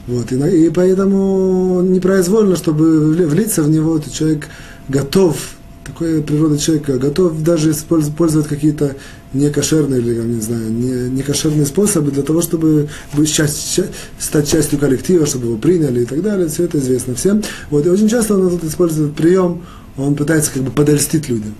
Вот, 0.06 0.32
и, 0.32 0.36
и 0.36 0.70
поэтому 0.70 1.82
непроизвольно, 1.82 2.56
чтобы 2.56 3.12
влиться 3.26 3.62
в 3.62 3.68
него, 3.68 3.98
то 3.98 4.10
человек 4.10 4.48
готов 4.88 5.36
такая 5.84 6.22
природа 6.22 6.56
человека, 6.56 6.96
готов 6.96 7.42
даже 7.42 7.72
использовать 7.72 8.48
какие-то 8.48 8.96
некошерные 9.32 10.00
или, 10.00 10.14
не 10.20 10.40
знаю, 10.40 10.70
не, 10.72 11.10
некошерные 11.10 11.66
способы 11.66 12.10
для 12.10 12.22
того, 12.22 12.42
чтобы 12.42 12.88
быть 13.12 13.32
часть, 13.32 13.80
стать 14.18 14.50
частью 14.50 14.78
коллектива, 14.78 15.26
чтобы 15.26 15.46
его 15.46 15.56
приняли 15.56 16.02
и 16.02 16.04
так 16.04 16.22
далее. 16.22 16.48
Все 16.48 16.64
это 16.64 16.78
известно 16.78 17.14
всем. 17.14 17.42
Вот, 17.70 17.86
и 17.86 17.90
очень 17.90 18.08
часто 18.08 18.34
он 18.34 18.48
этот 18.48 18.64
использует 18.64 19.14
прием, 19.14 19.62
он 19.96 20.14
пытается 20.14 20.52
как 20.52 20.62
бы 20.62 20.70
подольстить 20.70 21.28
людям. 21.28 21.54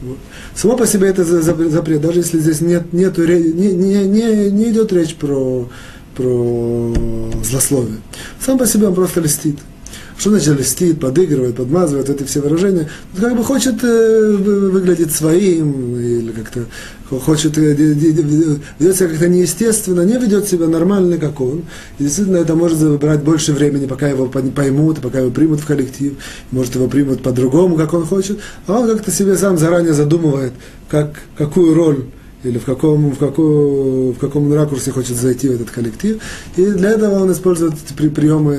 Вот. 0.00 0.18
Само 0.54 0.76
по 0.76 0.86
себе 0.86 1.08
это 1.08 1.24
запрет, 1.24 2.00
даже 2.00 2.20
если 2.20 2.38
здесь 2.38 2.60
нет, 2.60 2.92
нету, 2.92 3.26
не, 3.26 3.72
не, 3.72 4.06
не, 4.06 4.50
не 4.50 4.70
идет 4.70 4.92
речь 4.92 5.14
про, 5.14 5.68
про 6.16 6.94
злословие. 7.42 7.98
Сам 8.44 8.58
по 8.58 8.66
себе 8.66 8.88
он 8.88 8.94
просто 8.94 9.20
льстит. 9.20 9.58
Что 10.16 10.30
значит 10.30 10.58
льстит, 10.60 11.00
подыгрывает, 11.00 11.56
подмазывает, 11.56 12.08
эти 12.08 12.22
все 12.22 12.40
выражения? 12.40 12.88
Он 13.14 13.20
как 13.20 13.36
бы 13.36 13.44
хочет 13.44 13.82
э, 13.82 14.32
выглядеть 14.36 15.12
своим, 15.12 15.98
или 15.98 16.30
как-то 16.30 16.66
хочет, 17.20 17.58
э, 17.58 17.74
ведет 17.74 18.96
себя 18.96 19.08
как-то 19.08 19.28
неестественно, 19.28 20.02
не 20.02 20.16
ведет 20.18 20.48
себя 20.48 20.68
нормально, 20.68 21.18
как 21.18 21.40
он. 21.40 21.64
И 21.98 22.04
действительно 22.04 22.36
это 22.36 22.54
может 22.54 22.78
забрать 22.78 23.22
больше 23.22 23.52
времени, 23.52 23.86
пока 23.86 24.08
его 24.08 24.26
поймут, 24.26 25.00
пока 25.00 25.18
его 25.18 25.30
примут 25.30 25.60
в 25.60 25.66
коллектив. 25.66 26.14
Может 26.52 26.76
его 26.76 26.86
примут 26.86 27.22
по-другому, 27.22 27.76
как 27.76 27.92
он 27.92 28.06
хочет. 28.06 28.38
А 28.66 28.78
он 28.78 28.88
как-то 28.88 29.10
себе 29.10 29.36
сам 29.36 29.58
заранее 29.58 29.94
задумывает, 29.94 30.52
как, 30.88 31.14
какую 31.36 31.74
роль 31.74 32.04
или 32.44 32.58
в 32.58 32.64
каком, 32.64 33.10
в, 33.10 33.18
каком, 33.18 34.12
в 34.12 34.18
каком 34.18 34.52
ракурсе 34.52 34.90
хочет 34.90 35.16
зайти 35.16 35.48
в 35.48 35.52
этот 35.52 35.70
коллектив. 35.70 36.22
И 36.56 36.64
для 36.66 36.90
этого 36.90 37.22
он 37.22 37.32
использует 37.32 37.74
при, 37.96 38.08
приемы 38.08 38.54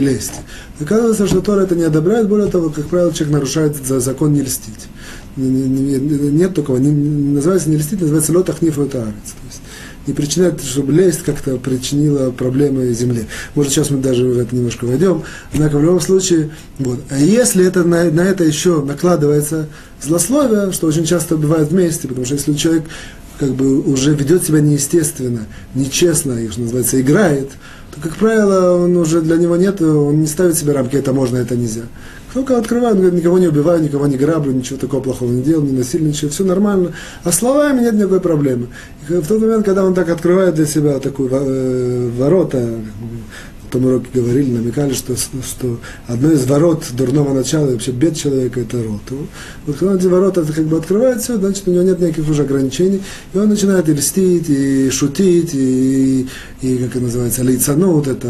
лести. 0.00 0.40
Оказывается, 0.80 1.26
что 1.26 1.40
Тора 1.40 1.60
это 1.60 1.76
не 1.76 1.84
одобряет, 1.84 2.28
более 2.28 2.50
того, 2.50 2.70
как 2.70 2.86
правило, 2.86 3.12
человек 3.12 3.34
нарушает 3.34 3.76
за 3.76 4.00
закон 4.00 4.32
не 4.32 4.42
льстить. 4.42 4.88
Нет 5.36 6.54
такого, 6.54 6.78
не, 6.78 6.90
называется 6.90 7.68
не 7.68 7.76
льстить, 7.76 8.00
называется 8.00 8.32
лотахниф 8.32 8.78
лотаарец. 8.78 9.12
То 9.12 9.46
есть 9.46 9.60
не 10.06 10.14
причинять, 10.14 10.62
чтобы 10.62 10.92
лесть 10.92 11.22
как-то 11.22 11.56
причинила 11.56 12.30
проблемы 12.30 12.92
земле. 12.92 13.26
Может, 13.54 13.72
сейчас 13.72 13.90
мы 13.90 13.98
даже 13.98 14.24
в 14.24 14.38
это 14.38 14.54
немножко 14.54 14.84
войдем. 14.84 15.22
Однако 15.52 15.78
в 15.78 15.82
любом 15.82 16.00
случае, 16.00 16.50
вот. 16.78 17.00
А 17.10 17.18
если 17.18 17.66
это, 17.66 17.82
на, 17.82 18.04
на 18.10 18.20
это 18.20 18.44
еще 18.44 18.82
накладывается 18.82 19.68
злословие, 20.02 20.72
что 20.72 20.86
очень 20.86 21.04
часто 21.04 21.36
бывает 21.36 21.70
вместе, 21.70 22.08
потому 22.08 22.24
что 22.24 22.36
если 22.36 22.54
человек 22.54 22.84
как 23.38 23.50
бы 23.50 23.80
уже 23.80 24.14
ведет 24.14 24.44
себя 24.44 24.60
неестественно, 24.60 25.46
нечестно, 25.74 26.32
их 26.32 26.52
что 26.52 26.62
называется, 26.62 27.00
играет, 27.00 27.50
то, 27.94 28.00
как 28.00 28.16
правило, 28.16 28.84
он 28.84 28.96
уже 28.96 29.20
для 29.20 29.36
него 29.36 29.56
нет, 29.56 29.80
он 29.80 30.20
не 30.20 30.26
ставит 30.26 30.56
себе 30.56 30.72
рамки, 30.72 30.96
это 30.96 31.12
можно, 31.12 31.36
это 31.36 31.56
нельзя. 31.56 31.82
Только 32.34 32.58
открывает, 32.58 32.96
он 32.96 33.00
говорит, 33.00 33.18
никого 33.18 33.38
не 33.38 33.46
убиваю, 33.46 33.82
никого 33.82 34.06
не 34.06 34.18
граблю, 34.18 34.52
ничего 34.52 34.78
такого 34.78 35.00
плохого 35.00 35.30
не 35.30 35.42
делал, 35.42 35.62
не 35.62 35.72
насильничаю, 35.72 36.30
все 36.30 36.44
нормально. 36.44 36.92
А 37.24 37.32
словами 37.32 37.80
нет 37.80 37.94
никакой 37.94 38.20
проблемы. 38.20 38.66
И 39.08 39.14
в 39.14 39.26
тот 39.26 39.40
момент, 39.40 39.64
когда 39.64 39.84
он 39.84 39.94
так 39.94 40.10
открывает 40.10 40.54
для 40.54 40.66
себя 40.66 40.98
такую 40.98 41.30
э, 41.32 42.10
ворота, 42.18 42.78
том 43.66 43.86
уроке 43.86 44.08
говорили, 44.14 44.50
намекали, 44.50 44.92
что, 44.92 45.14
что 45.16 45.78
одно 46.06 46.32
из 46.32 46.46
ворот 46.46 46.84
дурного 46.92 47.34
начала, 47.34 47.70
вообще 47.70 47.90
бед 47.90 48.16
человека, 48.16 48.60
это 48.60 48.82
рот. 48.82 49.00
Вот 49.66 49.76
когда 49.76 49.96
эти 49.96 50.06
ворота 50.06 50.42
как 50.42 50.66
бы 50.66 50.76
открывает 50.78 51.22
все, 51.22 51.36
значит, 51.36 51.66
у 51.68 51.72
него 51.72 51.82
нет 51.82 52.00
никаких 52.00 52.28
уже 52.28 52.42
ограничений, 52.42 53.02
и 53.32 53.38
он 53.38 53.48
начинает 53.48 53.88
и 53.88 53.92
льстить, 53.92 54.48
и 54.48 54.90
шутить, 54.90 55.54
и, 55.54 56.26
и 56.62 56.78
как 56.78 56.90
это 56.90 57.00
называется, 57.00 57.42
лицанут, 57.42 58.06
это 58.06 58.28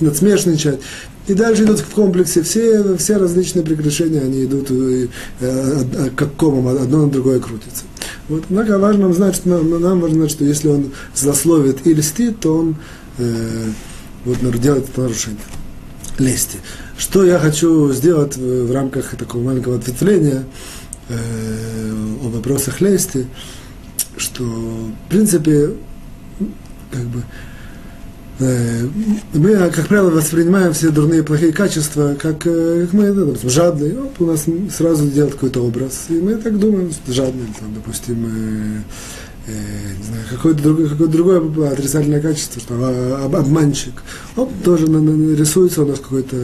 надсмешничать. 0.00 0.80
И 1.28 1.34
дальше 1.34 1.64
идут 1.64 1.80
в 1.80 1.90
комплексе 1.90 2.42
все, 2.42 2.96
все 2.96 3.18
различные 3.18 3.62
прекращения, 3.62 4.22
они 4.22 4.44
идут 4.44 4.70
э, 4.70 5.08
э, 5.40 5.84
как 6.16 6.34
комом, 6.36 6.68
одно 6.68 7.04
на 7.04 7.10
другое 7.10 7.38
крутится. 7.38 7.84
Вот, 8.28 8.44
однако 8.48 8.78
важно 8.78 9.12
знать, 9.12 9.36
что 9.36 9.50
нам, 9.50 9.80
нам 9.80 10.00
важно 10.00 10.20
знать, 10.20 10.30
что 10.30 10.44
если 10.46 10.68
он 10.68 10.90
злословит 11.14 11.86
и 11.86 11.92
льстит, 11.92 12.40
то 12.40 12.56
он 12.56 12.76
э, 13.18 13.64
вот 14.24 14.38
делает 14.60 14.88
это 14.88 15.02
нарушение 15.02 15.40
лести. 16.18 16.58
Что 16.96 17.24
я 17.24 17.38
хочу 17.38 17.92
сделать 17.92 18.36
в, 18.36 18.72
рамках 18.72 19.16
такого 19.16 19.42
маленького 19.42 19.76
ответвления 19.76 20.44
э, 21.08 21.16
о 22.22 22.28
вопросах 22.28 22.80
лести, 22.80 23.26
что, 24.16 24.44
в 24.44 25.08
принципе, 25.08 25.74
как 26.90 27.04
бы, 27.04 27.22
э, 28.40 28.88
мы, 29.34 29.70
как 29.70 29.86
правило, 29.86 30.10
воспринимаем 30.10 30.72
все 30.72 30.90
дурные 30.90 31.22
плохие 31.22 31.52
качества, 31.52 32.16
как, 32.20 32.46
э, 32.46 32.86
как 32.86 32.92
мы, 32.92 33.12
ну, 33.12 33.26
допустим, 33.26 33.50
жадные. 33.50 33.94
Вот 33.94 34.14
у 34.18 34.26
нас 34.26 34.46
сразу 34.76 35.08
делает 35.08 35.34
какой-то 35.34 35.60
образ. 35.60 36.06
И 36.08 36.14
мы 36.14 36.34
так 36.34 36.58
думаем, 36.58 36.92
жадные, 37.06 37.46
там, 37.58 37.74
допустим, 37.74 38.26
э, 38.26 38.82
какое-то 40.30 40.62
другое, 40.62 40.88
какое 40.88 41.08
другое 41.08 41.72
отрицательное 41.72 42.20
качество, 42.20 42.60
что 42.60 43.26
обманщик. 43.36 44.02
Оп, 44.36 44.50
тоже 44.64 44.86
рисуется 44.86 45.82
у 45.82 45.86
нас 45.86 45.98
какой-то 45.98 46.36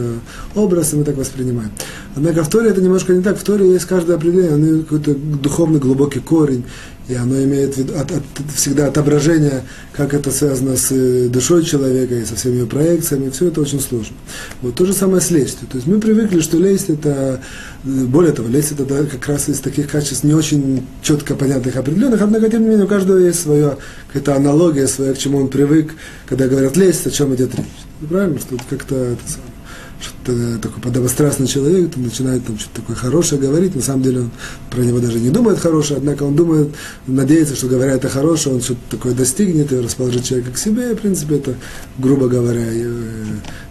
образ, 0.55 0.93
и 0.93 0.97
мы 0.97 1.03
так 1.03 1.17
воспринимаем. 1.17 1.71
Однако 2.15 2.43
в 2.43 2.49
Торе 2.49 2.69
это 2.69 2.81
немножко 2.81 3.13
не 3.13 3.21
так. 3.21 3.37
В 3.37 3.43
Торе 3.43 3.69
есть 3.69 3.85
каждое 3.85 4.15
определение, 4.15 4.53
оно 4.53 4.83
какой-то 4.83 5.13
духовный 5.13 5.79
глубокий 5.79 6.21
корень, 6.21 6.63
и 7.09 7.13
оно 7.13 7.37
имеет 7.43 7.77
от, 7.77 8.11
от, 8.11 8.23
всегда 8.55 8.87
отображение, 8.87 9.63
как 9.91 10.13
это 10.13 10.31
связано 10.31 10.77
с 10.77 10.91
э, 10.91 11.27
душой 11.27 11.65
человека 11.65 12.15
и 12.15 12.23
со 12.23 12.35
всеми 12.35 12.59
ее 12.59 12.65
проекциями, 12.65 13.29
все 13.29 13.49
это 13.49 13.59
очень 13.61 13.81
сложно. 13.81 14.15
Вот 14.61 14.75
то 14.75 14.85
же 14.85 14.93
самое 14.93 15.21
с 15.21 15.29
лестью. 15.29 15.67
То 15.67 15.75
есть 15.75 15.87
мы 15.87 15.99
привыкли, 15.99 16.39
что 16.39 16.57
лесть 16.57 16.89
это, 16.89 17.41
э, 17.83 17.87
более 18.05 18.31
того, 18.31 18.47
лесть 18.47 18.71
это 18.71 18.85
да, 18.85 19.03
как 19.03 19.27
раз 19.27 19.49
из 19.49 19.59
таких 19.59 19.91
качеств 19.91 20.23
не 20.23 20.33
очень 20.33 20.87
четко 21.01 21.35
понятных, 21.35 21.75
определенных, 21.75 22.21
однако, 22.21 22.49
тем 22.49 22.63
не 22.63 22.69
менее, 22.69 22.85
у 22.85 22.89
каждого 22.89 23.17
есть 23.17 23.41
своя 23.41 23.77
какая-то 24.07 24.35
аналогия, 24.35 24.87
своя, 24.87 25.13
к 25.13 25.17
чему 25.17 25.39
он 25.39 25.49
привык, 25.49 25.91
когда 26.27 26.47
говорят 26.47 26.77
лесть, 26.77 27.05
о 27.05 27.11
чем 27.11 27.35
идет 27.35 27.53
речь. 27.55 27.65
Правильно, 28.09 28.39
что 28.39 28.57
как-то 28.69 28.95
это 28.95 29.21
самое 29.27 29.54
что-то 29.99 30.59
такой 30.59 30.81
подобострастный 30.81 31.47
человек, 31.47 31.93
там 31.93 32.03
начинает 32.03 32.45
там 32.45 32.59
что-то 32.59 32.81
такое 32.81 32.95
хорошее 32.95 33.41
говорить, 33.41 33.75
на 33.75 33.81
самом 33.81 34.03
деле 34.03 34.19
он 34.21 34.31
про 34.69 34.81
него 34.81 34.99
даже 34.99 35.19
не 35.19 35.29
думает 35.29 35.59
хорошее, 35.59 35.97
однако 35.97 36.23
он 36.23 36.35
думает, 36.35 36.69
надеется, 37.07 37.55
что 37.55 37.67
говоря 37.67 37.93
это 37.93 38.09
хорошее, 38.09 38.55
он 38.55 38.61
что-то 38.61 38.81
такое 38.91 39.13
достигнет 39.13 39.71
и 39.71 39.77
расположит 39.77 40.23
человека 40.23 40.51
к 40.51 40.57
себе, 40.57 40.91
и, 40.91 40.95
в 40.95 40.99
принципе, 40.99 41.37
это, 41.37 41.55
грубо 41.97 42.27
говоря, 42.27 42.65
э, 42.65 43.23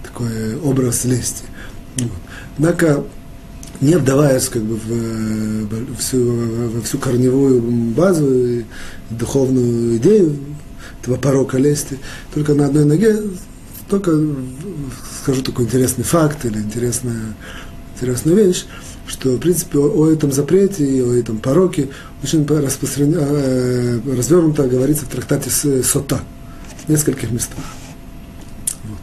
такой 0.02 0.56
образ 0.56 1.04
лести. 1.04 1.44
Вот. 1.96 2.10
Однако, 2.56 3.04
не 3.80 3.96
вдаваясь 3.96 4.48
как 4.48 4.62
бы 4.62 4.76
в, 4.76 4.86
в 4.86 5.96
всю, 5.98 6.70
во 6.70 6.80
всю 6.82 6.98
корневую 6.98 7.60
базу 7.60 8.32
и 8.32 8.64
духовную 9.10 9.96
идею 9.98 10.36
этого 11.02 11.16
порока 11.16 11.58
лести, 11.58 11.98
только 12.32 12.54
на 12.54 12.66
одной 12.66 12.84
ноге, 12.84 13.20
только 14.01 14.18
скажу 15.22 15.42
такой 15.42 15.66
интересный 15.66 16.05
факт 16.05 16.45
или 16.45 16.59
интересное 16.59 17.34
интересную 17.95 18.36
вещь, 18.36 18.66
что, 19.07 19.30
в 19.30 19.38
принципе, 19.38 19.78
о, 19.78 19.88
о 19.88 20.11
этом 20.11 20.32
запрете 20.32 20.84
и 20.84 21.01
о 21.01 21.12
этом 21.12 21.38
пороке 21.38 21.90
очень 22.22 22.45
распространено, 22.45 23.20
э, 23.20 24.01
развернуто 24.16 24.66
говорится 24.66 25.05
в 25.05 25.09
трактате 25.09 25.51
Сота 25.51 26.20
в 26.84 26.88
нескольких 26.88 27.30
местах. 27.30 27.64
Вот. 28.84 28.99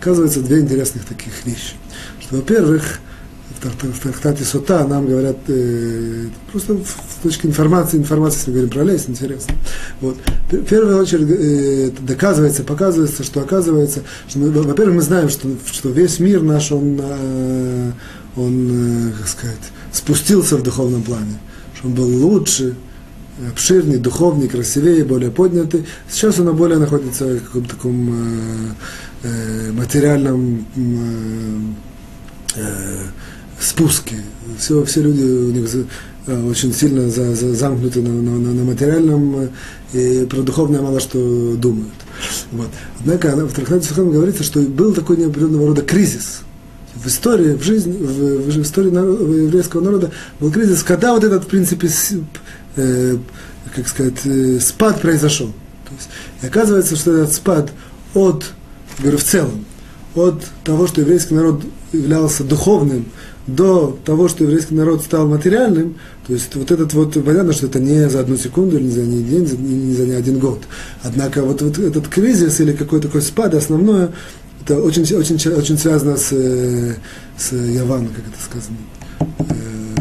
Оказывается, 0.00 0.40
две 0.40 0.60
интересных 0.60 1.04
таких 1.04 1.46
вещи. 1.46 1.74
Что, 2.20 2.36
во-первых, 2.36 2.98
в 3.62 4.00
трактате 4.00 4.44
Сота 4.44 4.86
нам 4.86 5.06
говорят, 5.06 5.36
э, 5.48 6.26
просто 6.50 6.76
с 6.76 7.22
точки 7.22 7.46
информации, 7.46 7.96
информации, 7.98 8.38
если 8.38 8.50
мы 8.50 8.54
говорим 8.54 8.70
про 8.70 8.84
лесть, 8.84 9.08
интересно. 9.08 9.54
Вот. 10.00 10.16
В 10.50 10.64
первую 10.64 10.98
очередь 10.98 11.28
э, 11.30 11.90
доказывается, 12.00 12.64
показывается, 12.64 13.22
что 13.22 13.40
оказывается, 13.40 14.02
что 14.28 14.40
во-первых, 14.40 14.96
мы 14.96 15.02
знаем, 15.02 15.28
что, 15.28 15.48
что 15.70 15.90
весь 15.90 16.18
мир 16.18 16.42
наш, 16.42 16.72
он, 16.72 17.00
э, 17.02 17.92
он, 18.36 19.10
э, 19.10 19.12
как 19.18 19.28
сказать, 19.28 19.56
спустился 19.92 20.56
в 20.56 20.62
духовном 20.62 21.02
плане, 21.02 21.38
что 21.74 21.88
он 21.88 21.94
был 21.94 22.08
лучше, 22.08 22.74
обширнее, 23.50 23.98
духовнее, 23.98 24.48
красивее, 24.48 25.04
более 25.04 25.30
поднятый. 25.30 25.86
Сейчас 26.10 26.38
он 26.38 26.54
более 26.54 26.78
находится 26.78 27.26
в 27.26 27.40
каком-то 27.44 27.76
таком 27.76 28.10
э, 28.10 29.28
э, 29.28 29.72
материальном 29.72 30.66
э, 32.56 32.60
спуске. 33.64 34.16
Все, 34.58 34.84
все 34.84 35.02
люди 35.02 35.22
у 35.22 35.50
них 35.50 35.68
э, 36.26 36.48
очень 36.48 36.72
сильно 36.72 37.08
за, 37.08 37.34
за, 37.34 37.54
замкнуты 37.54 38.02
на, 38.02 38.10
на, 38.10 38.52
на 38.52 38.64
материальном, 38.64 39.50
э, 39.92 40.22
и 40.22 40.26
про 40.26 40.42
духовное 40.42 40.80
мало 40.80 41.00
что 41.00 41.54
думают. 41.56 41.92
Вот. 42.52 42.68
Однако 43.00 43.34
в 43.36 43.52
трактате 43.52 43.88
Сухам 43.88 44.10
говорится, 44.10 44.42
что 44.42 44.60
был 44.60 44.94
такой 44.94 45.16
неопределенного 45.16 45.68
рода 45.68 45.82
кризис. 45.82 46.42
В 46.94 47.06
истории, 47.06 47.54
в 47.54 47.62
жизни, 47.62 47.92
в, 47.92 48.50
в 48.50 48.62
истории 48.62 48.90
народа, 48.90 49.24
еврейского 49.24 49.80
народа 49.80 50.10
был 50.38 50.52
кризис, 50.52 50.82
когда 50.82 51.14
вот 51.14 51.24
этот, 51.24 51.44
в 51.44 51.46
принципе, 51.46 51.88
э, 52.76 53.16
как 53.74 53.88
сказать, 53.88 54.24
э, 54.24 54.60
спад 54.60 55.00
произошел. 55.00 55.48
То 55.48 55.94
есть, 55.96 56.08
и 56.42 56.46
оказывается, 56.46 56.96
что 56.96 57.16
этот 57.16 57.34
спад 57.34 57.72
от, 58.14 58.44
говорю, 58.98 59.18
в 59.18 59.24
целом, 59.24 59.64
от 60.14 60.44
того, 60.64 60.86
что 60.86 61.00
еврейский 61.00 61.34
народ 61.34 61.62
являлся 61.92 62.44
духовным, 62.44 63.06
до 63.46 63.98
того, 64.04 64.28
что 64.28 64.44
еврейский 64.44 64.74
народ 64.74 65.02
стал 65.02 65.26
материальным, 65.26 65.96
то 66.26 66.32
есть 66.32 66.54
вот 66.54 66.70
этот 66.70 66.94
вот, 66.94 67.14
понятно, 67.24 67.52
что 67.52 67.66
это 67.66 67.80
не 67.80 68.08
за 68.08 68.20
одну 68.20 68.36
секунду, 68.36 68.78
не 68.78 68.90
за 68.90 69.02
ни 69.02 69.22
день, 69.22 69.48
не 69.58 69.94
за 69.94 70.06
ни 70.06 70.12
один 70.12 70.38
год. 70.38 70.62
Однако 71.02 71.42
вот, 71.42 71.60
вот 71.60 71.78
этот 71.78 72.08
кризис 72.08 72.60
или 72.60 72.72
какой-то 72.72 73.08
такой 73.08 73.22
спад, 73.22 73.54
основное, 73.54 74.10
это 74.64 74.80
очень, 74.80 75.02
очень, 75.02 75.36
очень 75.52 75.76
связано 75.76 76.16
с, 76.16 76.28
э, 76.30 76.94
с 77.36 77.52
Яваном, 77.52 78.08
как 78.08 78.24
это 78.28 78.42
сказано, 78.42 78.76
э, 79.48 79.94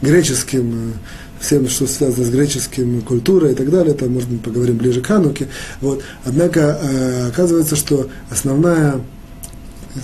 греческим, 0.00 0.94
всем, 1.38 1.68
что 1.68 1.86
связано 1.86 2.24
с 2.24 2.30
греческим 2.30 3.02
культурой 3.02 3.52
и 3.52 3.54
так 3.54 3.70
далее, 3.70 3.94
это, 3.94 4.06
может 4.06 4.28
быть, 4.30 4.42
поговорим 4.42 4.76
ближе 4.76 5.02
к 5.02 5.06
Хануке. 5.06 5.48
Вот. 5.82 6.02
Однако 6.24 6.78
э, 6.82 7.28
оказывается, 7.28 7.76
что 7.76 8.08
основная 8.30 9.00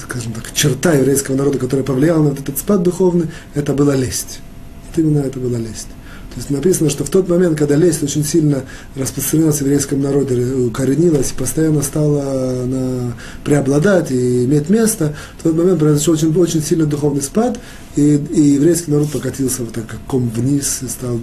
скажем 0.02 0.32
так, 0.32 0.52
черта 0.52 0.94
еврейского 0.94 1.36
народа, 1.36 1.58
которая 1.58 1.84
повлияла 1.84 2.22
на 2.22 2.32
этот 2.32 2.58
спад 2.58 2.82
духовный, 2.82 3.28
это 3.54 3.72
была 3.72 3.94
лесть. 3.94 4.40
Вот 4.88 4.98
именно 4.98 5.20
это 5.20 5.38
была 5.38 5.58
лесть. 5.58 5.88
То 6.36 6.40
есть 6.40 6.50
написано, 6.50 6.90
что 6.90 7.02
в 7.02 7.08
тот 7.08 7.30
момент, 7.30 7.56
когда 7.56 7.76
лесть 7.76 8.02
очень 8.02 8.22
сильно 8.22 8.62
распространилась 8.94 9.56
в 9.56 9.60
еврейском 9.62 10.02
народе, 10.02 10.34
укоренилась, 10.54 11.32
постоянно 11.32 11.80
стала 11.80 12.66
на, 12.66 13.14
преобладать 13.42 14.10
и 14.10 14.44
иметь 14.44 14.68
место, 14.68 15.14
в 15.38 15.44
тот 15.44 15.56
момент 15.56 15.78
произошел 15.78 16.12
очень, 16.12 16.36
очень 16.36 16.62
сильный 16.62 16.84
духовный 16.84 17.22
спад, 17.22 17.58
и, 17.96 18.16
и 18.16 18.40
еврейский 18.40 18.90
народ 18.90 19.10
покатился 19.12 19.62
вот 19.62 19.72
так, 19.72 19.86
как 19.86 20.00
ком 20.06 20.28
вниз, 20.28 20.80
и 20.82 20.88
стал... 20.88 21.18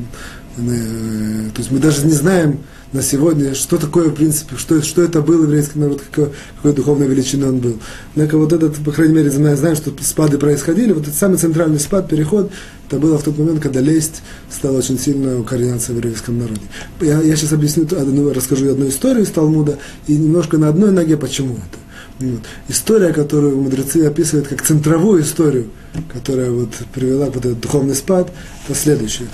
Э, 0.57 1.49
то 1.53 1.59
есть 1.59 1.69
мы 1.69 1.77
даже 1.77 2.07
не 2.07 2.13
знаем, 2.13 2.61
на 2.93 3.01
сегодня, 3.01 3.55
что 3.55 3.77
такое, 3.77 4.09
в 4.09 4.13
принципе, 4.13 4.55
что, 4.55 4.81
что 4.81 5.01
это 5.01 5.21
был 5.21 5.43
еврейский 5.43 5.79
народ, 5.79 6.01
какой, 6.01 6.31
какой 6.57 6.73
духовной 6.73 7.07
величины 7.07 7.47
он 7.47 7.57
был. 7.57 7.79
Однако 8.13 8.37
вот 8.37 8.53
этот, 8.53 8.75
по 8.77 8.91
крайней 8.91 9.15
мере, 9.15 9.31
знаю, 9.31 9.57
знаю, 9.57 9.75
что 9.75 9.91
спады 10.01 10.37
происходили, 10.37 10.93
вот 10.93 11.03
этот 11.03 11.15
самый 11.15 11.37
центральный 11.37 11.79
спад, 11.79 12.07
переход, 12.07 12.51
это 12.87 12.99
было 12.99 13.17
в 13.17 13.23
тот 13.23 13.37
момент, 13.37 13.61
когда 13.61 13.81
лесть 13.81 14.21
стала 14.51 14.77
очень 14.77 14.99
сильно 14.99 15.39
укореняться 15.39 15.91
в 15.91 15.95
еврейском 15.95 16.37
народе. 16.37 16.61
Я, 17.01 17.21
я 17.21 17.35
сейчас 17.35 17.53
объясню, 17.53 17.83
одну, 17.83 18.31
расскажу 18.31 18.69
одну 18.71 18.87
историю 18.87 19.23
из 19.23 19.29
Талмуда, 19.29 19.79
и 20.07 20.15
немножко 20.15 20.57
на 20.57 20.69
одной 20.69 20.91
ноге, 20.91 21.17
почему 21.17 21.55
это. 21.55 21.82
Вот. 22.23 22.41
История, 22.69 23.11
которую 23.11 23.57
мудрецы 23.57 24.05
описывают 24.05 24.47
как 24.47 24.61
центровую 24.61 25.23
историю, 25.23 25.67
которая 26.11 26.51
вот 26.51 26.69
привела 26.93 27.25
вот 27.25 27.37
этот 27.37 27.59
духовный 27.59 27.95
спад, 27.95 28.31
это 28.65 28.77
следующее. 28.77 29.27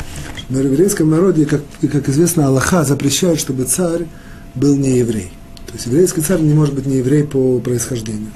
В 0.49 0.59
еврейском 0.59 1.09
народе, 1.09 1.45
как, 1.45 1.61
как 1.81 2.09
известно, 2.09 2.47
Аллаха 2.47 2.83
запрещает, 2.83 3.39
чтобы 3.39 3.65
царь 3.65 4.07
был 4.55 4.75
не 4.75 4.97
еврей. 4.97 5.31
То 5.67 5.73
есть 5.73 5.85
еврейский 5.85 6.21
царь 6.21 6.41
не 6.41 6.53
может 6.53 6.73
быть 6.73 6.87
не 6.87 6.97
еврей 6.97 7.23
по 7.23 7.59
происхождению. 7.59 8.31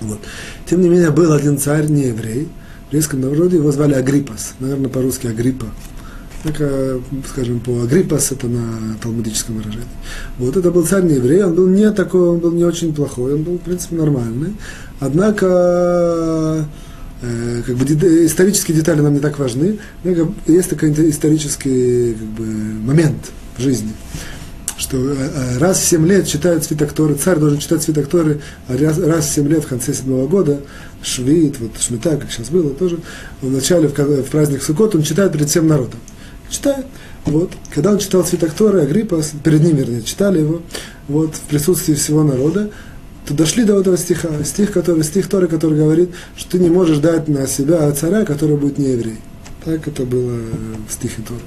Вот. 0.00 0.18
Тем 0.68 0.80
не 0.80 0.88
менее, 0.88 1.10
был 1.10 1.32
один 1.32 1.58
царь 1.58 1.86
не 1.86 2.06
еврей. 2.08 2.48
В 2.88 2.92
еврейском 2.92 3.20
народе 3.20 3.58
его 3.58 3.70
звали 3.70 3.94
Агриппас. 3.94 4.54
Наверное, 4.58 4.88
по-русски 4.88 5.28
Агриппа. 5.28 5.66
Так, 6.42 6.56
скажем, 7.28 7.60
по 7.60 7.82
Агриппас, 7.82 8.32
это 8.32 8.46
на 8.46 8.96
талмудическом 9.02 9.56
выражении. 9.56 9.84
Вот 10.38 10.56
это 10.56 10.70
был 10.70 10.86
царь 10.86 11.02
не 11.02 11.16
еврей, 11.16 11.42
он 11.44 11.54
был 11.54 11.66
не 11.66 11.90
такой, 11.92 12.30
он 12.30 12.38
был 12.38 12.52
не 12.52 12.64
очень 12.64 12.94
плохой, 12.94 13.34
он 13.34 13.42
был, 13.42 13.58
в 13.58 13.60
принципе, 13.60 13.96
нормальный. 13.96 14.54
Однако, 15.00 16.66
э, 17.20 17.62
как 17.66 17.76
бы 17.76 17.84
исторические 18.24 18.74
детали 18.74 19.00
нам 19.00 19.12
не 19.12 19.20
так 19.20 19.38
важны. 19.38 19.78
Есть 20.46 20.70
такой 20.70 20.92
исторический 21.10 22.14
как 22.14 22.28
бы, 22.28 22.44
момент 22.44 23.32
в 23.58 23.62
жизни, 23.62 23.92
что 24.78 24.96
э, 24.96 25.14
э, 25.18 25.58
раз 25.58 25.80
в 25.80 25.84
7 25.84 26.06
лет 26.06 26.26
читают 26.26 26.64
свитокторы, 26.64 27.16
царь 27.16 27.38
должен 27.38 27.58
читать 27.58 27.82
свитокторы, 27.82 28.40
а 28.66 28.78
раз, 28.78 28.98
раз 28.98 29.26
в 29.26 29.34
7 29.34 29.46
лет 29.46 29.64
в 29.64 29.68
конце 29.68 29.92
седьмого 29.92 30.26
года, 30.26 30.60
швид, 31.02 31.56
вот 31.60 31.72
шмита, 31.78 32.16
как 32.16 32.30
сейчас 32.30 32.48
было 32.48 32.70
тоже, 32.70 32.98
в 33.42 33.50
начале, 33.50 33.88
в, 33.88 33.92
в 33.92 34.30
праздник 34.30 34.62
Суккот, 34.62 34.94
он 34.94 35.02
читает 35.02 35.32
перед 35.32 35.50
всем 35.50 35.68
народом. 35.68 36.00
Читает. 36.50 36.86
Вот. 37.24 37.52
Когда 37.72 37.92
он 37.92 37.98
читал 37.98 38.24
Святокторы, 38.24 38.82
Агриппа, 38.82 39.22
перед 39.44 39.62
ним, 39.62 39.76
вернее, 39.76 40.02
читали 40.02 40.40
его, 40.40 40.62
вот, 41.08 41.34
в 41.36 41.40
присутствии 41.42 41.94
всего 41.94 42.22
народа, 42.24 42.70
то 43.26 43.34
дошли 43.34 43.64
до 43.64 43.78
этого 43.78 43.96
стиха, 43.96 44.28
стих, 44.44 44.72
который, 44.72 45.04
стих 45.04 45.28
Торы, 45.28 45.46
который 45.46 45.78
говорит, 45.78 46.10
что 46.36 46.52
ты 46.52 46.58
не 46.58 46.70
можешь 46.70 46.98
дать 46.98 47.28
на 47.28 47.46
себя 47.46 47.90
царя, 47.92 48.24
который 48.24 48.56
будет 48.56 48.78
не 48.78 48.90
еврей. 48.90 49.18
Так 49.64 49.86
это 49.86 50.04
было 50.04 50.38
в 50.88 50.92
стихе 50.92 51.22
Торы. 51.26 51.40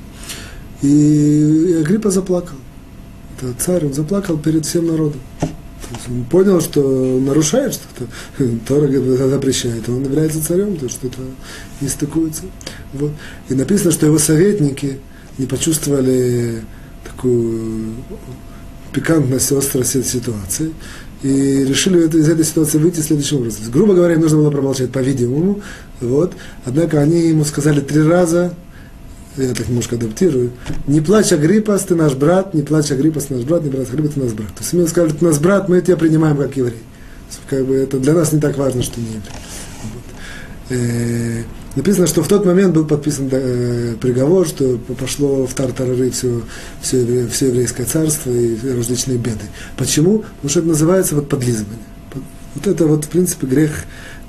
И 0.82 1.78
Агриппа 1.82 2.10
заплакал. 2.10 2.56
Это 3.38 3.54
царь, 3.60 3.86
он 3.86 3.94
заплакал 3.94 4.38
перед 4.38 4.66
всем 4.66 4.88
народом. 4.88 5.20
Он 6.08 6.24
понял, 6.26 6.62
что 6.62 6.82
нарушает 7.20 7.74
что-то, 7.74 8.08
Тора 8.68 8.88
запрещает, 9.28 9.88
он 9.90 10.04
является 10.04 10.46
царем, 10.46 10.78
то 10.78 10.90
что-то 10.90 11.20
не 11.82 11.88
стыкуется. 11.88 12.44
Вот. 12.94 13.12
И 13.50 13.54
написано, 13.54 13.92
что 13.92 14.06
его 14.06 14.18
советники 14.18 15.00
не 15.38 15.46
почувствовали 15.46 16.62
такую 17.04 17.96
пикантность, 18.92 19.52
острость 19.52 20.10
ситуации, 20.10 20.74
и 21.24 21.66
решили 21.66 22.06
из 22.06 22.30
этой 22.30 22.46
ситуации 22.46 22.78
выйти 22.78 23.00
следующим 23.00 23.38
образом. 23.38 23.72
Грубо 23.72 23.94
говоря, 23.94 24.16
им 24.16 24.22
нужно 24.22 24.38
было 24.38 24.52
промолчать, 24.52 24.92
по-видимому, 24.92 25.62
вот. 26.02 26.34
Однако 26.66 27.00
они 27.00 27.30
ему 27.30 27.46
сказали 27.46 27.80
три 27.80 28.04
раза, 28.04 28.54
я 29.38 29.54
так 29.54 29.68
немножко 29.68 29.96
адаптирую, 29.96 30.52
не 30.88 31.02
плачь 31.02 31.32
Агриппас, 31.32 31.84
ты 31.84 31.96
наш 31.96 32.14
брат, 32.14 32.54
не 32.54 32.62
плачь 32.62 32.92
Агриппас, 32.92 33.26
ты 33.26 33.36
наш 33.36 33.44
брат, 33.44 33.64
не 33.64 33.72
плачь 33.72 33.90
Агриппас, 33.90 34.14
ты 34.14 34.20
наш 34.20 34.34
брат. 34.34 34.50
То 34.50 34.62
есть 34.62 34.74
ему 34.74 34.88
сказали, 34.88 35.12
ты 35.12 35.26
наш 35.26 35.40
брат, 35.40 35.70
мы 35.70 35.82
тебя 35.82 35.98
принимаем 35.98 36.38
как 36.38 36.56
еврей. 36.56 36.82
Как 37.50 37.66
бы 37.66 37.76
это 37.76 38.00
для 38.00 38.14
нас 38.14 38.32
не 38.32 38.40
так 38.40 38.58
важно, 38.58 38.84
что 38.84 39.00
не 39.00 39.08
еврей. 39.08 39.22
Вот. 39.84 40.78
Э, 40.78 41.44
написано, 41.76 42.06
что 42.06 42.22
в 42.22 42.28
тот 42.28 42.46
момент 42.46 42.76
был 42.76 42.86
подписан 42.86 43.28
э, 43.32 43.96
приговор, 44.00 44.48
что 44.48 44.78
пошло 45.00 45.48
в 45.48 45.54
Тартарары 45.54 46.12
все, 46.12 46.42
все, 46.82 47.28
все 47.28 47.48
еврейское 47.48 47.86
царство 47.86 48.30
и 48.30 48.56
различные 48.76 49.18
беды. 49.18 49.46
Почему? 49.78 50.20
Потому 50.20 50.50
что 50.50 50.60
это 50.60 50.68
называется 50.70 51.16
вот 51.16 51.28
подлизывание. 51.28 51.80
Вот 52.56 52.68
это 52.68 52.86
вот, 52.86 53.06
в 53.06 53.10
принципе, 53.10 53.48
грех 53.48 53.72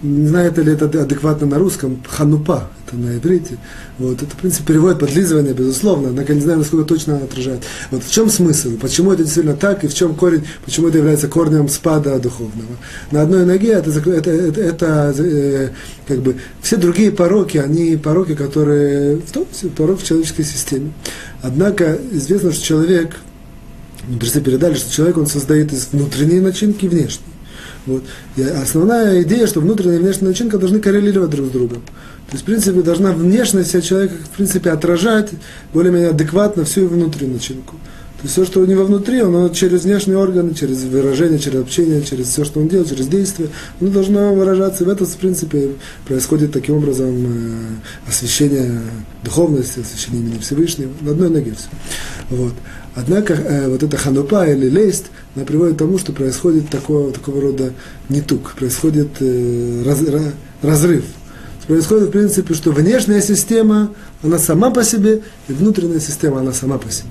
не 0.04 0.28
знаю, 0.28 0.50
это 0.50 0.60
ли 0.60 0.72
это 0.72 0.84
адекватно 0.84 1.46
на 1.46 1.58
русском, 1.58 2.02
ханупа, 2.06 2.68
это 2.86 2.96
на 2.96 3.16
иврите. 3.16 3.56
Вот, 3.98 4.22
это, 4.22 4.30
в 4.30 4.36
принципе, 4.36 4.66
перевод 4.66 4.98
подлизывание, 4.98 5.54
безусловно, 5.54 6.10
однако 6.10 6.34
не 6.34 6.42
знаю, 6.42 6.58
насколько 6.58 6.84
точно 6.84 7.16
она 7.16 7.24
отражает. 7.24 7.62
Вот 7.90 8.04
в 8.04 8.10
чем 8.10 8.28
смысл, 8.28 8.76
почему 8.80 9.12
это 9.12 9.24
действительно 9.24 9.56
так, 9.56 9.82
и 9.82 9.88
в 9.88 9.94
чем 9.94 10.14
корень, 10.14 10.44
почему 10.64 10.88
это 10.88 10.98
является 10.98 11.28
корнем 11.28 11.68
спада 11.68 12.18
духовного. 12.18 12.76
На 13.10 13.22
одной 13.22 13.46
ноге 13.46 13.72
это, 13.72 13.90
это, 13.90 14.30
это, 14.30 14.60
это 14.60 15.14
э, 15.18 15.70
как 16.06 16.20
бы, 16.20 16.36
все 16.60 16.76
другие 16.76 17.10
пороки, 17.10 17.56
они 17.56 17.96
пороки, 17.96 18.34
которые, 18.34 19.16
в 19.16 19.32
том 19.32 19.46
порок 19.74 20.00
в 20.00 20.04
человеческой 20.06 20.44
системе. 20.44 20.92
Однако 21.40 21.98
известно, 22.12 22.52
что 22.52 22.62
человек, 22.62 23.16
мудрецы 24.06 24.42
передали, 24.42 24.74
что 24.74 24.92
человек, 24.92 25.16
он 25.16 25.26
создает 25.26 25.72
из 25.72 25.88
внутренней 25.92 26.40
начинки 26.40 26.86
внешней. 26.86 27.33
Вот. 27.86 28.02
И 28.36 28.42
основная 28.42 29.22
идея, 29.22 29.46
что 29.46 29.60
внутренняя 29.60 29.98
и 29.98 30.02
внешняя 30.02 30.28
начинка 30.28 30.58
должны 30.58 30.80
коррелировать 30.80 31.30
друг 31.30 31.48
с 31.48 31.50
другом. 31.50 31.82
То 32.26 32.32
есть, 32.32 32.42
в 32.42 32.46
принципе, 32.46 32.82
должна 32.82 33.12
внешность 33.12 33.84
человека, 33.84 34.14
в 34.24 34.36
принципе, 34.36 34.70
отражать 34.70 35.30
более-менее 35.72 36.10
адекватно 36.10 36.64
всю 36.64 36.82
его 36.82 36.94
внутреннюю 36.94 37.34
начинку. 37.34 37.76
То 38.24 38.26
есть 38.26 38.32
все, 38.32 38.46
что 38.46 38.60
у 38.60 38.64
него 38.64 38.84
внутри, 38.84 39.20
оно 39.20 39.50
через 39.50 39.84
внешние 39.84 40.16
органы, 40.16 40.54
через 40.54 40.82
выражение, 40.84 41.38
через 41.38 41.60
общение, 41.60 42.02
через 42.02 42.28
все, 42.28 42.44
что 42.46 42.60
он 42.60 42.68
делает, 42.68 42.88
через 42.88 43.06
действие, 43.06 43.50
оно 43.78 43.90
должно 43.90 44.34
выражаться. 44.34 44.82
И 44.82 44.86
в 44.86 44.88
этом, 44.88 45.06
в 45.06 45.16
принципе, 45.16 45.72
происходит 46.06 46.50
таким 46.50 46.76
образом 46.76 47.14
э, 47.14 48.08
освящение 48.08 48.80
духовности, 49.22 49.80
освящение 49.80 50.22
имени 50.22 50.38
Всевышнего, 50.38 50.90
на 51.02 51.10
одной 51.10 51.28
ноге 51.28 51.54
все. 51.54 51.68
Вот. 52.30 52.54
Однако 52.94 53.34
э, 53.34 53.68
вот 53.68 53.82
эта 53.82 53.96
ханупа 53.96 54.46
или 54.46 54.68
лесть, 54.68 55.06
она 55.34 55.44
приводит 55.44 55.74
к 55.74 55.78
тому, 55.78 55.98
что 55.98 56.12
происходит 56.12 56.70
такого, 56.70 57.12
такого 57.12 57.40
рода 57.40 57.72
нетук, 58.08 58.54
происходит 58.54 59.08
э, 59.20 59.82
раз, 59.84 59.98
разрыв. 60.62 61.04
Происходит, 61.66 62.08
в 62.08 62.10
принципе, 62.12 62.54
что 62.54 62.72
внешняя 62.72 63.22
система, 63.22 63.90
она 64.24 64.38
сама 64.38 64.70
по 64.70 64.82
себе, 64.82 65.20
и 65.48 65.52
внутренняя 65.52 66.00
система, 66.00 66.40
она 66.40 66.52
сама 66.52 66.78
по 66.78 66.90
себе. 66.90 67.10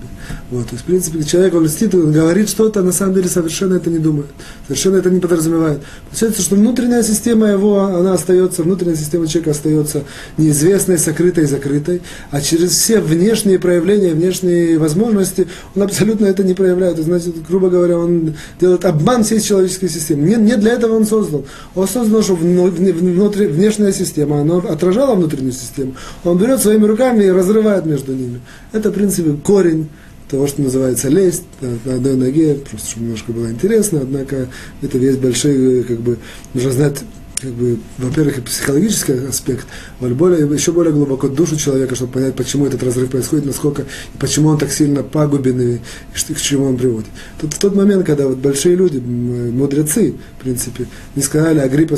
Вот, 0.49 0.65
то 0.65 0.71
есть, 0.73 0.83
в 0.83 0.87
принципе, 0.87 1.23
человек, 1.23 1.53
он 1.53 1.65
льстит, 1.65 1.93
он 1.93 2.11
говорит 2.11 2.49
что-то, 2.49 2.79
а 2.79 2.83
на 2.83 2.91
самом 2.91 3.13
деле 3.13 3.29
совершенно 3.29 3.75
это 3.75 3.91
не 3.91 3.99
думает, 3.99 4.27
совершенно 4.67 4.97
это 4.97 5.11
не 5.11 5.19
подразумевает. 5.19 5.81
Получается, 6.09 6.41
что 6.41 6.55
внутренняя 6.55 7.03
система 7.03 7.47
его, 7.49 7.81
она 7.81 8.13
остается, 8.13 8.63
внутренняя 8.63 8.95
система 8.95 9.27
человека 9.27 9.51
остается 9.51 10.03
неизвестной, 10.37 10.97
сокрытой, 10.97 11.45
закрытой, 11.45 12.01
а 12.31 12.41
через 12.41 12.71
все 12.71 12.99
внешние 12.99 13.59
проявления, 13.59 14.13
внешние 14.13 14.79
возможности, 14.79 15.47
он 15.75 15.83
абсолютно 15.83 16.25
это 16.25 16.43
не 16.43 16.55
проявляет. 16.55 16.97
То 16.97 17.03
значит, 17.03 17.45
грубо 17.47 17.69
говоря, 17.69 17.99
он 17.99 18.35
делает 18.59 18.85
обман 18.85 19.23
всей 19.23 19.39
человеческой 19.39 19.89
системы. 19.89 20.27
Не, 20.27 20.35
не 20.35 20.55
для 20.55 20.73
этого 20.73 20.95
он 20.95 21.05
создал. 21.05 21.45
Он 21.75 21.87
создал, 21.87 22.23
чтобы 22.23 22.41
внутри, 22.41 23.47
внешняя 23.47 23.91
система, 23.93 24.41
она 24.41 24.57
отражала 24.57 25.13
внутреннюю 25.13 25.53
систему. 25.53 25.93
Он 26.23 26.39
берет 26.39 26.59
своими 26.59 26.85
руками 26.85 27.02
и 27.11 27.29
разрывает 27.29 27.85
между 27.85 28.13
ними. 28.13 28.41
Это, 28.71 28.89
в 28.89 28.93
принципе, 28.93 29.33
корень 29.33 29.89
того, 30.29 30.47
что 30.47 30.61
называется 30.61 31.09
лесть 31.09 31.43
на 31.61 31.95
одной 31.95 32.15
ноге, 32.15 32.55
просто 32.55 32.89
чтобы 32.89 33.05
немножко 33.05 33.31
было 33.31 33.51
интересно, 33.51 33.99
однако 34.01 34.47
это 34.81 34.97
весь 34.97 35.17
большой, 35.17 35.83
как 35.83 35.99
бы, 35.99 36.17
нужно 36.53 36.71
знать 36.71 37.03
как 37.43 37.51
бы, 37.51 37.77
во-первых, 37.97 38.41
психологический 38.43 39.27
аспект, 39.27 39.67
более, 39.99 40.47
еще 40.47 40.71
более 40.71 40.93
глубоко 40.93 41.27
душу 41.27 41.57
человека, 41.57 41.93
чтобы 41.93 42.13
понять, 42.13 42.35
почему 42.35 42.65
этот 42.65 42.81
разрыв 42.83 43.11
происходит, 43.11 43.45
насколько, 43.45 43.81
и 43.81 44.17
почему 44.17 44.47
он 44.47 44.57
так 44.57 44.71
сильно 44.71 45.03
пагубен, 45.03 45.59
и, 45.59 45.73
и 45.75 46.33
к 46.33 46.39
чему 46.39 46.67
он 46.67 46.77
приводит. 46.77 47.09
Тут 47.41 47.53
в 47.53 47.59
тот 47.59 47.75
момент, 47.75 48.05
когда 48.05 48.27
вот 48.27 48.37
большие 48.37 48.75
люди, 48.77 48.97
мудрецы, 48.99 50.15
в 50.39 50.41
принципе, 50.41 50.85
не 51.17 51.21
сказали 51.21 51.59
Агриппа, 51.59 51.97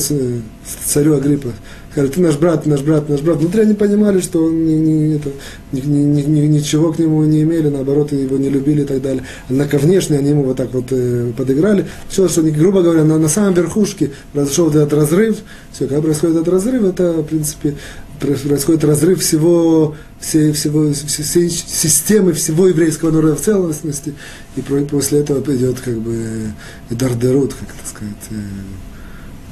царю 0.84 1.14
Агриппа, 1.14 1.54
сказали, 1.96 2.12
ты 2.12 2.20
наш 2.20 2.38
брат, 2.38 2.64
ты 2.64 2.70
наш 2.70 2.82
брат, 2.82 3.08
наш 3.08 3.22
брат. 3.22 3.38
Внутри 3.38 3.62
они 3.62 3.74
понимали, 3.74 4.20
что 4.20 4.44
он 4.44 4.66
не, 4.66 4.76
не, 4.76 5.16
это, 5.16 5.30
ни, 5.72 5.80
ни, 5.80 6.22
ни, 6.24 6.48
ничего 6.48 6.92
к 6.92 7.00
нему 7.00 7.24
не 7.24 7.44
имели, 7.44 7.70
наоборот, 7.70 8.12
его 8.12 8.38
не 8.38 8.50
любили 8.50 8.82
и 8.82 8.86
так 8.86 9.02
далее. 9.02 9.24
Однако 9.48 9.78
внешне 9.78 10.18
они 10.18 10.32
ему 10.32 10.44
вот 10.44 10.58
так 10.58 10.74
вот 10.74 10.88
э, 10.92 11.32
подыграли. 11.38 11.88
Все, 12.10 12.28
что, 12.28 12.42
грубо 12.42 12.82
говоря, 12.82 13.06
на, 13.06 13.18
на 13.18 13.30
самом 13.30 13.54
верхушке 13.54 14.12
произошел 14.34 14.70
этот 14.70 14.92
разрыв. 14.92 15.38
Все, 15.72 15.88
когда 15.88 16.02
происходит 16.02 16.36
этот 16.36 16.50
разрыв, 16.50 16.84
это, 16.84 17.14
в 17.14 17.24
принципе, 17.24 17.76
происходит 18.20 18.84
разрыв 18.84 19.22
всего, 19.22 19.96
всей, 20.20 20.52
всего, 20.52 20.92
всей 20.92 21.50
системы, 21.50 22.34
всего 22.34 22.68
еврейского 22.68 23.12
народа 23.12 23.36
в 23.38 23.42
целостности, 23.42 24.16
и 24.58 24.62
после 24.62 25.20
этого 25.20 25.40
идет 25.56 25.80
как 25.80 25.98
бы 25.98 26.52
дардерут, 26.90 27.54
как 27.54 27.70
это 27.70 27.88
сказать, 27.88 28.14
э, 28.32 28.36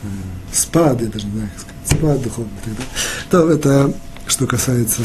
э, 0.03 0.07
спад, 0.51 1.01
я 1.01 1.07
даже 1.07 1.25
не 1.27 1.31
знаю, 1.33 1.49
как 1.53 1.61
сказать 1.61 1.72
спад 1.93 2.21
духовный. 2.21 2.51
То 3.29 3.49
это 3.49 3.93
что 4.27 4.47
касается 4.47 5.01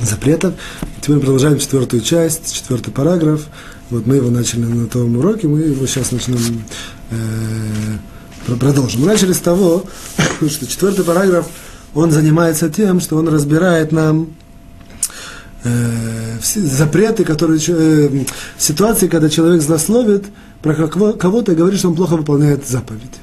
запретов. 0.00 0.54
Теперь 1.00 1.16
мы 1.16 1.22
продолжаем 1.22 1.58
четвертую 1.58 2.02
часть, 2.02 2.54
четвертый 2.54 2.92
параграф. 2.92 3.46
Вот 3.90 4.06
мы 4.06 4.16
его 4.16 4.30
начали 4.30 4.64
на 4.64 4.86
том 4.86 5.16
уроке, 5.16 5.46
мы 5.46 5.60
его 5.60 5.86
сейчас 5.86 6.10
начнем 6.10 6.64
э, 7.10 8.56
продолжим. 8.56 9.02
Мы 9.02 9.06
начали 9.06 9.32
с 9.32 9.40
того, 9.40 9.84
что 10.48 10.66
четвертый 10.66 11.04
параграф, 11.04 11.46
он 11.94 12.10
занимается 12.10 12.70
тем, 12.70 13.00
что 13.00 13.16
он 13.16 13.28
разбирает 13.28 13.92
нам 13.92 14.30
э, 15.62 16.38
запреты, 16.42 17.24
которые 17.24 17.60
э, 17.68 18.24
ситуации, 18.58 19.06
когда 19.06 19.28
человек 19.28 19.62
злословит 19.62 20.24
про 20.62 20.74
кого-то 20.74 21.52
и 21.52 21.54
говорит, 21.54 21.78
что 21.78 21.90
он 21.90 21.94
плохо 21.94 22.16
выполняет 22.16 22.66
заповедь. 22.66 23.20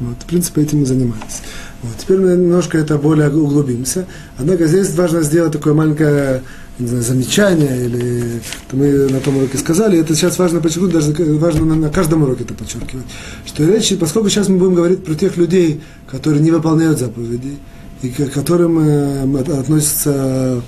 Вот, 0.00 0.16
в 0.18 0.24
принципе, 0.24 0.62
этим 0.62 0.80
мы 0.80 0.86
занимаемся. 0.86 1.42
Вот. 1.82 1.92
Теперь 1.98 2.18
мы 2.18 2.32
немножко 2.32 2.78
это 2.78 2.98
более 2.98 3.30
углубимся. 3.30 4.06
Однако 4.38 4.66
здесь 4.66 4.94
важно 4.94 5.22
сделать 5.22 5.52
такое 5.52 5.74
маленькое 5.74 6.42
знаю, 6.86 7.02
замечание, 7.02 7.86
или 7.86 8.40
то 8.68 8.76
мы 8.76 9.08
на 9.08 9.20
том 9.20 9.36
уроке 9.36 9.58
сказали, 9.58 9.98
это 9.98 10.14
сейчас 10.14 10.38
важно 10.38 10.60
подчеркнуть, 10.60 10.92
даже 10.92 11.12
важно 11.36 11.74
на, 11.74 11.88
каждом 11.90 12.22
уроке 12.22 12.44
это 12.44 12.54
подчеркивать, 12.54 13.06
что 13.46 13.64
речь, 13.64 13.96
поскольку 13.98 14.28
сейчас 14.28 14.48
мы 14.48 14.58
будем 14.58 14.74
говорить 14.74 15.04
про 15.04 15.14
тех 15.14 15.36
людей, 15.36 15.80
которые 16.10 16.42
не 16.42 16.50
выполняют 16.50 16.98
заповеди, 16.98 17.58
и 18.02 18.08
к 18.08 18.32
которым 18.32 18.78
э, 18.78 19.42
относятся 19.58 20.62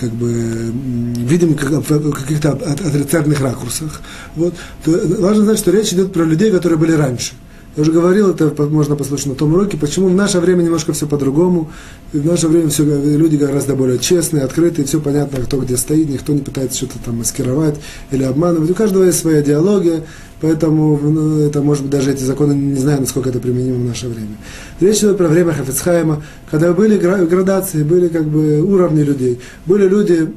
как 0.00 0.10
бы 0.10 0.72
видим 1.16 1.54
в 1.54 2.12
каких-то 2.12 2.52
отрицательных 2.52 3.40
ракурсах, 3.40 4.00
вот, 4.34 4.54
то 4.84 4.90
важно 5.18 5.44
знать, 5.44 5.58
что 5.58 5.70
речь 5.70 5.92
идет 5.92 6.12
про 6.12 6.24
людей, 6.24 6.50
которые 6.50 6.78
были 6.78 6.92
раньше. 6.92 7.34
Я 7.76 7.82
уже 7.82 7.90
говорил, 7.90 8.30
это 8.30 8.52
можно 8.66 8.94
послушать 8.94 9.26
на 9.26 9.34
том 9.34 9.52
уроке, 9.52 9.76
почему 9.76 10.08
в 10.08 10.14
наше 10.14 10.38
время 10.38 10.62
немножко 10.62 10.92
все 10.92 11.08
по-другому. 11.08 11.70
В 12.12 12.24
наше 12.24 12.46
время 12.46 12.68
все, 12.68 12.84
люди 12.84 13.34
гораздо 13.34 13.74
более 13.74 13.98
честные, 13.98 14.44
открытые, 14.44 14.86
все 14.86 15.00
понятно, 15.00 15.40
кто 15.40 15.58
где 15.58 15.76
стоит, 15.76 16.08
никто 16.08 16.32
не 16.32 16.40
пытается 16.40 16.76
что-то 16.76 17.00
там 17.04 17.18
маскировать 17.18 17.74
или 18.12 18.22
обманывать. 18.22 18.70
У 18.70 18.74
каждого 18.74 19.02
есть 19.02 19.18
своя 19.18 19.42
идеология, 19.42 20.04
поэтому 20.40 20.96
ну, 21.02 21.40
это, 21.40 21.62
может 21.62 21.82
быть, 21.82 21.90
даже 21.90 22.12
эти 22.12 22.22
законы, 22.22 22.52
не 22.52 22.78
знаю, 22.78 23.00
насколько 23.00 23.30
это 23.30 23.40
применимо 23.40 23.78
в 23.78 23.84
наше 23.84 24.06
время. 24.06 24.36
Речь 24.78 24.98
идет 24.98 25.18
про 25.18 25.26
время 25.26 25.52
Хафицхайма, 25.52 26.22
когда 26.52 26.72
были 26.72 26.96
градации, 26.96 27.82
были 27.82 28.06
как 28.06 28.24
бы 28.24 28.62
уровни 28.62 29.02
людей. 29.02 29.40
Были 29.66 29.88
люди, 29.88 30.30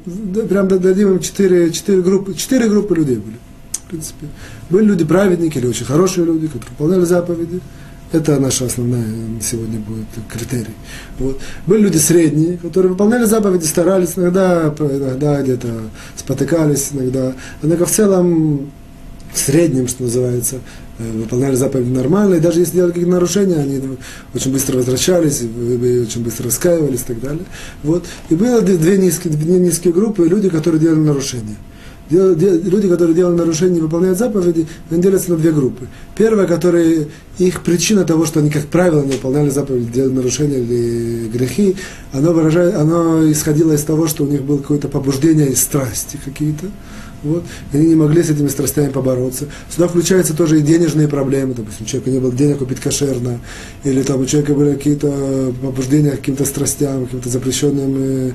прям 0.50 0.68
дадим 0.68 1.12
им 1.12 1.20
четыре 1.20 1.72
группы, 2.02 2.34
четыре 2.34 2.68
группы 2.68 2.96
людей 2.96 3.18
были 3.18 3.36
принципе. 3.88 4.28
Были 4.70 4.86
люди 4.86 5.06
праведники 5.06 5.58
или 5.58 5.68
очень 5.68 5.86
хорошие 5.86 6.26
люди, 6.26 6.48
которые 6.48 6.70
выполняли 6.72 7.06
заповеди. 7.06 7.62
Это 8.12 8.40
наша 8.40 8.66
основная 8.66 9.06
сегодня 9.42 9.80
будет 9.80 10.06
критерий. 10.32 10.76
Вот. 11.20 11.40
Были 11.66 11.82
люди 11.84 11.98
средние, 11.98 12.58
которые 12.58 12.92
выполняли 12.92 13.26
заповеди, 13.26 13.66
старались, 13.66 14.14
иногда, 14.16 14.74
иногда 14.80 15.42
где-то 15.42 15.68
спотыкались, 16.16 16.90
иногда. 16.94 17.34
Однако 17.62 17.86
в 17.86 17.92
целом, 17.92 18.72
в 19.34 19.38
среднем, 19.38 19.90
что 19.90 20.04
называется, 20.04 20.60
э, 21.00 21.12
выполняли 21.12 21.56
заповеди 21.56 21.90
нормально, 21.90 22.36
и 22.36 22.40
даже 22.40 22.62
если 22.62 22.76
делали 22.76 22.92
какие-то 22.92 23.12
нарушения, 23.12 23.58
они 23.58 23.82
очень 24.34 24.54
быстро 24.54 24.78
возвращались, 24.78 25.42
очень 25.42 26.24
быстро 26.24 26.46
раскаивались 26.46 27.02
и 27.02 27.08
так 27.08 27.20
далее. 27.20 27.46
Вот. 27.84 28.06
И 28.30 28.36
было 28.36 28.62
две 28.62 28.98
низкие, 28.98 29.34
две 29.34 29.60
низкие 29.60 29.92
группы, 29.92 30.26
люди, 30.26 30.48
которые 30.48 30.80
делали 30.80 31.00
нарушения 31.00 31.58
люди, 32.10 32.88
которые 32.88 33.16
делают 33.16 33.38
нарушения 33.38 33.80
и 33.80 33.82
выполняют 33.82 34.18
заповеди, 34.18 34.68
они 34.89 35.01
делятся 35.01 35.32
на 35.32 35.38
две 35.38 35.51
группы. 35.51 35.88
Первая, 36.16 36.47
которые 36.47 37.08
их 37.38 37.62
причина 37.64 38.03
того, 38.03 38.26
что 38.26 38.39
они, 38.39 38.49
как 38.49 38.66
правило, 38.68 39.03
не 39.03 39.12
выполняли 39.12 39.49
заповеди, 39.49 39.91
делали 39.91 40.14
нарушения 40.14 40.60
или 40.60 41.28
грехи, 41.28 41.76
оно, 42.14 42.34
выражает, 42.34 42.76
оно 42.76 43.30
исходило 43.32 43.74
из 43.74 43.84
того, 43.84 44.08
что 44.08 44.24
у 44.24 44.28
них 44.28 44.41
было 44.41 44.58
какое-то 44.58 44.88
побуждение 44.88 45.49
и 45.49 45.55
страсти 45.55 46.18
какие-то. 46.24 46.68
Вот, 47.24 47.43
они 47.74 47.88
не 47.88 47.95
могли 47.95 48.22
с 48.22 48.30
этими 48.30 48.47
страстями 48.47 48.89
побороться. 48.89 49.45
Сюда 49.74 49.88
включаются 49.88 50.36
тоже 50.36 50.60
и 50.60 50.62
денежные 50.62 51.08
проблемы. 51.08 51.55
Допустим, 51.55 51.86
у 51.86 51.89
человека 51.89 52.12
не 52.12 52.20
было 52.20 52.32
денег 52.32 52.60
купить 52.60 52.80
кошерно, 52.80 53.39
или 53.84 54.03
там 54.03 54.22
у 54.22 54.26
человека 54.26 54.53
были 54.53 54.76
какие-то 54.76 55.51
побуждения 55.62 56.12
к 56.12 56.18
каким-то 56.18 56.45
страстям, 56.45 57.05
каким-то 57.05 57.30
запрещенным 57.30 57.95
э, 57.97 58.32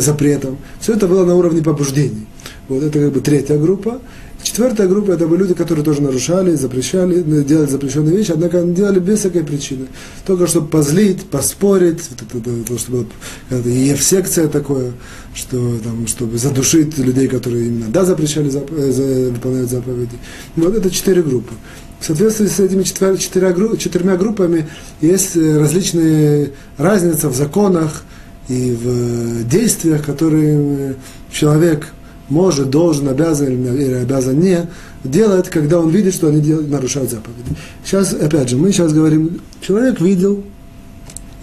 запретам. 0.00 0.58
Все 0.80 0.94
это 0.94 1.08
было 1.08 1.24
на 1.24 1.34
уровне 1.34 1.60
побуждений. 1.60 2.26
Вот 2.68 2.82
это 2.82 2.98
как 2.98 3.12
бы 3.12 3.20
третья 3.20 3.58
группа. 3.58 4.00
Четвертая 4.42 4.86
группа 4.86 5.12
это 5.12 5.26
были 5.26 5.40
люди, 5.40 5.54
которые 5.54 5.84
тоже 5.84 6.00
нарушали, 6.00 6.54
запрещали, 6.54 7.22
ну, 7.26 7.42
делали 7.42 7.68
запрещенные 7.68 8.16
вещи, 8.16 8.30
однако 8.30 8.60
они 8.60 8.72
делали 8.72 9.00
без 9.00 9.18
всякой 9.18 9.42
причины. 9.42 9.86
Только 10.26 10.46
чтобы 10.46 10.68
позлить, 10.68 11.24
поспорить, 11.24 12.00
это, 12.12 12.78
что 12.78 12.92
было 12.92 13.06
ЕФ-секция 13.50 14.48
такое, 14.48 14.92
что, 15.34 15.78
там, 15.82 16.06
чтобы 16.06 16.38
задушить 16.38 16.96
людей, 16.98 17.26
которые 17.26 17.66
именно 17.66 17.86
да, 17.88 18.04
запрещали 18.04 18.48
зап, 18.48 18.70
э, 18.70 19.30
выполнять 19.30 19.70
заповеди. 19.70 20.16
Вот 20.54 20.74
это 20.74 20.88
четыре 20.90 21.22
группы. 21.22 21.54
В 22.00 22.04
соответствии 22.04 22.46
с 22.46 22.60
этими 22.60 22.84
четырьмя, 22.84 23.76
четырьмя 23.76 24.16
группами 24.16 24.68
есть 25.00 25.36
э, 25.36 25.58
различные 25.58 26.52
разницы 26.76 27.28
в 27.28 27.34
законах 27.34 28.04
и 28.48 28.70
в 28.70 29.48
действиях, 29.48 30.04
которые 30.06 30.94
человек 31.30 31.92
может, 32.28 32.70
должен, 32.70 33.08
обязан 33.08 33.46
или 33.48 33.94
обязан 33.94 34.38
не 34.40 34.68
делать, 35.04 35.48
когда 35.48 35.80
он 35.80 35.90
видит, 35.90 36.14
что 36.14 36.28
они 36.28 36.40
делают, 36.40 36.70
нарушают 36.70 37.10
заповеди. 37.10 37.56
Сейчас, 37.84 38.12
опять 38.12 38.48
же, 38.50 38.56
мы 38.56 38.72
сейчас 38.72 38.92
говорим, 38.92 39.40
человек 39.60 40.00
видел, 40.00 40.44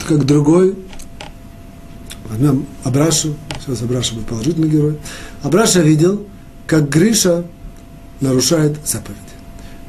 как 0.08 0.26
другой, 0.26 0.76
возьмем 2.30 2.66
Абрашу, 2.84 3.36
сейчас 3.64 3.82
Абраша 3.82 4.16
будет 4.16 4.28
положительный 4.28 4.70
герой, 4.70 4.98
Абраша 5.42 5.82
видел, 5.82 6.24
как 6.68 6.90
Гриша 6.90 7.46
нарушает 8.22 8.78
заповеди. 8.86 9.20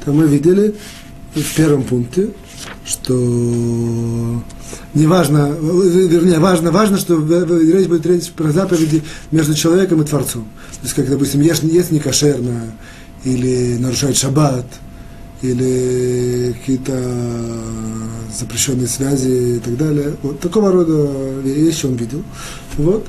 Там 0.05 0.17
мы 0.17 0.27
видели 0.27 0.75
в 1.35 1.57
первом 1.57 1.83
пункте, 1.83 2.31
что 2.85 4.43
неважно, 4.95 5.55
вернее, 5.61 6.39
важно, 6.39 6.71
важно, 6.71 6.99
что 6.99 7.17
речь 7.17 7.89
будет 7.89 8.07
речь 8.07 8.31
про 8.31 8.51
заповеди 8.51 9.03
между 9.31 9.55
человеком 9.55 10.03
и 10.03 10.05
Творцом. 10.05 10.45
То 10.73 10.83
есть, 10.83 10.95
как, 10.95 11.09
допустим, 11.09 11.41
ест, 11.41 11.63
ест 11.65 11.91
некошерно, 11.91 12.73
или 13.25 13.77
нарушает 13.79 14.17
шаббат, 14.17 14.67
или 15.43 16.55
какие-то 16.59 17.03
запрещенные 18.39 18.87
связи 18.87 19.57
и 19.57 19.59
так 19.59 19.77
далее. 19.77 20.15
Вот 20.23 20.41
такого 20.41 20.73
рода 20.73 21.09
вещи 21.43 21.87
он 21.87 21.95
видел. 21.95 22.23
Вот. 22.77 23.07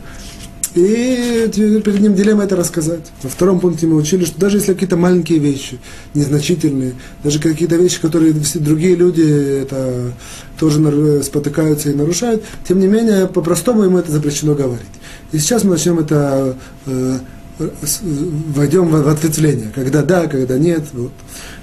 И 0.78 1.50
перед 1.54 2.00
ним 2.02 2.14
дилемма 2.14 2.44
это 2.44 2.56
рассказать. 2.56 3.12
Во 3.24 3.30
втором 3.30 3.60
пункте 3.60 3.88
мы 3.88 3.96
учили, 3.96 4.26
что 4.26 4.40
даже 4.40 4.58
если 4.58 4.74
какие-то 4.74 4.96
маленькие 4.96 5.40
вещи, 5.40 5.80
незначительные, 6.14 6.94
даже 7.24 7.40
какие-то 7.40 7.78
вещи, 7.78 8.00
которые 8.00 8.34
все 8.42 8.60
другие 8.60 8.96
люди 8.96 9.24
это 9.62 10.14
тоже 10.60 11.24
спотыкаются 11.24 11.90
и 11.90 11.96
нарушают, 11.96 12.44
тем 12.68 12.80
не 12.80 12.86
менее, 12.86 13.26
по-простому 13.26 13.84
ему 13.84 13.98
это 13.98 14.12
запрещено 14.12 14.54
говорить. 14.54 14.86
И 15.32 15.40
сейчас 15.40 15.64
мы 15.64 15.72
начнем 15.72 15.98
это, 15.98 16.56
э, 16.86 17.20
войдем 17.58 18.90
в, 18.90 19.02
в 19.02 19.08
ответвление, 19.08 19.72
когда 19.74 20.04
да, 20.04 20.28
когда 20.28 20.60
нет. 20.60 20.84
Вот. 20.94 21.12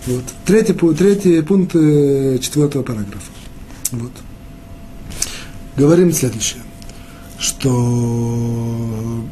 Вот. 0.06 0.24
Третий, 0.44 0.72
третий 0.72 1.40
пункт 1.42 1.76
э, 1.76 2.38
четвертого 2.40 2.82
параграфа. 2.82 3.30
Вот. 3.92 4.12
Говорим 5.76 6.12
следующее 6.12 6.63
что 7.44 9.22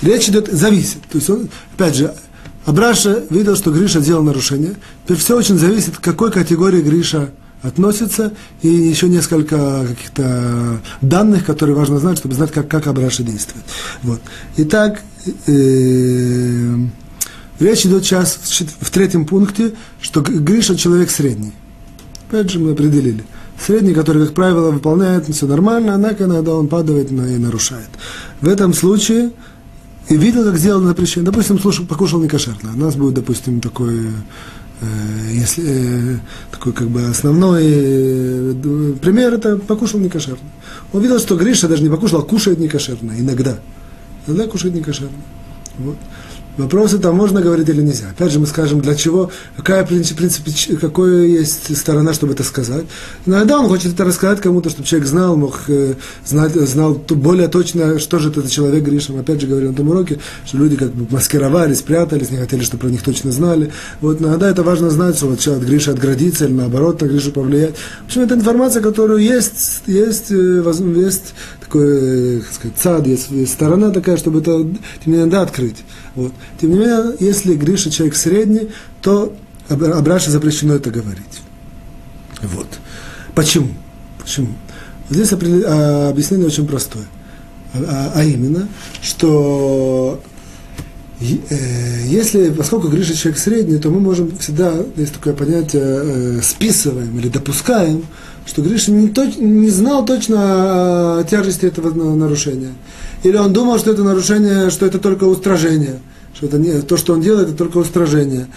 речь 0.00 0.28
идет, 0.28 0.48
зависит. 0.50 1.02
То 1.10 1.18
есть 1.18 1.28
он, 1.28 1.48
опять 1.74 1.96
же, 1.96 2.14
Абраша 2.66 3.24
видел, 3.30 3.56
что 3.56 3.72
Гриша 3.72 4.00
сделал 4.00 4.22
нарушение. 4.22 4.74
Теперь 5.04 5.18
все 5.18 5.36
очень 5.36 5.58
зависит, 5.58 5.96
к 5.96 6.00
какой 6.00 6.30
категории 6.30 6.82
Гриша 6.82 7.30
относится, 7.62 8.32
и 8.62 8.68
еще 8.68 9.08
несколько 9.08 9.86
каких-то 9.88 10.80
данных, 11.02 11.44
которые 11.44 11.76
важно 11.76 11.98
знать, 11.98 12.18
чтобы 12.18 12.34
знать, 12.34 12.52
как, 12.52 12.68
как 12.68 12.86
Абраша 12.86 13.22
действует. 13.22 13.64
Вот. 14.02 14.20
Итак, 14.56 15.02
э, 15.46 16.76
речь 17.58 17.84
идет 17.84 18.04
сейчас 18.04 18.38
в, 18.80 18.90
третьем 18.90 19.26
пункте, 19.26 19.72
что 20.00 20.22
Гриша 20.22 20.76
человек 20.76 21.10
средний. 21.10 21.52
Опять 22.28 22.50
же, 22.50 22.60
мы 22.60 22.70
определили 22.70 23.24
средний, 23.64 23.94
который, 23.94 24.26
как 24.26 24.34
правило, 24.34 24.70
выполняет 24.70 25.26
все 25.26 25.46
нормально, 25.46 25.94
однако 25.94 26.24
иногда 26.24 26.54
он 26.54 26.68
падает 26.68 27.10
и 27.10 27.14
нарушает. 27.14 27.88
В 28.40 28.48
этом 28.48 28.72
случае 28.74 29.30
и 30.10 30.16
видел, 30.16 30.44
как 30.44 30.58
сделал 30.58 30.82
запрещение. 30.82 31.30
Допустим, 31.30 31.58
слушал, 31.60 31.86
покушал 31.86 32.20
некошерно. 32.20 32.72
У 32.74 32.78
нас 32.78 32.96
будет, 32.96 33.14
допустим, 33.14 33.60
такой, 33.60 34.08
э, 34.80 34.86
если, 35.32 35.64
э, 35.66 36.18
такой 36.50 36.72
как 36.72 36.88
бы 36.88 37.02
основной 37.04 37.62
э, 37.64 38.54
пример, 39.00 39.34
это 39.34 39.56
покушал 39.56 40.00
некошерно. 40.00 40.38
Он 40.92 41.00
видел, 41.00 41.20
что 41.20 41.36
Гриша 41.36 41.68
даже 41.68 41.82
не 41.82 41.88
покушал, 41.88 42.20
а 42.20 42.22
кушает 42.24 42.58
некошерно, 42.58 43.12
иногда. 43.16 43.60
Иногда 44.26 44.48
кушает 44.48 44.74
некошерно. 44.74 45.16
Вот. 45.78 45.96
Вопрос 46.60 46.92
это 46.92 47.10
можно 47.12 47.40
говорить 47.40 47.68
или 47.68 47.80
нельзя. 47.80 48.10
Опять 48.10 48.32
же, 48.32 48.38
мы 48.38 48.46
скажем, 48.46 48.80
для 48.80 48.94
чего, 48.94 49.30
какая, 49.56 49.84
в 49.84 49.88
принципе, 49.88 50.28
какая 50.76 51.22
есть 51.24 51.76
сторона, 51.76 52.12
чтобы 52.12 52.34
это 52.34 52.44
сказать. 52.44 52.84
Иногда 53.24 53.58
он 53.58 53.68
хочет 53.68 53.94
это 53.94 54.04
рассказать 54.04 54.40
кому-то, 54.40 54.68
чтобы 54.68 54.86
человек 54.86 55.08
знал, 55.08 55.36
мог 55.36 55.60
э, 55.68 55.94
знать, 56.26 56.52
знал 56.52 56.94
более 56.94 57.48
точно, 57.48 57.98
что 57.98 58.18
же 58.18 58.28
этот 58.28 58.50
человек 58.50 58.84
Гришем. 58.84 59.18
Опять 59.18 59.40
же, 59.40 59.46
говорю 59.46 59.70
на 59.70 59.74
том 59.74 59.88
уроке, 59.88 60.18
что 60.44 60.58
люди 60.58 60.76
как 60.76 60.92
бы 60.92 61.06
маскировались, 61.10 61.80
прятались, 61.80 62.30
не 62.30 62.36
хотели, 62.36 62.62
чтобы 62.62 62.82
про 62.82 62.88
них 62.90 63.02
точно 63.02 63.32
знали. 63.32 63.72
Вот 64.00 64.20
иногда 64.20 64.50
это 64.50 64.62
важно 64.62 64.90
знать, 64.90 65.16
что 65.16 65.28
вот 65.28 65.40
человек 65.40 65.62
от 65.62 65.68
Гриши 65.68 65.90
отградится 65.90 66.44
или 66.44 66.52
наоборот 66.52 67.00
на 67.00 67.06
Гришу 67.06 67.32
повлияет. 67.32 67.76
В 68.02 68.06
общем, 68.06 68.22
это 68.22 68.34
информация, 68.34 68.82
которую 68.82 69.20
есть, 69.20 69.82
есть, 69.86 70.30
э, 70.30 70.62
есть 70.96 71.34
такой, 71.70 72.38
э, 72.38 72.40
как 72.40 72.52
сказать, 72.52 72.76
цад, 72.76 73.06
есть, 73.06 73.48
сторона 73.48 73.90
такая, 73.90 74.16
чтобы 74.16 74.40
это, 74.40 74.58
тем 75.04 75.12
не 75.12 75.18
менее, 75.18 75.38
открыть. 75.38 75.76
Вот. 76.16 76.32
Тем 76.60 76.70
не 76.70 76.78
менее, 76.78 77.14
если 77.20 77.54
Гриша 77.54 77.90
человек 77.90 78.16
средний, 78.16 78.70
то 79.00 79.32
Абраше 79.68 80.30
запрещено 80.30 80.74
это 80.74 80.90
говорить. 80.90 81.42
Вот. 82.42 82.66
Почему? 83.34 83.68
Почему? 84.18 84.48
Здесь 85.10 85.32
а, 85.32 86.08
объяснение 86.10 86.46
очень 86.46 86.66
простое. 86.66 87.04
А, 87.74 88.12
а 88.16 88.24
именно, 88.24 88.68
что 89.00 90.20
э, 91.20 91.24
если, 92.06 92.50
поскольку 92.50 92.88
Гриша 92.88 93.14
человек 93.14 93.38
средний, 93.38 93.78
то 93.78 93.90
мы 93.90 94.00
можем 94.00 94.36
всегда, 94.38 94.74
есть 94.96 95.14
такое 95.14 95.34
понятие, 95.34 95.82
э, 95.84 96.40
списываем 96.42 97.16
или 97.18 97.28
допускаем, 97.28 98.06
что 98.50 98.62
Гриша 98.62 98.90
не, 98.90 99.08
точ, 99.08 99.36
не 99.36 99.70
знал 99.70 100.04
точно 100.04 101.24
тяжести 101.30 101.66
этого 101.66 101.92
нарушения. 102.16 102.72
Или 103.22 103.36
он 103.36 103.52
думал, 103.52 103.78
что 103.78 103.92
это 103.92 104.02
нарушение, 104.02 104.70
что 104.70 104.86
это 104.86 104.98
только 104.98 105.24
устражение, 105.24 106.00
что 106.34 106.46
это 106.46 106.58
не, 106.58 106.80
то, 106.80 106.96
что 106.96 107.12
он 107.12 107.20
делает, 107.20 107.50
это 107.50 107.56
только 107.56 107.78
устражение. 107.78 108.48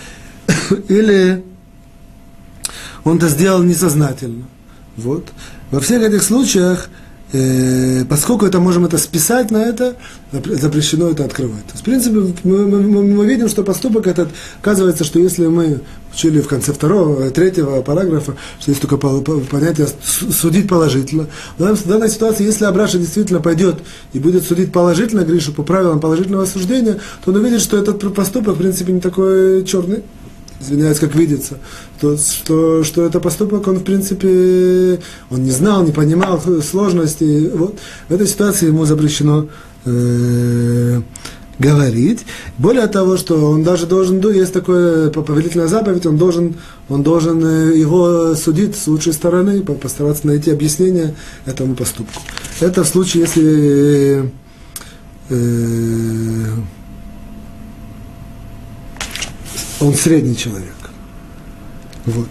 Или 0.89 1.43
он 3.03 3.17
это 3.17 3.29
сделал 3.29 3.61
несознательно. 3.61 4.45
Вот. 4.97 5.27
Во 5.69 5.79
всех 5.79 6.01
этих 6.01 6.23
случаях 6.23 6.89
э, 7.31 8.03
поскольку 8.05 8.47
это 8.47 8.59
можем 8.59 8.85
это 8.85 8.97
списать 8.97 9.51
на 9.51 9.57
это, 9.57 9.95
запрещено 10.31 11.09
это 11.09 11.23
открывать. 11.23 11.65
То 11.65 11.73
есть, 11.73 11.81
в 11.81 11.85
принципе, 11.85 12.33
мы, 12.43 12.65
мы, 12.65 13.03
мы 13.03 13.25
видим, 13.27 13.47
что 13.47 13.63
поступок 13.63 14.07
этот, 14.07 14.29
оказывается, 14.59 15.03
что 15.03 15.19
если 15.19 15.45
мы 15.45 15.81
учили 16.13 16.41
в 16.41 16.47
конце 16.47 16.73
второго, 16.73 17.29
третьего 17.31 17.81
параграфа, 17.81 18.35
что 18.59 18.71
есть 18.71 18.81
только 18.81 18.97
понятие 18.97 19.87
судить 20.31 20.67
положительно. 20.67 21.27
В 21.57 21.87
данной 21.87 22.09
ситуации, 22.09 22.45
если 22.45 22.65
Абраша 22.65 22.97
действительно 22.97 23.39
пойдет 23.39 23.79
и 24.13 24.19
будет 24.19 24.43
судить 24.43 24.71
положительно 24.71 25.21
Гришу 25.21 25.53
по 25.53 25.63
правилам 25.63 25.99
положительного 25.99 26.43
осуждения, 26.43 26.99
то 27.23 27.31
он 27.31 27.37
увидит, 27.37 27.61
что 27.61 27.77
этот 27.77 28.13
поступок, 28.13 28.55
в 28.55 28.59
принципе, 28.59 28.91
не 28.91 28.99
такой 28.99 29.65
черный 29.65 30.03
извиняюсь, 30.63 30.99
как 30.99 31.13
видится, 31.15 31.57
то, 31.99 32.17
что, 32.17 32.83
что 32.83 33.03
это 33.03 33.19
поступок, 33.19 33.67
он, 33.67 33.79
в 33.79 33.83
принципе, 33.83 34.99
он 35.29 35.43
не 35.43 35.51
знал, 35.51 35.83
не 35.83 35.91
понимал 35.91 36.41
сложности. 36.61 37.49
Вот. 37.53 37.77
В 38.07 38.13
этой 38.13 38.27
ситуации 38.27 38.67
ему 38.67 38.85
запрещено 38.85 39.47
э, 39.85 41.01
говорить. 41.59 42.25
Более 42.57 42.87
того, 42.87 43.17
что 43.17 43.49
он 43.49 43.63
даже 43.63 43.85
должен, 43.85 44.19
есть 44.31 44.53
такое 44.53 45.09
повелительная 45.09 45.67
заповедь, 45.67 46.05
он 46.05 46.17
должен, 46.17 46.55
он 46.89 47.03
должен 47.03 47.43
э, 47.45 47.77
его 47.77 48.35
судить 48.35 48.75
с 48.75 48.87
лучшей 48.87 49.13
стороны, 49.13 49.61
постараться 49.61 50.27
найти 50.27 50.51
объяснение 50.51 51.15
этому 51.45 51.75
поступку. 51.75 52.21
Это 52.59 52.83
в 52.83 52.87
случае, 52.87 53.23
если 53.23 54.31
э, 55.29 56.49
он 59.79 59.93
средний 59.93 60.35
человек. 60.35 60.73
Вот. 62.05 62.29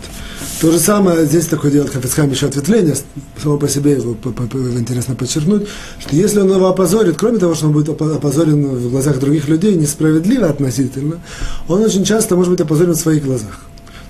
То 0.61 0.71
же 0.71 0.79
самое 0.79 1.27
здесь 1.27 1.47
такое 1.47 1.71
делает 1.71 1.93
Хафицхайм 1.93 2.31
еще 2.31 2.47
ответвление, 2.47 2.95
само 3.43 3.59
по 3.59 3.69
себе 3.69 3.93
его 3.93 4.17
интересно 4.79 5.15
подчеркнуть, 5.15 5.67
что 5.99 6.15
если 6.15 6.41
он 6.41 6.53
его 6.53 6.69
опозорит, 6.69 7.17
кроме 7.17 7.39
того, 7.39 7.55
что 7.55 7.67
он 7.67 7.73
будет 7.73 7.89
опозорен 7.89 8.67
в 8.67 8.91
глазах 8.91 9.19
других 9.19 9.49
людей 9.49 9.75
несправедливо 9.75 10.49
относительно, 10.49 11.21
он 11.69 11.83
очень 11.83 12.05
часто 12.05 12.37
может 12.37 12.53
быть 12.53 12.61
опозорен 12.61 12.93
в 12.93 12.97
своих 12.97 13.25
глазах. 13.25 13.61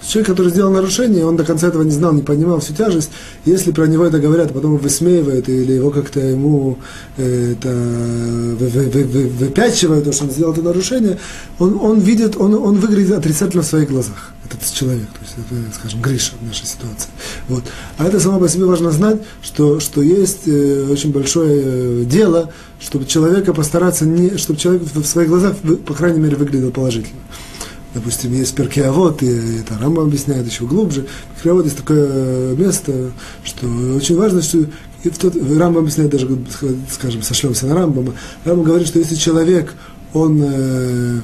Человек, 0.06 0.30
который 0.30 0.50
сделал 0.50 0.72
нарушение, 0.72 1.24
он 1.24 1.36
до 1.36 1.44
конца 1.44 1.68
этого 1.68 1.82
не 1.82 1.92
знал, 1.92 2.12
не 2.12 2.22
понимал 2.22 2.58
всю 2.58 2.74
тяжесть. 2.74 3.10
Если 3.44 3.70
про 3.70 3.86
него 3.86 4.04
это 4.04 4.18
говорят, 4.18 4.50
а 4.50 4.54
потом 4.54 4.76
высмеивают 4.76 5.48
или 5.48 5.72
его 5.72 5.90
как-то 5.90 6.18
ему 6.20 6.78
э, 7.16 7.52
это, 7.52 7.68
вы, 7.68 8.68
вы, 8.68 9.04
вы, 9.04 9.28
выпячивают, 9.28 10.04
то, 10.04 10.12
что 10.12 10.24
он 10.24 10.30
сделал 10.30 10.52
это 10.52 10.62
нарушение, 10.62 11.18
он, 11.58 11.78
он 11.80 12.00
видит, 12.00 12.36
он, 12.36 12.54
он 12.54 12.76
выглядит 12.78 13.12
отрицательно 13.12 13.62
в 13.62 13.66
своих 13.66 13.90
глазах, 13.90 14.32
этот 14.45 14.72
человек. 14.72 15.09
То 15.09 15.20
есть 15.20 15.34
это, 15.38 15.74
скажем, 15.74 16.01
Гриша 16.01 16.32
в 16.40 16.47
нашей 16.47 16.66
ситуации. 16.66 17.09
Вот. 17.49 17.64
А 17.99 18.07
это 18.07 18.20
само 18.20 18.38
по 18.38 18.49
себе 18.49 18.64
важно 18.64 18.90
знать, 18.90 19.20
что, 19.43 19.80
что 19.80 20.03
есть 20.03 20.47
э, 20.47 20.88
очень 20.90 21.12
большое 21.12 21.62
э, 21.64 22.05
дело, 22.05 22.53
чтобы 22.80 23.07
человека 23.07 23.53
постараться, 23.53 24.05
не, 24.05 24.36
чтобы 24.36 24.59
человек 24.59 24.82
в 24.82 25.05
своих 25.05 25.28
глазах, 25.28 25.57
по 25.86 25.95
крайней 25.95 26.20
мере, 26.20 26.36
выглядел 26.36 26.70
положительно 26.70 27.20
допустим, 27.95 28.32
есть 28.32 28.55
перкеавод, 28.55 29.22
и 29.22 29.59
это 29.61 29.78
Рамба 29.78 30.03
объясняет 30.03 30.47
еще 30.47 30.64
глубже. 30.64 31.07
Перкеавод 31.36 31.66
есть 31.66 31.76
такое 31.76 32.55
место, 32.57 33.12
что 33.45 33.66
очень 33.95 34.16
важно, 34.16 34.40
что 34.40 34.66
и 35.05 35.11
в 35.11 35.18
тот, 35.18 35.34
Рамба 35.36 35.80
объясняет 35.80 36.11
даже, 36.11 36.28
скажем, 36.90 37.22
сошлемся 37.22 37.66
на 37.66 37.74
Рамбама, 37.74 38.14
Рамба 38.45 38.64
говорит, 38.64 38.88
что 38.88 38.99
если 38.99 39.16
человек, 39.16 39.74
он 40.12 40.43
э, 40.43 41.20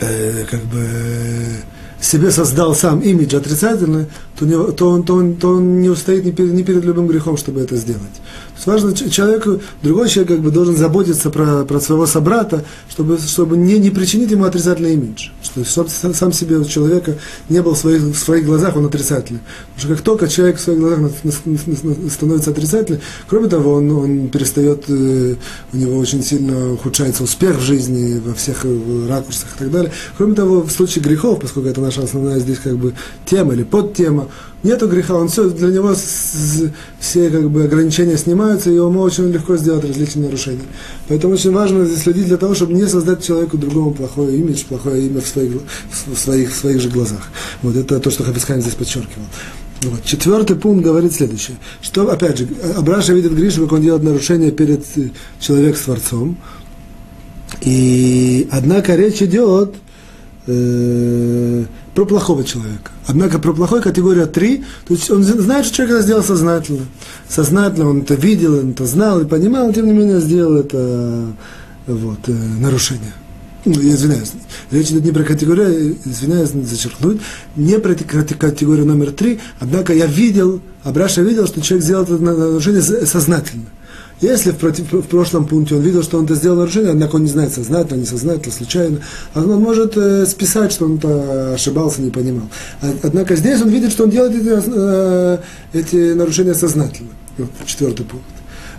э, 0.00 0.44
как 0.50 0.60
бы 0.64 1.62
себе 2.00 2.30
создал 2.30 2.74
сам 2.74 3.00
имидж 3.00 3.36
отрицательный, 3.36 4.06
то, 4.38 4.44
не, 4.44 4.72
то, 4.72 4.90
он, 4.90 5.02
то, 5.02 5.14
он, 5.14 5.34
то 5.34 5.48
он 5.56 5.80
не 5.80 5.88
устоит 5.88 6.24
ни 6.24 6.30
перед, 6.30 6.52
ни 6.52 6.62
перед 6.62 6.84
любым 6.84 7.08
грехом, 7.08 7.36
чтобы 7.36 7.60
это 7.60 7.76
сделать. 7.76 8.02
То 8.02 8.54
есть 8.54 8.66
важно 8.66 9.10
человеку, 9.10 9.60
другой 9.82 10.08
человек 10.08 10.34
как 10.34 10.40
бы 10.40 10.50
должен 10.50 10.76
заботиться 10.76 11.30
про, 11.30 11.64
про 11.64 11.80
своего 11.80 12.06
собрата, 12.06 12.64
чтобы, 12.88 13.18
чтобы 13.18 13.56
не, 13.56 13.78
не 13.78 13.90
причинить 13.90 14.30
ему 14.30 14.44
отрицательный 14.44 14.94
имидж. 14.94 15.30
Что, 15.42 15.64
чтобы 15.64 15.88
сам 15.90 16.32
себе 16.32 16.56
у 16.58 16.64
человека 16.64 17.16
не 17.48 17.62
был 17.62 17.74
в 17.74 17.78
своих, 17.78 18.02
в 18.02 18.16
своих 18.16 18.46
глазах 18.46 18.76
он 18.76 18.86
отрицательный. 18.86 19.40
Потому 19.74 19.80
что 19.80 19.88
как 19.88 20.00
только 20.04 20.28
человек 20.28 20.58
в 20.58 20.60
своих 20.60 20.78
глазах 20.78 21.10
становится 22.12 22.50
отрицательным, 22.50 23.00
кроме 23.28 23.48
того, 23.48 23.74
он, 23.74 23.90
он 23.90 24.28
перестает, 24.28 24.84
э, 24.88 25.34
у 25.72 25.76
него 25.76 25.98
очень 25.98 26.22
сильно 26.22 26.74
ухудшается 26.74 27.24
успех 27.24 27.56
в 27.56 27.62
жизни 27.62 28.20
во 28.24 28.34
всех 28.34 28.64
э, 28.64 29.06
ракурсах 29.08 29.48
и 29.56 29.58
так 29.58 29.70
далее. 29.70 29.92
Кроме 30.16 30.34
того, 30.34 30.62
в 30.62 30.70
случае 30.70 31.02
грехов, 31.02 31.40
поскольку 31.40 31.68
это 31.68 31.80
наша 31.88 32.02
основная 32.02 32.38
здесь 32.38 32.58
как 32.58 32.76
бы 32.76 32.94
тема 33.24 33.54
или 33.54 33.62
подтема, 33.62 34.28
нету 34.62 34.88
греха, 34.88 35.14
он 35.14 35.28
все, 35.28 35.48
для 35.48 35.68
него 35.68 35.94
все 37.00 37.30
как 37.30 37.50
бы 37.50 37.64
ограничения 37.64 38.18
снимаются, 38.18 38.70
и 38.70 38.74
ему 38.74 39.00
очень 39.00 39.30
легко 39.30 39.56
сделать 39.56 39.84
различные 39.84 40.26
нарушения. 40.26 40.66
Поэтому 41.08 41.34
очень 41.34 41.52
важно 41.52 41.86
следить 41.96 42.26
для 42.26 42.36
того, 42.36 42.54
чтобы 42.54 42.74
не 42.74 42.86
создать 42.86 43.24
человеку 43.24 43.56
другому 43.56 43.92
плохое 43.92 44.36
имидж, 44.36 44.64
плохое 44.68 45.06
имя 45.06 45.20
в 45.20 45.26
своих, 45.26 45.52
в 46.12 46.18
своих, 46.18 46.52
в 46.52 46.56
своих 46.56 46.80
же 46.80 46.90
глазах. 46.90 47.28
Вот 47.62 47.76
это 47.76 47.98
то, 48.00 48.10
что 48.10 48.24
Хафискайн 48.24 48.60
здесь 48.60 48.74
подчеркивал. 48.74 49.24
Вот. 49.82 50.04
Четвертый 50.04 50.56
пункт 50.56 50.84
говорит 50.84 51.12
следующее, 51.14 51.56
что, 51.80 52.10
опять 52.10 52.38
же, 52.38 52.48
Абраша 52.76 53.14
видит 53.14 53.32
Гришу, 53.32 53.62
как 53.62 53.74
он 53.74 53.82
делает 53.82 54.02
нарушение 54.02 54.50
перед 54.50 54.84
э, 54.96 55.10
человеком 55.40 55.76
с 55.76 55.84
Творцом, 55.84 56.36
и 57.60 58.48
однако 58.50 58.96
речь 58.96 59.22
идет 59.22 59.76
э, 60.48 61.64
про 61.94 62.04
плохого 62.04 62.44
человека. 62.44 62.90
Однако 63.06 63.38
про 63.38 63.52
плохой 63.52 63.82
категория 63.82 64.26
3, 64.26 64.64
то 64.86 64.94
есть 64.94 65.10
он 65.10 65.22
знает, 65.22 65.66
что 65.66 65.76
человек 65.76 65.96
это 65.96 66.04
сделал 66.04 66.22
сознательно. 66.22 66.86
Сознательно 67.28 67.88
он 67.88 68.00
это 68.00 68.14
видел, 68.14 68.58
он 68.58 68.70
это 68.70 68.86
знал 68.86 69.20
и 69.20 69.26
понимал, 69.26 69.72
тем 69.72 69.86
не 69.86 69.92
менее 69.92 70.20
сделал 70.20 70.56
это 70.56 71.26
вот, 71.86 72.20
э, 72.26 72.32
нарушение. 72.32 73.12
Ну, 73.64 73.80
я 73.80 73.94
извиняюсь, 73.94 74.32
речь 74.70 74.90
идет 74.90 75.04
не 75.04 75.12
про 75.12 75.24
категорию, 75.24 75.96
извиняюсь, 76.04 76.50
зачеркнуть, 76.50 77.20
не 77.56 77.78
про 77.78 77.94
категорию 77.94 78.86
номер 78.86 79.10
три, 79.10 79.40
однако 79.58 79.92
я 79.92 80.06
видел, 80.06 80.60
Абраша 80.84 81.22
видел, 81.22 81.46
что 81.46 81.60
человек 81.60 81.84
сделал 81.84 82.04
это 82.04 82.18
нарушение 82.18 82.82
сознательно. 82.82 83.66
Если 84.20 84.50
в, 84.50 84.56
против, 84.56 84.92
в 84.92 85.02
прошлом 85.02 85.46
пункте 85.46 85.76
он 85.76 85.82
видел, 85.82 86.02
что 86.02 86.18
он 86.18 86.24
это 86.24 86.34
сделал 86.34 86.58
нарушение, 86.58 86.90
однако 86.90 87.16
он 87.16 87.22
не 87.22 87.30
знает, 87.30 87.52
сознательно, 87.52 88.00
несознательно, 88.00 88.52
случайно, 88.52 88.98
он 89.34 89.60
может 89.60 89.96
э, 89.96 90.26
списать, 90.26 90.72
что 90.72 90.86
он 90.86 90.96
это 90.96 91.54
ошибался, 91.54 92.02
не 92.02 92.10
понимал. 92.10 92.48
Однако 93.02 93.36
здесь 93.36 93.60
он 93.62 93.68
видит, 93.68 93.92
что 93.92 94.04
он 94.04 94.10
делает 94.10 94.34
эти, 94.34 94.62
э, 94.66 95.38
эти 95.72 96.12
нарушения 96.14 96.54
сознательно. 96.54 97.10
Вот, 97.36 97.50
четвертый 97.66 98.04
пункт. 98.04 98.26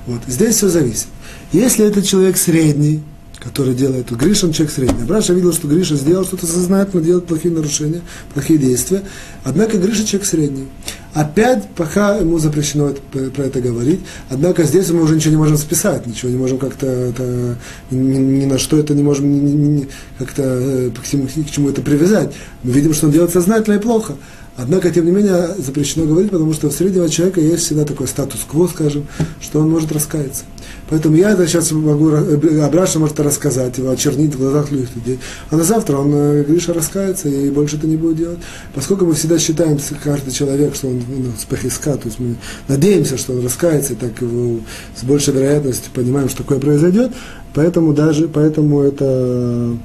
Вот. 0.08 0.22
Здесь 0.28 0.56
все 0.56 0.68
зависит. 0.68 1.08
Если 1.54 1.86
это 1.86 2.02
человек 2.02 2.36
средний, 2.36 3.02
который 3.40 3.74
делает, 3.74 4.12
Гриша, 4.12 4.48
он 4.48 4.52
человек 4.52 4.74
средний. 4.74 5.06
Браша 5.06 5.34
видел, 5.34 5.54
что 5.54 5.68
Гриша 5.68 5.96
сделал 5.96 6.26
что-то 6.26 6.46
сознательно, 6.46 7.02
делает 7.02 7.26
плохие 7.26 7.54
нарушения, 7.54 8.02
плохие 8.34 8.60
действия. 8.60 9.04
Однако 9.44 9.78
Гриша 9.78 10.06
человек 10.06 10.28
средний. 10.28 10.68
Опять 11.14 11.68
пока 11.76 12.18
ему 12.18 12.38
запрещено 12.38 12.90
это, 12.90 13.02
про 13.32 13.44
это 13.44 13.62
говорить, 13.62 14.02
однако 14.30 14.64
здесь 14.64 14.92
мы 14.92 15.02
уже 15.02 15.16
ничего 15.16 15.32
не 15.32 15.38
можем 15.38 15.58
списать, 15.58 16.06
ничего 16.06 16.30
не 16.30 16.38
можем 16.38 16.60
как-то, 16.60 16.86
это, 16.86 17.58
ни, 17.90 18.18
ни 18.18 18.46
на 18.46 18.60
что 18.60 18.78
это 18.78 18.94
не 18.94 19.02
можем 19.02 19.26
ни, 19.32 19.52
ни, 19.52 19.88
как-то 20.20 20.44
э, 20.44 20.92
к 20.92 21.08
чему, 21.08 21.26
к 21.26 21.50
чему 21.50 21.70
это 21.70 21.82
привязать. 21.82 22.36
Мы 22.64 22.74
видим, 22.74 22.94
что 22.94 23.08
он 23.08 23.12
делает 23.12 23.34
сознательно 23.34 23.76
и 23.76 23.80
плохо. 23.80 24.18
Однако, 24.62 24.92
тем 24.92 25.06
не 25.06 25.12
менее, 25.12 25.56
запрещено 25.58 26.06
говорить, 26.06 26.32
потому 26.32 26.52
что 26.52 26.68
у 26.68 26.72
среднего 26.72 27.08
человека 27.08 27.40
есть 27.40 27.64
всегда 27.64 27.86
такой 27.86 28.10
статус-кво, 28.10 28.68
скажем, 28.68 29.08
что 29.40 29.62
он 29.62 29.70
может 29.70 29.90
раскаяться. 29.94 30.44
Поэтому 30.90 31.16
я 31.16 31.32
это 31.32 31.48
сейчас 31.48 31.72
могу, 31.72 32.10
э, 32.10 32.62
Абраша 32.62 33.00
может 33.00 33.18
рассказать, 33.22 33.78
его 33.78 33.90
очернить 33.90 34.36
в 34.36 34.38
глазах 34.38 34.70
других 34.70 34.94
людей. 34.96 35.20
А 35.50 35.56
на 35.56 35.64
завтра 35.64 35.96
он, 35.96 36.12
э, 36.14 36.44
Гриша, 36.44 36.74
раскается 36.74 37.30
и 37.30 37.50
больше 37.50 37.78
это 37.78 37.88
не 37.88 37.96
будет 37.96 38.18
делать. 38.18 38.40
Поскольку 38.76 39.06
мы 39.06 39.14
всегда 39.14 39.40
считаем, 39.40 39.80
каждый 40.04 40.32
человек, 40.32 40.76
что 40.76 40.88
он 40.88 41.04
ну, 41.08 41.32
с 41.40 41.46
пахиска, 41.46 41.96
то 41.96 42.08
есть 42.08 42.20
мы 42.20 42.36
надеемся, 42.68 43.18
что 43.18 43.34
он 43.34 43.44
раскается, 43.44 43.94
и 43.94 43.96
так 43.96 44.20
его 44.20 44.60
с 45.00 45.06
большей 45.06 45.34
вероятностью 45.34 45.90
понимаем, 45.94 46.28
что 46.28 46.40
такое 46.40 46.60
произойдет, 46.60 47.12
поэтому 47.54 47.94
даже, 47.94 48.28
поэтому 48.28 48.82
это, 48.82 49.78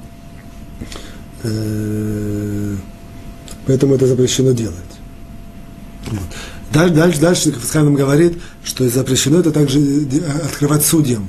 э, 1.43 2.75
поэтому 3.65 3.95
это 3.95 4.07
запрещено 4.07 4.51
делать. 4.51 4.75
Вот. 6.07 6.19
Дальше, 6.71 6.95
дальше, 6.95 7.21
дальше 7.21 7.51
Хафицхайм 7.51 7.93
говорит, 7.95 8.37
что 8.63 8.87
запрещено 8.89 9.39
это 9.39 9.51
также 9.51 9.79
открывать 10.43 10.85
судьям. 10.85 11.27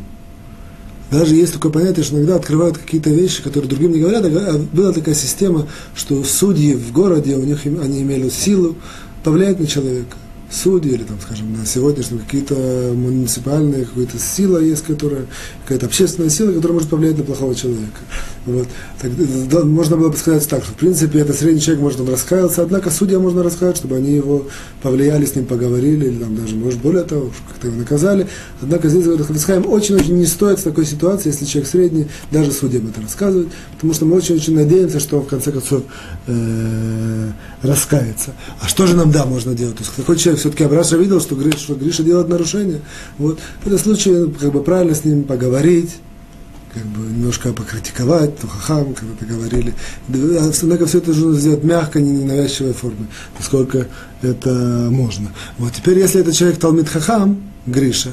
Даже 1.10 1.36
есть 1.36 1.52
такое 1.52 1.70
понятие, 1.70 2.04
что 2.04 2.16
иногда 2.16 2.34
открывают 2.36 2.78
какие-то 2.78 3.10
вещи, 3.10 3.42
которые 3.42 3.70
другим 3.70 3.92
не 3.92 4.00
говорят. 4.00 4.24
А 4.24 4.58
была 4.72 4.92
такая 4.92 5.14
система, 5.14 5.68
что 5.94 6.22
судьи 6.24 6.74
в 6.74 6.90
городе, 6.92 7.36
у 7.36 7.44
них 7.44 7.64
они 7.64 8.02
имели 8.02 8.28
силу 8.28 8.76
повлиять 9.22 9.60
на 9.60 9.66
человека 9.66 10.16
судьи, 10.50 10.92
или 10.92 11.02
там, 11.02 11.18
скажем, 11.20 11.52
на 11.52 11.66
сегодняшнем 11.66 12.18
какие-то 12.20 12.54
муниципальные, 12.94 13.84
какая-то 13.84 14.18
сила 14.18 14.58
есть, 14.58 14.84
которая, 14.84 15.26
какая-то 15.64 15.86
общественная 15.86 16.30
сила, 16.30 16.52
которая 16.52 16.74
может 16.74 16.88
повлиять 16.88 17.18
на 17.18 17.24
плохого 17.24 17.54
человека. 17.54 18.00
Вот. 18.46 18.68
Так, 19.00 19.10
да, 19.48 19.64
можно 19.64 19.96
было 19.96 20.10
бы 20.10 20.16
сказать 20.16 20.48
так, 20.48 20.62
что 20.62 20.72
в 20.72 20.76
принципе 20.76 21.18
это 21.18 21.32
средний 21.32 21.60
человек, 21.60 21.82
может, 21.82 22.00
он 22.00 22.08
раскаялся, 22.08 22.62
однако 22.62 22.90
судья 22.90 23.18
можно 23.18 23.42
рассказать, 23.42 23.76
чтобы 23.76 23.96
они 23.96 24.12
его 24.12 24.46
повлияли, 24.82 25.24
с 25.24 25.34
ним 25.34 25.46
поговорили, 25.46 26.06
или 26.06 26.18
там 26.18 26.36
даже, 26.36 26.54
может, 26.54 26.80
более 26.80 27.02
того, 27.02 27.32
как-то 27.48 27.66
его 27.66 27.76
наказали. 27.76 28.28
Однако 28.62 28.88
здесь, 28.88 29.04
говорит 29.04 29.26
Хафицхайм, 29.26 29.66
очень-очень 29.66 30.16
не 30.16 30.26
стоит 30.26 30.60
в 30.60 30.62
такой 30.62 30.86
ситуации, 30.86 31.30
если 31.30 31.44
человек 31.44 31.70
средний, 31.70 32.06
даже 32.30 32.52
судьям 32.52 32.88
это 32.88 33.00
рассказывать, 33.00 33.48
потому 33.74 33.94
что 33.94 34.04
мы 34.04 34.16
очень-очень 34.16 34.54
надеемся, 34.54 35.00
что 35.00 35.18
он 35.18 35.24
в 35.24 35.28
конце 35.28 35.50
концов 35.50 35.82
э, 36.28 37.30
раскается. 37.62 38.32
А 38.60 38.68
что 38.68 38.86
же 38.86 38.94
нам, 38.94 39.10
да, 39.10 39.26
можно 39.26 39.54
делать? 39.54 39.76
То 39.76 39.82
есть 39.82 39.96
такой 39.96 40.16
человек 40.16 40.35
все-таки 40.36 40.64
Абраша 40.64 40.96
видел, 40.96 41.20
что 41.20 41.34
Гриша, 41.34 41.58
что 41.58 41.74
Гриша 41.74 42.02
делает 42.02 42.28
нарушение. 42.28 42.80
Вот. 43.18 43.38
В 43.62 43.66
этом 43.66 43.78
случае 43.78 44.30
как 44.30 44.52
бы 44.52 44.62
правильно 44.62 44.94
с 44.94 45.04
ним 45.04 45.24
поговорить, 45.24 45.96
как 46.72 46.84
бы 46.84 47.10
немножко 47.10 47.52
покритиковать, 47.52 48.38
то 48.38 48.46
хахам, 48.46 48.92
как 48.92 49.04
это 49.16 49.24
говорили. 49.24 49.74
Однако 50.08 50.86
все 50.86 50.98
это 50.98 51.10
нужно 51.10 51.34
сделать 51.34 51.64
мягко, 51.64 52.00
не 52.00 52.10
ненавязчивой 52.10 52.74
форме, 52.74 53.06
насколько 53.38 53.86
это 54.20 54.88
можно. 54.90 55.30
Вот 55.58 55.72
теперь, 55.72 55.98
если 55.98 56.20
это 56.20 56.32
человек 56.32 56.58
Талмит 56.58 56.88
Хахам, 56.88 57.42
Гриша, 57.64 58.10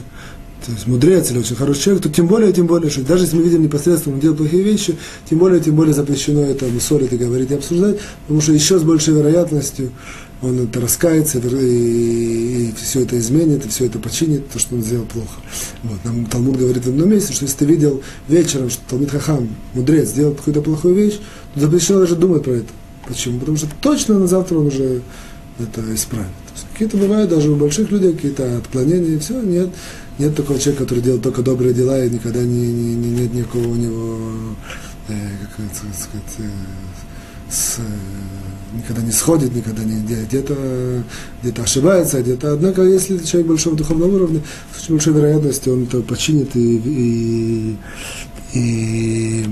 то 0.65 0.71
есть 0.71 0.88
мудрец 0.88 1.30
или 1.30 1.39
очень 1.39 1.57
хороший 1.57 1.82
человек, 1.82 2.03
то 2.03 2.09
тем 2.09 2.28
более, 2.28 2.53
тем 2.53 2.67
более, 2.67 2.89
что 2.89 3.01
даже 3.01 3.26
если 3.26 3.36
мы 3.36 3.43
видим 3.43 3.63
непосредственно, 3.63 4.15
он 4.15 4.21
делает 4.21 4.38
плохие 4.38 4.63
вещи, 4.63 4.95
тем 5.30 5.39
более, 5.39 5.59
тем 5.59 5.76
более 5.76 5.93
запрещено 5.93 6.41
это 6.45 6.65
мусолить 6.67 7.11
и 7.11 7.17
говорить 7.17 7.51
и 7.51 7.55
обсуждать, 7.55 7.99
потому 8.21 8.39
что 8.39 8.53
еще 8.53 8.80
с 8.80 8.84
большей 8.84 9.13
вероятностью 9.13 9.91
он 10.43 10.59
это 10.59 10.81
раскается 10.81 11.39
и, 11.39 12.69
и 12.69 12.73
все 12.75 13.01
это 13.01 13.17
изменит, 13.17 13.65
и 13.65 13.69
все 13.69 13.85
это 13.85 13.97
починит, 13.97 14.49
то, 14.49 14.59
что 14.59 14.75
он 14.75 14.83
сделал 14.83 15.05
плохо. 15.05 15.39
Вот. 15.83 16.03
Нам 16.03 16.25
Талмуд 16.25 16.57
говорит 16.57 16.83
в 16.83 16.89
одном 16.89 17.09
месте, 17.09 17.31
что 17.31 17.45
если 17.45 17.59
ты 17.59 17.65
видел 17.65 18.03
вечером, 18.27 18.69
что 18.69 18.81
Талмит 18.89 19.11
Хахам, 19.11 19.47
мудрец, 19.73 20.09
сделал 20.09 20.35
какую-то 20.35 20.61
плохую 20.61 20.95
вещь, 20.95 21.19
то 21.53 21.61
запрещено 21.61 22.01
даже 22.01 22.17
думать 22.17 22.43
про 22.43 22.55
это. 22.55 22.67
Почему? 23.07 23.39
Потому 23.39 23.57
что 23.57 23.67
точно 23.81 24.19
на 24.19 24.27
завтра 24.27 24.57
он 24.57 24.67
уже 24.67 25.01
это 25.59 25.81
исправит. 25.93 26.27
Какие-то 26.73 26.97
бывают 26.97 27.29
даже 27.29 27.49
у 27.49 27.55
больших 27.55 27.89
людей 27.91 28.13
какие-то 28.13 28.57
отклонения, 28.57 29.15
и 29.15 29.19
все, 29.19 29.41
нет, 29.41 29.69
нет 30.19 30.35
такого 30.35 30.59
человека, 30.59 30.83
который 30.83 31.01
делает 31.01 31.23
только 31.23 31.41
добрые 31.41 31.73
дела, 31.73 32.03
и 32.03 32.09
никогда 32.09 32.41
не, 32.41 32.67
не, 32.67 32.95
не, 32.95 33.09
нет 33.21 33.33
никакого 33.33 33.67
у 33.67 33.75
него, 33.75 34.19
э, 35.07 35.13
как 35.55 35.65
сказать, 35.73 36.35
э, 36.39 36.49
с, 37.49 37.79
э, 37.79 37.81
никогда 38.76 39.01
не 39.01 39.11
сходит, 39.11 39.53
никогда 39.55 39.84
не 39.84 40.01
где-то 40.01 41.03
где 41.41 41.61
ошибается, 41.61 42.21
где-то. 42.21 42.53
Однако, 42.53 42.84
если 42.84 43.17
человек 43.19 43.49
большого 43.49 43.76
духовного 43.76 44.15
уровня, 44.15 44.41
с 44.76 44.84
очень 44.84 44.95
большой 44.95 45.13
вероятностью 45.13 45.74
он 45.74 45.84
это 45.84 46.01
починит 46.01 46.55
и, 46.55 46.78
и, 46.78 47.78
и 48.53 49.45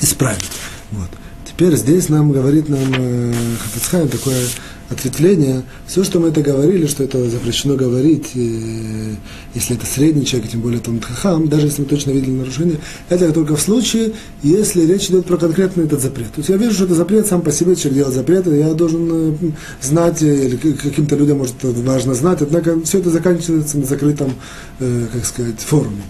исправит. 0.00 0.44
Вот. 0.92 1.08
Теперь 1.44 1.76
здесь 1.76 2.08
нам 2.08 2.32
говорит 2.32 2.68
нам 2.68 2.92
э, 2.96 3.32
Хафицхайм 3.62 4.08
такое 4.08 4.42
ответвление, 4.88 5.62
все, 5.86 6.04
что 6.04 6.20
мы 6.20 6.28
это 6.28 6.42
говорили, 6.42 6.86
что 6.86 7.02
это 7.02 7.28
запрещено 7.28 7.74
говорить, 7.74 8.30
э, 8.34 9.14
если 9.54 9.76
это 9.76 9.86
средний 9.86 10.24
человек, 10.24 10.50
тем 10.50 10.60
более 10.60 10.80
там 10.80 11.00
хахам, 11.00 11.48
даже 11.48 11.66
если 11.66 11.82
мы 11.82 11.88
точно 11.88 12.12
видели 12.12 12.30
нарушение, 12.30 12.78
это 13.08 13.32
только 13.32 13.56
в 13.56 13.60
случае, 13.60 14.12
если 14.42 14.86
речь 14.86 15.08
идет 15.10 15.26
про 15.26 15.36
конкретный 15.36 15.84
этот 15.84 16.00
запрет. 16.00 16.28
То 16.28 16.38
есть 16.38 16.48
я 16.48 16.56
вижу, 16.56 16.74
что 16.74 16.84
это 16.84 16.94
запрет 16.94 17.26
сам 17.26 17.42
по 17.42 17.50
себе, 17.50 17.74
человек 17.74 17.94
делает 17.94 18.14
запрет, 18.14 18.46
я 18.46 18.74
должен 18.74 19.08
э, 19.10 19.34
знать, 19.82 20.22
э, 20.22 20.46
или 20.46 20.56
каким-то 20.56 21.16
людям, 21.16 21.38
может, 21.38 21.56
важно 21.62 22.14
знать, 22.14 22.42
однако 22.42 22.80
все 22.82 22.98
это 22.98 23.10
заканчивается 23.10 23.78
на 23.78 23.86
закрытом, 23.86 24.32
как 24.78 25.24
сказать, 25.24 25.58
форуме. 25.58 26.02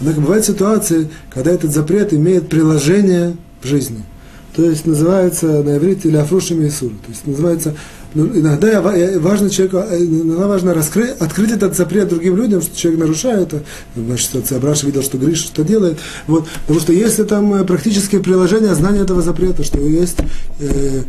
Однако 0.00 0.20
бывают 0.20 0.44
ситуации, 0.44 1.08
когда 1.30 1.52
этот 1.52 1.72
запрет 1.72 2.12
имеет 2.12 2.48
приложение 2.48 3.36
в 3.62 3.66
жизни. 3.66 4.02
То 4.54 4.64
есть 4.64 4.86
называется 4.86 5.46
на 5.62 5.78
иврите 5.78 6.10
«ляфрушим 6.10 6.64
Исур». 6.66 6.90
То 6.90 7.08
есть 7.08 7.26
называется 7.26 7.74
но 8.14 8.24
ну, 8.24 8.38
иногда 8.38 8.80
важно 8.80 9.50
человеку, 9.50 9.78
э, 9.78 10.04
иногда 10.04 10.46
важно 10.46 10.72
раскрыть, 10.72 11.10
открыть 11.18 11.50
этот 11.50 11.76
запрет 11.76 12.08
другим 12.08 12.36
людям, 12.36 12.62
что 12.62 12.76
человек 12.76 13.00
нарушает 13.00 13.52
это. 13.52 13.64
Значит, 13.96 14.52
Абраша 14.52 14.86
видел, 14.86 15.02
что 15.02 15.18
Гриш 15.18 15.38
что 15.38 15.64
делает. 15.64 15.98
Вот, 16.28 16.46
потому 16.62 16.78
что 16.78 16.92
если 16.92 17.24
там 17.24 17.52
э, 17.54 17.64
практическое 17.64 18.20
приложение 18.20 18.74
знания 18.76 19.00
этого 19.00 19.20
запрета, 19.20 19.64
что 19.64 19.80
есть, 19.80 20.18
э, 20.60 21.02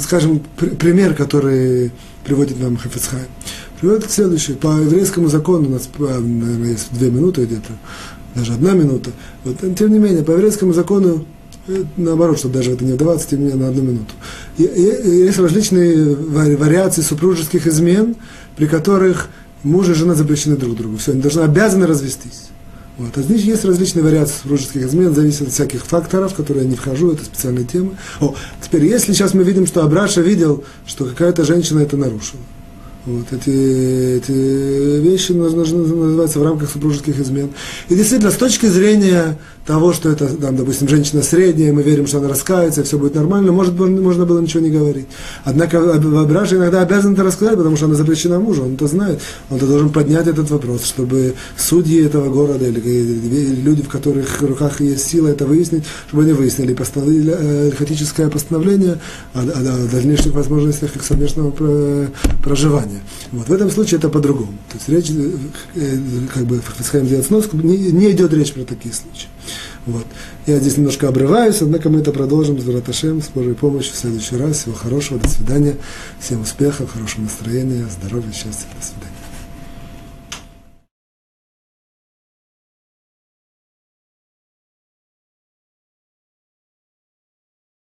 скажем, 0.00 0.40
пример, 0.78 1.14
который 1.14 1.90
приводит 2.24 2.60
нам 2.60 2.76
Хафицхай. 2.76 3.22
Приводит 3.80 4.06
к 4.06 4.10
следующему. 4.10 4.56
По 4.56 4.68
еврейскому 4.78 5.28
закону 5.28 5.68
у 5.68 5.72
нас, 5.72 5.88
наверное, 5.98 6.70
есть 6.70 6.88
две 6.92 7.10
минуты 7.10 7.44
где-то, 7.44 7.72
даже 8.36 8.52
одна 8.52 8.72
минута. 8.72 9.10
Вот, 9.44 9.56
тем 9.76 9.92
не 9.92 9.98
менее, 9.98 10.22
по 10.22 10.30
еврейскому 10.30 10.72
закону 10.72 11.26
наоборот, 11.96 12.38
чтобы 12.38 12.54
даже 12.54 12.72
это 12.72 12.84
не 12.84 12.92
вдаваться, 12.92 13.28
тем 13.28 13.40
не 13.40 13.46
менее, 13.46 13.62
на 13.62 13.68
одну 13.68 13.82
минуту. 13.82 14.14
Есть 14.58 15.38
различные 15.38 16.14
вариации 16.14 17.02
супружеских 17.02 17.66
измен, 17.66 18.16
при 18.56 18.66
которых 18.66 19.28
муж 19.62 19.88
и 19.88 19.94
жена 19.94 20.14
запрещены 20.14 20.56
друг 20.56 20.76
другу. 20.76 20.98
Все, 20.98 21.12
они 21.12 21.22
должны 21.22 21.40
обязаны 21.40 21.86
развестись. 21.86 22.48
Вот. 22.96 23.16
А 23.18 23.22
здесь 23.22 23.42
есть 23.42 23.64
различные 23.64 24.04
вариации 24.04 24.34
супружеских 24.42 24.82
измен, 24.82 25.14
зависит 25.14 25.42
от 25.42 25.52
всяких 25.52 25.84
факторов, 25.84 26.34
которые 26.34 26.64
я 26.64 26.70
не 26.70 26.76
вхожу, 26.76 27.12
это 27.12 27.24
специальная 27.24 27.64
тема. 27.64 27.90
О, 28.20 28.34
теперь, 28.62 28.84
если 28.84 29.12
сейчас 29.12 29.34
мы 29.34 29.42
видим, 29.42 29.66
что 29.66 29.82
Абраша 29.82 30.20
видел, 30.20 30.62
что 30.86 31.04
какая-то 31.04 31.44
женщина 31.44 31.80
это 31.80 31.96
нарушила, 31.96 32.40
вот 33.06 33.26
эти, 33.32 34.16
эти 34.16 34.32
вещи 35.00 35.32
нужно, 35.32 35.60
называться 35.60 36.38
в 36.38 36.42
рамках 36.42 36.70
супружеских 36.70 37.18
измен. 37.20 37.50
И 37.88 37.94
действительно, 37.94 38.30
с 38.30 38.36
точки 38.36 38.66
зрения 38.66 39.38
того, 39.66 39.92
что 39.92 40.10
это, 40.10 40.26
там, 40.28 40.56
допустим, 40.56 40.88
женщина 40.88 41.22
средняя, 41.22 41.72
мы 41.72 41.82
верим, 41.82 42.06
что 42.06 42.18
она 42.18 42.28
раскается, 42.28 42.82
все 42.82 42.98
будет 42.98 43.14
нормально, 43.14 43.52
может, 43.52 43.78
можно 43.78 44.26
было 44.26 44.40
ничего 44.40 44.62
не 44.62 44.70
говорить. 44.70 45.06
Однако 45.44 45.94
Абраша 45.94 46.56
иногда 46.56 46.82
обязан 46.82 47.14
это 47.14 47.24
рассказать, 47.24 47.56
потому 47.56 47.76
что 47.76 47.86
она 47.86 47.94
запрещена 47.94 48.38
мужу, 48.38 48.64
он 48.64 48.74
это 48.74 48.86
знает. 48.86 49.20
Он 49.50 49.58
-то 49.58 49.66
должен 49.66 49.90
поднять 49.90 50.26
этот 50.26 50.50
вопрос, 50.50 50.84
чтобы 50.84 51.34
судьи 51.56 52.04
этого 52.04 52.30
города 52.30 52.66
или 52.66 53.60
люди, 53.62 53.82
в 53.82 53.88
которых 53.88 54.40
в 54.40 54.46
руках 54.46 54.80
есть 54.80 55.06
сила, 55.06 55.28
это 55.28 55.46
выяснить, 55.46 55.84
чтобы 56.08 56.24
они 56.24 56.32
выяснили, 56.32 56.74
постановили 56.74 57.34
э, 57.36 57.70
хатическое 57.78 58.28
постановление 58.28 58.98
о, 59.34 59.40
о, 59.40 59.42
о 59.42 59.88
дальнейших 59.92 60.34
возможностях 60.34 60.96
их 60.96 61.04
совместного 61.04 61.52
проживания 62.42 62.93
знания. 62.94 63.02
Вот 63.32 63.48
в 63.48 63.52
этом 63.52 63.70
случае 63.70 63.98
это 63.98 64.08
по-другому. 64.08 64.52
То 64.70 64.76
есть 64.76 64.88
речь, 64.88 65.10
э, 65.10 65.30
э, 65.74 65.98
как 66.32 66.44
бы, 66.44 66.60
Фисхайм 66.78 67.06
сделать 67.06 67.26
сноску, 67.26 67.56
не, 67.56 67.76
не 67.76 68.10
идет 68.10 68.32
речь 68.32 68.52
про 68.52 68.64
такие 68.64 68.94
случаи. 68.94 69.28
Вот. 69.86 70.06
Я 70.46 70.58
здесь 70.58 70.76
немножко 70.76 71.08
обрываюсь, 71.08 71.60
однако 71.60 71.90
мы 71.90 72.00
это 72.00 72.12
продолжим 72.12 72.58
с 72.58 72.66
Раташем, 72.66 73.22
с 73.22 73.28
Божьей 73.28 73.54
помощью 73.54 73.92
в 73.94 73.96
следующий 73.96 74.36
раз. 74.36 74.58
Всего 74.58 74.74
хорошего, 74.74 75.20
до 75.20 75.28
свидания, 75.28 75.76
всем 76.20 76.42
успехов, 76.42 76.92
хорошего 76.92 77.22
настроения, 77.22 77.86
здоровья, 78.00 78.32
счастья, 78.32 78.66
до 78.78 78.86
свидания. 78.86 79.13